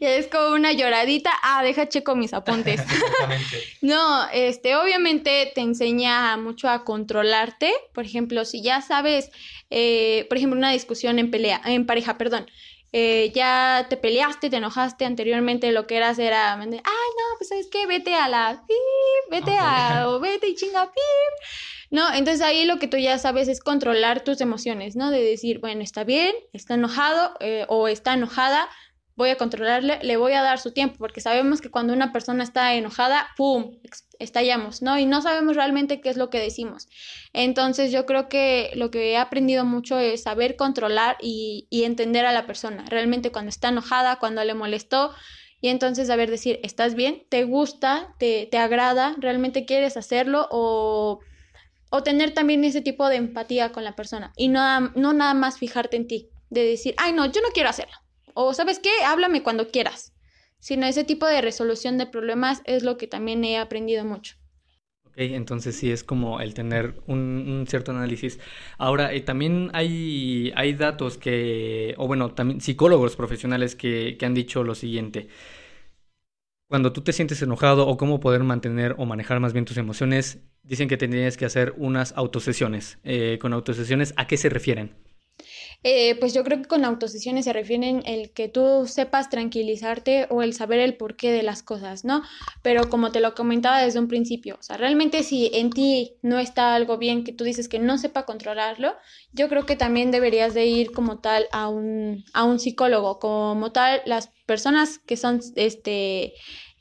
Ya 0.00 0.10
es 0.10 0.26
como 0.26 0.54
una 0.54 0.72
lloradita, 0.72 1.30
ah, 1.42 1.62
deja 1.62 1.88
checo 1.88 2.16
mis 2.16 2.34
apuntes. 2.34 2.82
no, 3.80 4.28
este, 4.30 4.76
obviamente 4.76 5.50
te 5.54 5.62
enseña 5.62 6.36
mucho 6.36 6.68
a 6.68 6.84
controlarte. 6.84 7.72
Por 7.94 8.04
ejemplo, 8.04 8.44
si 8.44 8.62
ya 8.62 8.82
sabes, 8.82 9.30
eh, 9.70 10.26
por 10.28 10.36
ejemplo, 10.36 10.58
una 10.58 10.72
discusión 10.72 11.18
en 11.18 11.30
pelea, 11.30 11.62
en 11.64 11.86
pareja, 11.86 12.18
perdón. 12.18 12.46
Eh, 12.92 13.32
ya 13.34 13.86
te 13.88 13.96
peleaste, 13.96 14.50
te 14.50 14.56
enojaste 14.56 15.04
anteriormente, 15.04 15.72
lo 15.72 15.86
que 15.86 15.96
eras 15.96 16.18
era, 16.18 16.54
ay, 16.54 16.68
no, 16.68 17.38
pues 17.38 17.48
sabes 17.48 17.68
qué, 17.72 17.86
vete 17.86 18.14
a 18.14 18.28
la, 18.28 18.64
vete 19.30 19.56
a, 19.58 20.08
o 20.08 20.20
vete 20.20 20.48
y 20.48 20.54
chinga, 20.54 20.92
¿no? 21.94 22.12
Entonces 22.12 22.42
ahí 22.42 22.64
lo 22.64 22.80
que 22.80 22.88
tú 22.88 22.96
ya 22.96 23.18
sabes 23.18 23.46
es 23.46 23.60
controlar 23.60 24.24
tus 24.24 24.40
emociones, 24.40 24.96
¿no? 24.96 25.12
De 25.12 25.22
decir, 25.22 25.60
bueno, 25.60 25.80
está 25.80 26.02
bien, 26.02 26.34
está 26.52 26.74
enojado 26.74 27.34
eh, 27.38 27.66
o 27.68 27.86
está 27.86 28.14
enojada, 28.14 28.68
voy 29.14 29.30
a 29.30 29.36
controlarle, 29.36 30.00
le 30.02 30.16
voy 30.16 30.32
a 30.32 30.42
dar 30.42 30.58
su 30.58 30.72
tiempo, 30.72 30.96
porque 30.98 31.20
sabemos 31.20 31.60
que 31.60 31.70
cuando 31.70 31.92
una 31.92 32.12
persona 32.12 32.42
está 32.42 32.74
enojada, 32.74 33.28
¡pum!, 33.36 33.78
estallamos, 34.18 34.82
¿no? 34.82 34.98
Y 34.98 35.06
no 35.06 35.22
sabemos 35.22 35.54
realmente 35.54 36.00
qué 36.00 36.08
es 36.08 36.16
lo 36.16 36.30
que 36.30 36.40
decimos. 36.40 36.88
Entonces 37.32 37.92
yo 37.92 38.06
creo 38.06 38.28
que 38.28 38.72
lo 38.74 38.90
que 38.90 39.12
he 39.12 39.16
aprendido 39.16 39.64
mucho 39.64 39.96
es 40.00 40.24
saber 40.24 40.56
controlar 40.56 41.16
y, 41.20 41.68
entender 41.70 42.26
a 42.26 42.32
la 42.32 42.44
persona, 42.44 42.84
realmente 42.88 43.30
cuando 43.30 43.50
está 43.50 43.68
enojada, 43.68 44.16
cuando 44.18 44.42
le 44.42 44.54
molestó, 44.54 45.12
y 45.60 45.68
entonces 45.68 46.08
saber 46.08 46.28
decir, 46.28 46.58
¿estás 46.64 46.96
bien? 46.96 47.22
¿Te 47.28 47.44
gusta? 47.44 48.16
¿Te, 48.18 48.48
te 48.50 48.58
agrada? 48.58 49.14
¿Realmente 49.18 49.64
quieres 49.64 49.96
hacerlo? 49.96 50.48
O, 50.50 51.20
o 51.90 52.02
tener 52.02 52.32
también 52.34 52.64
ese 52.64 52.80
tipo 52.80 53.08
de 53.08 53.16
empatía 53.16 53.72
con 53.72 53.84
la 53.84 53.94
persona 53.94 54.32
y 54.36 54.48
no, 54.48 54.80
no 54.90 55.12
nada 55.12 55.34
más 55.34 55.58
fijarte 55.58 55.96
en 55.96 56.06
ti, 56.06 56.30
de 56.50 56.64
decir, 56.64 56.94
ay, 56.98 57.12
no, 57.12 57.26
yo 57.26 57.40
no 57.40 57.48
quiero 57.52 57.70
hacerlo 57.70 57.94
o 58.34 58.52
sabes 58.52 58.80
qué, 58.80 58.90
háblame 59.06 59.42
cuando 59.42 59.68
quieras. 59.68 60.12
Sino 60.58 60.86
ese 60.86 61.04
tipo 61.04 61.26
de 61.26 61.40
resolución 61.40 61.98
de 61.98 62.06
problemas 62.06 62.62
es 62.64 62.82
lo 62.82 62.96
que 62.96 63.06
también 63.06 63.44
he 63.44 63.58
aprendido 63.58 64.04
mucho. 64.04 64.36
Ok, 65.04 65.14
entonces 65.18 65.76
sí 65.76 65.90
es 65.90 66.02
como 66.02 66.40
el 66.40 66.54
tener 66.54 67.02
un, 67.06 67.64
cierto 67.68 67.92
análisis. 67.92 68.40
Ahora, 68.78 69.12
eh, 69.12 69.20
también 69.20 69.70
hay, 69.74 70.52
hay 70.56 70.72
datos 70.72 71.18
que, 71.18 71.94
o 71.98 72.06
bueno, 72.06 72.32
también 72.32 72.60
psicólogos 72.60 73.14
profesionales 73.14 73.76
que, 73.76 74.16
han 74.22 74.34
dicho 74.34 74.64
lo 74.64 74.74
siguiente. 74.74 75.28
Cuando 76.68 76.92
tú 76.92 77.02
te 77.02 77.12
sientes 77.12 77.40
enojado 77.42 77.86
o 77.86 77.96
cómo 77.96 78.20
poder 78.20 78.42
mantener 78.42 78.94
o 78.98 79.06
manejar 79.06 79.38
más 79.40 79.52
bien 79.52 79.64
tus 79.64 79.76
emociones, 79.76 80.42
dicen 80.62 80.88
que 80.88 80.96
tendrías 80.96 81.36
que 81.36 81.44
hacer 81.44 81.74
unas 81.76 82.12
autosesiones. 82.16 82.98
Eh, 83.04 83.38
con 83.40 83.52
autosesiones, 83.52 84.14
¿a 84.16 84.26
qué 84.26 84.36
se 84.36 84.48
refieren? 84.48 84.94
Eh, 85.86 86.16
pues 86.18 86.32
yo 86.32 86.42
creo 86.44 86.62
que 86.62 86.68
con 86.68 86.82
autosesiones 86.86 87.44
se 87.44 87.52
refieren 87.52 88.02
el 88.06 88.30
que 88.30 88.48
tú 88.48 88.86
sepas 88.86 89.28
tranquilizarte 89.28 90.26
o 90.30 90.42
el 90.42 90.54
saber 90.54 90.80
el 90.80 90.96
porqué 90.96 91.30
de 91.30 91.42
las 91.42 91.62
cosas, 91.62 92.06
¿no? 92.06 92.22
Pero 92.62 92.88
como 92.88 93.12
te 93.12 93.20
lo 93.20 93.34
comentaba 93.34 93.82
desde 93.82 93.98
un 93.98 94.08
principio, 94.08 94.56
o 94.58 94.62
sea, 94.62 94.78
realmente 94.78 95.22
si 95.22 95.50
en 95.52 95.68
ti 95.68 96.16
no 96.22 96.38
está 96.38 96.74
algo 96.74 96.96
bien 96.96 97.22
que 97.22 97.34
tú 97.34 97.44
dices 97.44 97.68
que 97.68 97.78
no 97.78 97.98
sepa 97.98 98.24
controlarlo, 98.24 98.94
yo 99.32 99.50
creo 99.50 99.66
que 99.66 99.76
también 99.76 100.10
deberías 100.10 100.54
de 100.54 100.64
ir 100.64 100.90
como 100.90 101.18
tal 101.18 101.48
a 101.52 101.68
un, 101.68 102.24
a 102.32 102.44
un 102.44 102.58
psicólogo, 102.58 103.18
como 103.18 103.70
tal 103.70 104.00
las 104.06 104.30
personas 104.46 104.98
que 104.98 105.18
son 105.18 105.40
este 105.54 106.32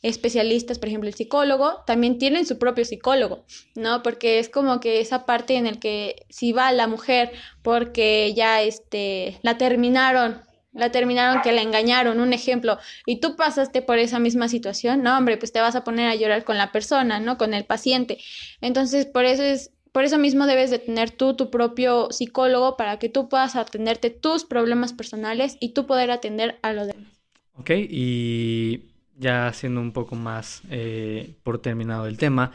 especialistas, 0.04 0.78
por 0.78 0.90
ejemplo, 0.90 1.08
el 1.08 1.16
psicólogo, 1.16 1.82
también 1.88 2.18
tienen 2.18 2.46
su 2.46 2.60
propio 2.60 2.86
psicólogo, 2.86 3.46
¿no? 3.74 4.04
Porque 4.04 4.38
es 4.38 4.50
como 4.50 4.80
que 4.80 5.00
esa 5.00 5.26
parte 5.26 5.56
en 5.56 5.66
el 5.66 5.80
que 5.80 6.26
si 6.30 6.52
va 6.52 6.72
la 6.74 6.88
mujer 6.88 7.32
porque 7.62 8.34
ya 8.36 8.62
este, 8.62 9.40
la 9.42 9.58
terminaron, 9.58 10.42
la 10.74 10.92
terminaron 10.92 11.42
que 11.42 11.54
la 11.54 11.62
engañaron, 11.62 12.20
un 12.20 12.34
ejemplo, 12.34 12.78
y 13.06 13.22
tú 13.22 13.38
pasaste 13.38 13.82
por 13.82 13.98
esa 13.98 14.20
misma 14.20 14.50
situación, 14.50 15.04
no, 15.04 15.18
hombre, 15.18 15.38
pues 15.38 15.54
te 15.54 15.62
vas 15.62 15.76
a 15.76 15.86
poner 15.86 16.10
a 16.10 16.16
llorar 16.16 16.44
con 16.44 16.58
la 16.58 16.74
persona, 16.74 17.22
¿no? 17.22 17.38
Con 17.38 17.54
el 17.54 17.64
paciente. 17.64 18.20
Entonces, 18.60 19.06
por 19.06 19.24
eso 19.26 19.44
es 19.44 19.72
por 19.94 20.04
eso 20.04 20.18
mismo 20.18 20.48
debes 20.48 20.72
de 20.72 20.80
tener 20.80 21.12
tú 21.12 21.36
tu 21.36 21.52
propio 21.52 22.08
psicólogo 22.12 22.78
para 22.78 22.98
que 22.98 23.10
tú 23.10 23.30
puedas 23.30 23.56
atenderte 23.56 24.10
tus 24.10 24.44
problemas 24.44 24.92
personales 24.92 25.56
y 25.60 25.70
tú 25.70 25.86
poder 25.86 26.10
atender 26.10 26.58
a 26.64 26.74
los 26.74 26.88
demás. 26.88 27.14
Ok, 27.56 27.70
y 27.70 28.93
ya 29.18 29.52
siendo 29.54 29.82
un 29.82 29.92
poco 29.92 30.16
más 30.16 30.62
eh, 30.70 31.36
por 31.44 31.60
terminado 31.60 32.08
el 32.08 32.18
tema, 32.18 32.52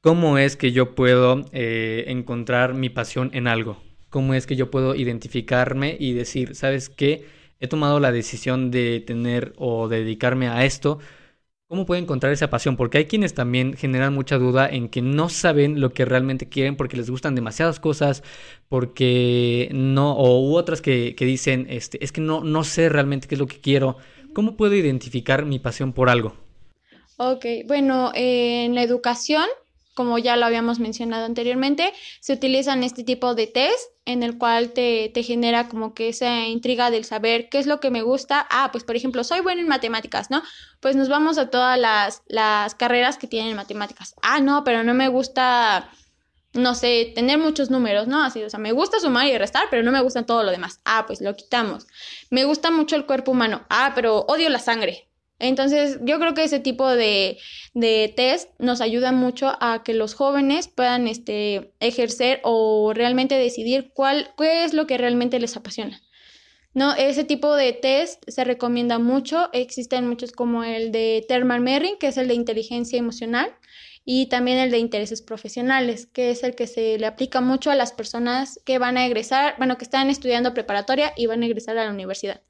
¿cómo 0.00 0.38
es 0.38 0.56
que 0.56 0.72
yo 0.72 0.94
puedo 0.94 1.46
eh, 1.52 2.04
encontrar 2.08 2.74
mi 2.74 2.90
pasión 2.90 3.30
en 3.34 3.48
algo? 3.48 3.78
¿Cómo 4.10 4.34
es 4.34 4.46
que 4.46 4.56
yo 4.56 4.70
puedo 4.70 4.94
identificarme 4.94 5.96
y 5.98 6.12
decir, 6.12 6.54
¿sabes 6.54 6.88
qué? 6.88 7.26
He 7.60 7.68
tomado 7.68 8.00
la 8.00 8.12
decisión 8.12 8.70
de 8.70 9.00
tener 9.00 9.52
o 9.56 9.88
dedicarme 9.88 10.48
a 10.48 10.64
esto 10.64 10.98
¿Cómo 11.68 11.84
puede 11.84 12.00
encontrar 12.00 12.32
esa 12.32 12.48
pasión? 12.48 12.76
Porque 12.76 12.98
hay 12.98 13.06
quienes 13.06 13.34
también 13.34 13.74
generan 13.74 14.14
mucha 14.14 14.38
duda 14.38 14.68
en 14.68 14.88
que 14.88 15.02
no 15.02 15.28
saben 15.28 15.80
lo 15.80 15.90
que 15.92 16.04
realmente 16.04 16.48
quieren 16.48 16.76
porque 16.76 16.96
les 16.96 17.10
gustan 17.10 17.34
demasiadas 17.34 17.80
cosas, 17.80 18.22
porque 18.68 19.68
no, 19.72 20.12
o 20.12 20.40
u 20.48 20.56
otras 20.56 20.80
que, 20.80 21.16
que 21.16 21.24
dicen, 21.24 21.66
este, 21.68 22.02
es 22.04 22.12
que 22.12 22.20
no, 22.20 22.44
no 22.44 22.62
sé 22.62 22.88
realmente 22.88 23.26
qué 23.26 23.34
es 23.34 23.40
lo 23.40 23.48
que 23.48 23.60
quiero. 23.60 23.96
¿Cómo 24.36 24.54
puedo 24.54 24.74
identificar 24.74 25.46
mi 25.46 25.58
pasión 25.58 25.94
por 25.94 26.10
algo? 26.10 26.36
Ok, 27.16 27.46
bueno, 27.66 28.12
en 28.14 28.74
la 28.74 28.82
educación 28.82 29.46
como 29.94 30.18
ya 30.18 30.36
lo 30.36 30.44
habíamos 30.44 30.78
mencionado 30.78 31.24
anteriormente, 31.24 31.90
se 32.20 32.34
utilizan 32.34 32.84
este 32.84 33.02
tipo 33.02 33.34
de 33.34 33.46
test 33.46 33.92
en 34.04 34.22
el 34.22 34.36
cual 34.36 34.74
te, 34.74 35.10
genera 35.24 35.70
como 35.70 35.94
que 35.94 36.10
esa 36.10 36.46
intriga 36.48 36.90
del 36.90 37.06
saber 37.06 37.48
qué 37.48 37.58
es 37.58 37.66
lo 37.66 37.80
que 37.80 37.90
me 37.90 38.02
gusta. 38.02 38.46
Ah, 38.50 38.68
pues 38.72 38.84
por 38.84 38.94
ejemplo, 38.94 39.24
soy 39.24 39.40
bueno 39.40 39.62
en 39.62 39.68
matemáticas, 39.68 40.30
¿no? 40.30 40.42
Pues 40.80 40.96
nos 40.96 41.08
vamos 41.08 41.38
a 41.38 41.48
todas 41.48 41.78
las, 41.78 42.22
las 42.26 42.74
carreras 42.74 43.16
que 43.16 43.26
tienen 43.26 43.56
matemáticas. 43.56 44.14
Ah, 44.20 44.40
no, 44.40 44.64
pero 44.64 44.84
no 44.84 44.92
me 44.92 45.08
gusta, 45.08 45.90
no 46.56 46.74
sé, 46.74 47.12
tener 47.14 47.38
muchos 47.38 47.70
números, 47.70 48.08
¿no? 48.08 48.22
Así, 48.22 48.42
o 48.42 48.50
sea, 48.50 48.58
me 48.58 48.72
gusta 48.72 49.00
sumar 49.00 49.26
y 49.26 49.36
restar, 49.38 49.64
pero 49.70 49.82
no 49.82 49.92
me 49.92 50.02
gusta 50.02 50.26
todo 50.26 50.42
lo 50.42 50.50
demás. 50.50 50.80
Ah, 50.84 51.04
pues 51.06 51.20
lo 51.20 51.34
quitamos. 51.36 51.86
Me 52.30 52.44
gusta 52.44 52.70
mucho 52.70 52.96
el 52.96 53.06
cuerpo 53.06 53.32
humano. 53.32 53.64
Ah, 53.68 53.92
pero 53.94 54.20
odio 54.28 54.48
la 54.48 54.58
sangre. 54.58 55.08
Entonces, 55.38 55.98
yo 56.02 56.18
creo 56.18 56.32
que 56.34 56.44
ese 56.44 56.60
tipo 56.60 56.88
de, 56.88 57.38
de, 57.74 58.12
test 58.16 58.50
nos 58.58 58.80
ayuda 58.80 59.12
mucho 59.12 59.52
a 59.60 59.82
que 59.84 59.92
los 59.92 60.14
jóvenes 60.14 60.68
puedan 60.68 61.08
este, 61.08 61.74
ejercer 61.80 62.40
o 62.42 62.92
realmente 62.94 63.34
decidir 63.34 63.90
cuál, 63.92 64.30
qué 64.38 64.64
es 64.64 64.72
lo 64.72 64.86
que 64.86 64.96
realmente 64.96 65.38
les 65.38 65.56
apasiona. 65.56 66.00
No, 66.72 66.94
ese 66.94 67.24
tipo 67.24 67.54
de 67.54 67.72
test 67.72 68.22
se 68.28 68.44
recomienda 68.44 68.98
mucho. 68.98 69.48
Existen 69.52 70.06
muchos 70.08 70.32
como 70.32 70.62
el 70.62 70.92
de 70.92 71.24
Thermal 71.26 71.60
Merring, 71.60 71.98
que 71.98 72.08
es 72.08 72.18
el 72.18 72.28
de 72.28 72.34
inteligencia 72.34 72.98
emocional, 72.98 73.54
y 74.08 74.26
también 74.26 74.58
el 74.58 74.70
de 74.70 74.78
intereses 74.78 75.20
profesionales, 75.20 76.06
que 76.06 76.30
es 76.30 76.44
el 76.44 76.54
que 76.54 76.68
se 76.68 76.96
le 76.96 77.06
aplica 77.06 77.40
mucho 77.40 77.72
a 77.72 77.74
las 77.74 77.90
personas 77.90 78.60
que 78.64 78.78
van 78.78 78.96
a 78.96 79.04
egresar, 79.04 79.56
bueno, 79.58 79.76
que 79.76 79.84
están 79.84 80.08
estudiando 80.10 80.54
preparatoria 80.54 81.12
y 81.16 81.26
van 81.26 81.42
a 81.42 81.46
egresar 81.46 81.76
a 81.76 81.84
la 81.84 81.90
universidad. 81.90 82.40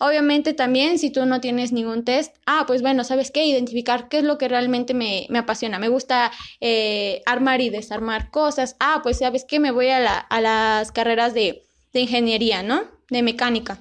Obviamente 0.00 0.54
también 0.54 0.98
si 0.98 1.10
tú 1.10 1.26
no 1.26 1.42
tienes 1.42 1.72
ningún 1.72 2.04
test, 2.04 2.34
ah, 2.46 2.64
pues 2.66 2.80
bueno, 2.80 3.04
¿sabes 3.04 3.30
qué? 3.30 3.44
Identificar 3.44 4.08
qué 4.08 4.18
es 4.18 4.24
lo 4.24 4.38
que 4.38 4.48
realmente 4.48 4.94
me, 4.94 5.28
apasiona. 5.36 5.78
Me 5.78 5.88
gusta 5.88 6.32
eh, 6.60 7.22
armar 7.26 7.60
y 7.60 7.68
desarmar 7.68 8.30
cosas. 8.30 8.74
Ah, 8.80 9.00
pues 9.02 9.18
¿sabes 9.18 9.44
qué? 9.44 9.60
Me 9.60 9.72
voy 9.72 9.88
a, 9.88 10.18
a 10.18 10.40
las 10.40 10.90
carreras 10.90 11.34
de, 11.34 11.64
de 11.92 12.00
ingeniería, 12.00 12.62
¿no? 12.62 12.82
De 13.10 13.22
mecánica. 13.22 13.78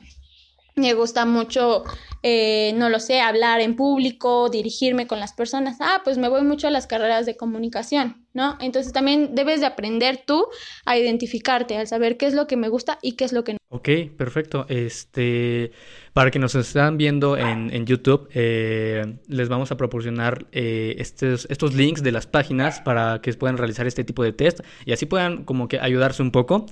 Me 0.75 0.93
gusta 0.93 1.25
mucho 1.25 1.85
eh, 2.25 2.71
no 2.75 2.87
lo 2.87 3.01
sé, 3.01 3.19
hablar 3.19 3.59
en 3.59 3.75
público, 3.75 4.49
dirigirme 4.49 5.07
con 5.07 5.19
las 5.19 5.33
personas. 5.33 5.77
Ah, 5.81 6.01
pues 6.05 6.17
me 6.17 6.29
voy 6.29 6.43
mucho 6.43 6.67
a 6.67 6.71
las 6.71 6.87
carreras 6.87 7.25
de 7.25 7.35
comunicación, 7.35 8.25
¿no? 8.33 8.57
Entonces 8.61 8.93
también 8.93 9.35
debes 9.35 9.59
de 9.59 9.65
aprender 9.65 10.21
tú 10.25 10.47
a 10.85 10.97
identificarte, 10.97 11.75
al 11.75 11.87
saber 11.87 12.15
qué 12.15 12.25
es 12.25 12.33
lo 12.33 12.47
que 12.47 12.55
me 12.55 12.69
gusta 12.69 12.97
y 13.01 13.17
qué 13.17 13.25
es 13.25 13.33
lo 13.33 13.43
que 13.43 13.53
no. 13.53 13.59
Ok, 13.67 13.89
perfecto. 14.15 14.65
Este, 14.69 15.71
para 16.13 16.31
que 16.31 16.39
nos 16.39 16.55
están 16.55 16.97
viendo 16.97 17.35
en, 17.35 17.85
YouTube, 17.85 18.29
eh, 18.33 19.17
les 19.27 19.49
vamos 19.49 19.71
a 19.71 19.77
proporcionar 19.77 20.45
eh, 20.53 20.95
estos, 20.99 21.45
estos 21.49 21.73
links 21.73 22.03
de 22.03 22.13
las 22.13 22.25
páginas 22.25 22.79
para 22.79 23.19
que 23.19 23.33
puedan 23.33 23.57
realizar 23.57 23.85
este 23.85 24.05
tipo 24.05 24.23
de 24.23 24.31
test 24.31 24.61
y 24.85 24.93
así 24.93 25.05
puedan 25.05 25.43
como 25.43 25.67
que 25.67 25.79
ayudarse 25.79 26.21
un 26.21 26.31
poco. 26.31 26.67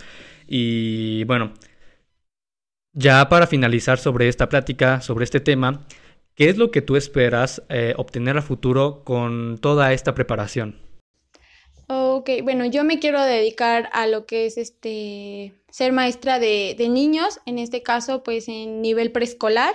Y 0.47 1.24
bueno, 1.26 1.54
ya 2.94 3.28
para 3.30 3.48
finalizar 3.48 3.98
sobre 3.98 4.28
esta 4.28 4.50
plática, 4.50 5.02
sobre 5.02 5.24
este 5.24 5.39
tema, 5.39 5.86
¿qué 6.36 6.50
es 6.50 6.58
lo 6.58 6.72
que 6.72 6.82
tú 6.82 6.96
esperas 6.96 7.64
eh, 7.70 7.94
obtener 7.98 8.38
a 8.38 8.42
futuro 8.42 9.04
con 9.04 9.58
toda 9.60 9.94
esta 9.94 10.14
preparación? 10.14 10.80
Ok, 11.88 12.30
bueno, 12.44 12.66
yo 12.66 12.84
me 12.84 13.00
quiero 13.00 13.22
dedicar 13.22 13.89
a 13.92 14.08
lo 14.08 14.26
que 14.26 14.46
es 14.46 14.58
este 14.58 15.54
ser 15.70 15.92
maestra 15.92 16.39
de, 16.39 16.76
de 16.78 16.88
niños, 16.88 17.39
en 17.46 17.60
este 17.60 17.84
caso 17.84 18.24
pues 18.24 18.48
en 18.48 18.82
nivel 18.82 19.12
preescolar. 19.12 19.74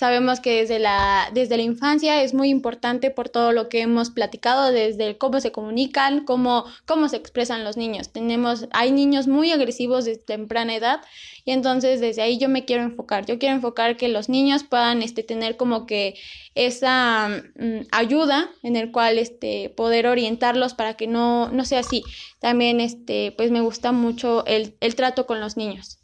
Sabemos 0.00 0.40
que 0.40 0.60
desde 0.60 0.78
la, 0.78 1.28
desde 1.34 1.58
la 1.58 1.62
infancia 1.62 2.22
es 2.22 2.32
muy 2.32 2.48
importante 2.48 3.10
por 3.10 3.28
todo 3.28 3.52
lo 3.52 3.68
que 3.68 3.82
hemos 3.82 4.08
platicado, 4.08 4.72
desde 4.72 5.18
cómo 5.18 5.40
se 5.40 5.52
comunican, 5.52 6.24
cómo, 6.24 6.64
cómo 6.86 7.06
se 7.10 7.18
expresan 7.18 7.64
los 7.64 7.76
niños. 7.76 8.10
Tenemos, 8.10 8.66
hay 8.72 8.92
niños 8.92 9.26
muy 9.26 9.52
agresivos 9.52 10.06
de 10.06 10.16
temprana 10.16 10.74
edad 10.74 11.02
y 11.44 11.50
entonces 11.50 12.00
desde 12.00 12.22
ahí 12.22 12.38
yo 12.38 12.48
me 12.48 12.64
quiero 12.64 12.82
enfocar. 12.82 13.26
Yo 13.26 13.38
quiero 13.38 13.54
enfocar 13.54 13.98
que 13.98 14.08
los 14.08 14.30
niños 14.30 14.64
puedan 14.64 15.02
este, 15.02 15.22
tener 15.22 15.58
como 15.58 15.84
que 15.84 16.14
esa 16.54 17.28
mm, 17.28 17.80
ayuda 17.92 18.48
en 18.62 18.76
el 18.76 18.92
cual 18.92 19.18
este, 19.18 19.68
poder 19.68 20.06
orientarlos 20.06 20.72
para 20.72 20.94
que 20.94 21.08
no, 21.08 21.50
no 21.50 21.66
sea 21.66 21.80
así. 21.80 22.04
También 22.38 22.80
este, 22.80 23.34
pues 23.36 23.50
me 23.50 23.60
gusta 23.60 23.92
mucho 23.92 24.46
el, 24.46 24.76
el 24.80 24.94
trato 24.94 25.26
con 25.26 25.40
los 25.40 25.58
niños. 25.58 25.98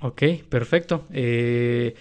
Ok, 0.00 0.24
perfecto. 0.48 1.06
Eh... 1.12 1.94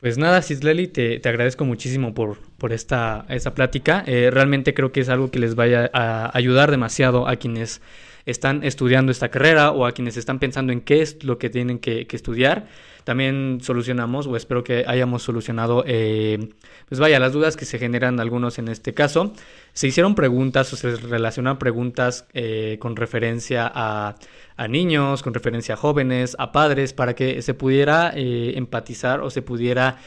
Pues 0.00 0.16
nada, 0.16 0.42
Cisleli, 0.42 0.86
te, 0.86 1.18
te 1.18 1.28
agradezco 1.28 1.64
muchísimo 1.64 2.14
por, 2.14 2.38
por 2.56 2.72
esta, 2.72 3.26
esta 3.28 3.54
plática. 3.54 4.04
Eh, 4.06 4.30
realmente 4.30 4.72
creo 4.72 4.92
que 4.92 5.00
es 5.00 5.08
algo 5.08 5.32
que 5.32 5.40
les 5.40 5.56
vaya 5.56 5.90
a 5.92 6.30
ayudar 6.36 6.70
demasiado 6.70 7.26
a 7.26 7.34
quienes 7.34 7.82
están 8.26 8.64
estudiando 8.64 9.12
esta 9.12 9.28
carrera 9.28 9.70
o 9.70 9.86
a 9.86 9.92
quienes 9.92 10.16
están 10.16 10.38
pensando 10.38 10.72
en 10.72 10.80
qué 10.80 11.02
es 11.02 11.24
lo 11.24 11.38
que 11.38 11.50
tienen 11.50 11.78
que, 11.78 12.06
estudiar. 12.10 12.66
También 13.04 13.60
solucionamos, 13.62 14.26
o 14.26 14.36
espero 14.36 14.64
que 14.64 14.84
hayamos 14.86 15.22
solucionado, 15.22 15.82
eh, 15.86 16.50
pues 16.88 17.00
vaya, 17.00 17.18
las 17.18 17.32
dudas 17.32 17.56
que 17.56 17.64
se 17.64 17.78
generan 17.78 18.20
algunos 18.20 18.58
en 18.58 18.68
este 18.68 18.92
caso. 18.92 19.32
Se 19.72 19.86
hicieron 19.86 20.14
preguntas 20.14 20.72
o 20.72 20.76
se 20.76 20.96
relacionan 20.96 21.58
preguntas 21.58 22.26
eh, 22.34 22.76
con 22.80 22.96
referencia 22.96 23.70
a 23.72 24.16
a 24.58 24.66
niños, 24.66 25.22
con 25.22 25.32
referencia 25.32 25.74
a 25.74 25.76
jóvenes, 25.76 26.34
a 26.38 26.50
padres, 26.50 26.92
para 26.92 27.14
que 27.14 27.40
se 27.42 27.54
pudiera 27.54 28.12
eh, 28.14 28.54
empatizar 28.56 29.20
o 29.20 29.30
se 29.30 29.40
pudiera, 29.40 29.98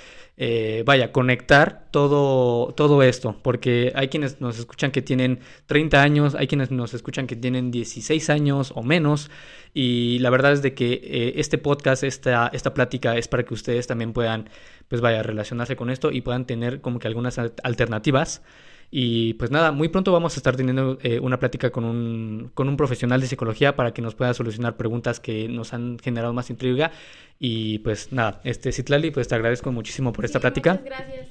eh, 0.43 0.81
vaya, 0.87 1.11
conectar 1.11 1.85
todo, 1.91 2.73
todo 2.73 3.03
esto, 3.03 3.37
porque 3.43 3.91
hay 3.93 4.07
quienes 4.07 4.41
nos 4.41 4.57
escuchan 4.57 4.89
que 4.89 5.03
tienen 5.03 5.39
30 5.67 6.01
años, 6.01 6.33
hay 6.33 6.47
quienes 6.47 6.71
nos 6.71 6.95
escuchan 6.95 7.27
que 7.27 7.35
tienen 7.35 7.69
16 7.69 8.27
años 8.31 8.71
o 8.73 8.81
menos, 8.81 9.29
y 9.75 10.17
la 10.17 10.31
verdad 10.31 10.53
es 10.53 10.63
de 10.63 10.73
que 10.73 10.93
eh, 10.93 11.33
este 11.35 11.59
podcast, 11.59 12.03
esta, 12.03 12.49
esta 12.53 12.73
plática 12.73 13.17
es 13.17 13.27
para 13.27 13.43
que 13.43 13.53
ustedes 13.53 13.85
también 13.85 14.13
puedan, 14.13 14.49
pues 14.87 14.99
vaya, 14.99 15.21
relacionarse 15.21 15.75
con 15.75 15.91
esto 15.91 16.11
y 16.11 16.21
puedan 16.21 16.47
tener 16.47 16.81
como 16.81 16.97
que 16.97 17.07
algunas 17.07 17.37
alternativas 17.37 18.41
y 18.93 19.35
pues 19.35 19.51
nada, 19.51 19.71
muy 19.71 19.87
pronto 19.87 20.11
vamos 20.11 20.35
a 20.35 20.37
estar 20.37 20.57
teniendo 20.57 20.97
eh, 21.01 21.19
una 21.21 21.39
plática 21.39 21.69
con 21.71 21.85
un, 21.85 22.51
con 22.53 22.67
un 22.67 22.75
profesional 22.75 23.21
de 23.21 23.27
psicología 23.27 23.73
para 23.77 23.93
que 23.93 24.01
nos 24.01 24.15
pueda 24.15 24.33
solucionar 24.33 24.75
preguntas 24.75 25.21
que 25.21 25.47
nos 25.47 25.73
han 25.73 25.97
generado 25.97 26.33
más 26.33 26.49
intriga. 26.49 26.91
Y 27.39 27.79
pues 27.79 28.11
nada, 28.11 28.41
este 28.43 28.73
Citlali, 28.73 29.11
pues 29.11 29.29
te 29.29 29.35
agradezco 29.35 29.71
muchísimo 29.71 30.11
por 30.11 30.25
esta 30.25 30.41
plática. 30.41 30.73
Muchas 30.73 30.85
gracias. 30.85 31.27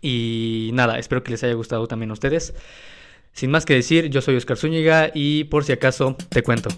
Y 0.00 0.70
nada, 0.74 0.96
espero 0.98 1.24
que 1.24 1.32
les 1.32 1.42
haya 1.42 1.54
gustado 1.54 1.88
también 1.88 2.10
a 2.10 2.12
ustedes. 2.12 2.54
Sin 3.32 3.50
más 3.50 3.66
que 3.66 3.74
decir, 3.74 4.08
yo 4.08 4.20
soy 4.20 4.36
Oscar 4.36 4.56
Zúñiga 4.56 5.10
y 5.12 5.44
por 5.44 5.64
si 5.64 5.72
acaso 5.72 6.16
te 6.28 6.42
cuento. 6.42 6.70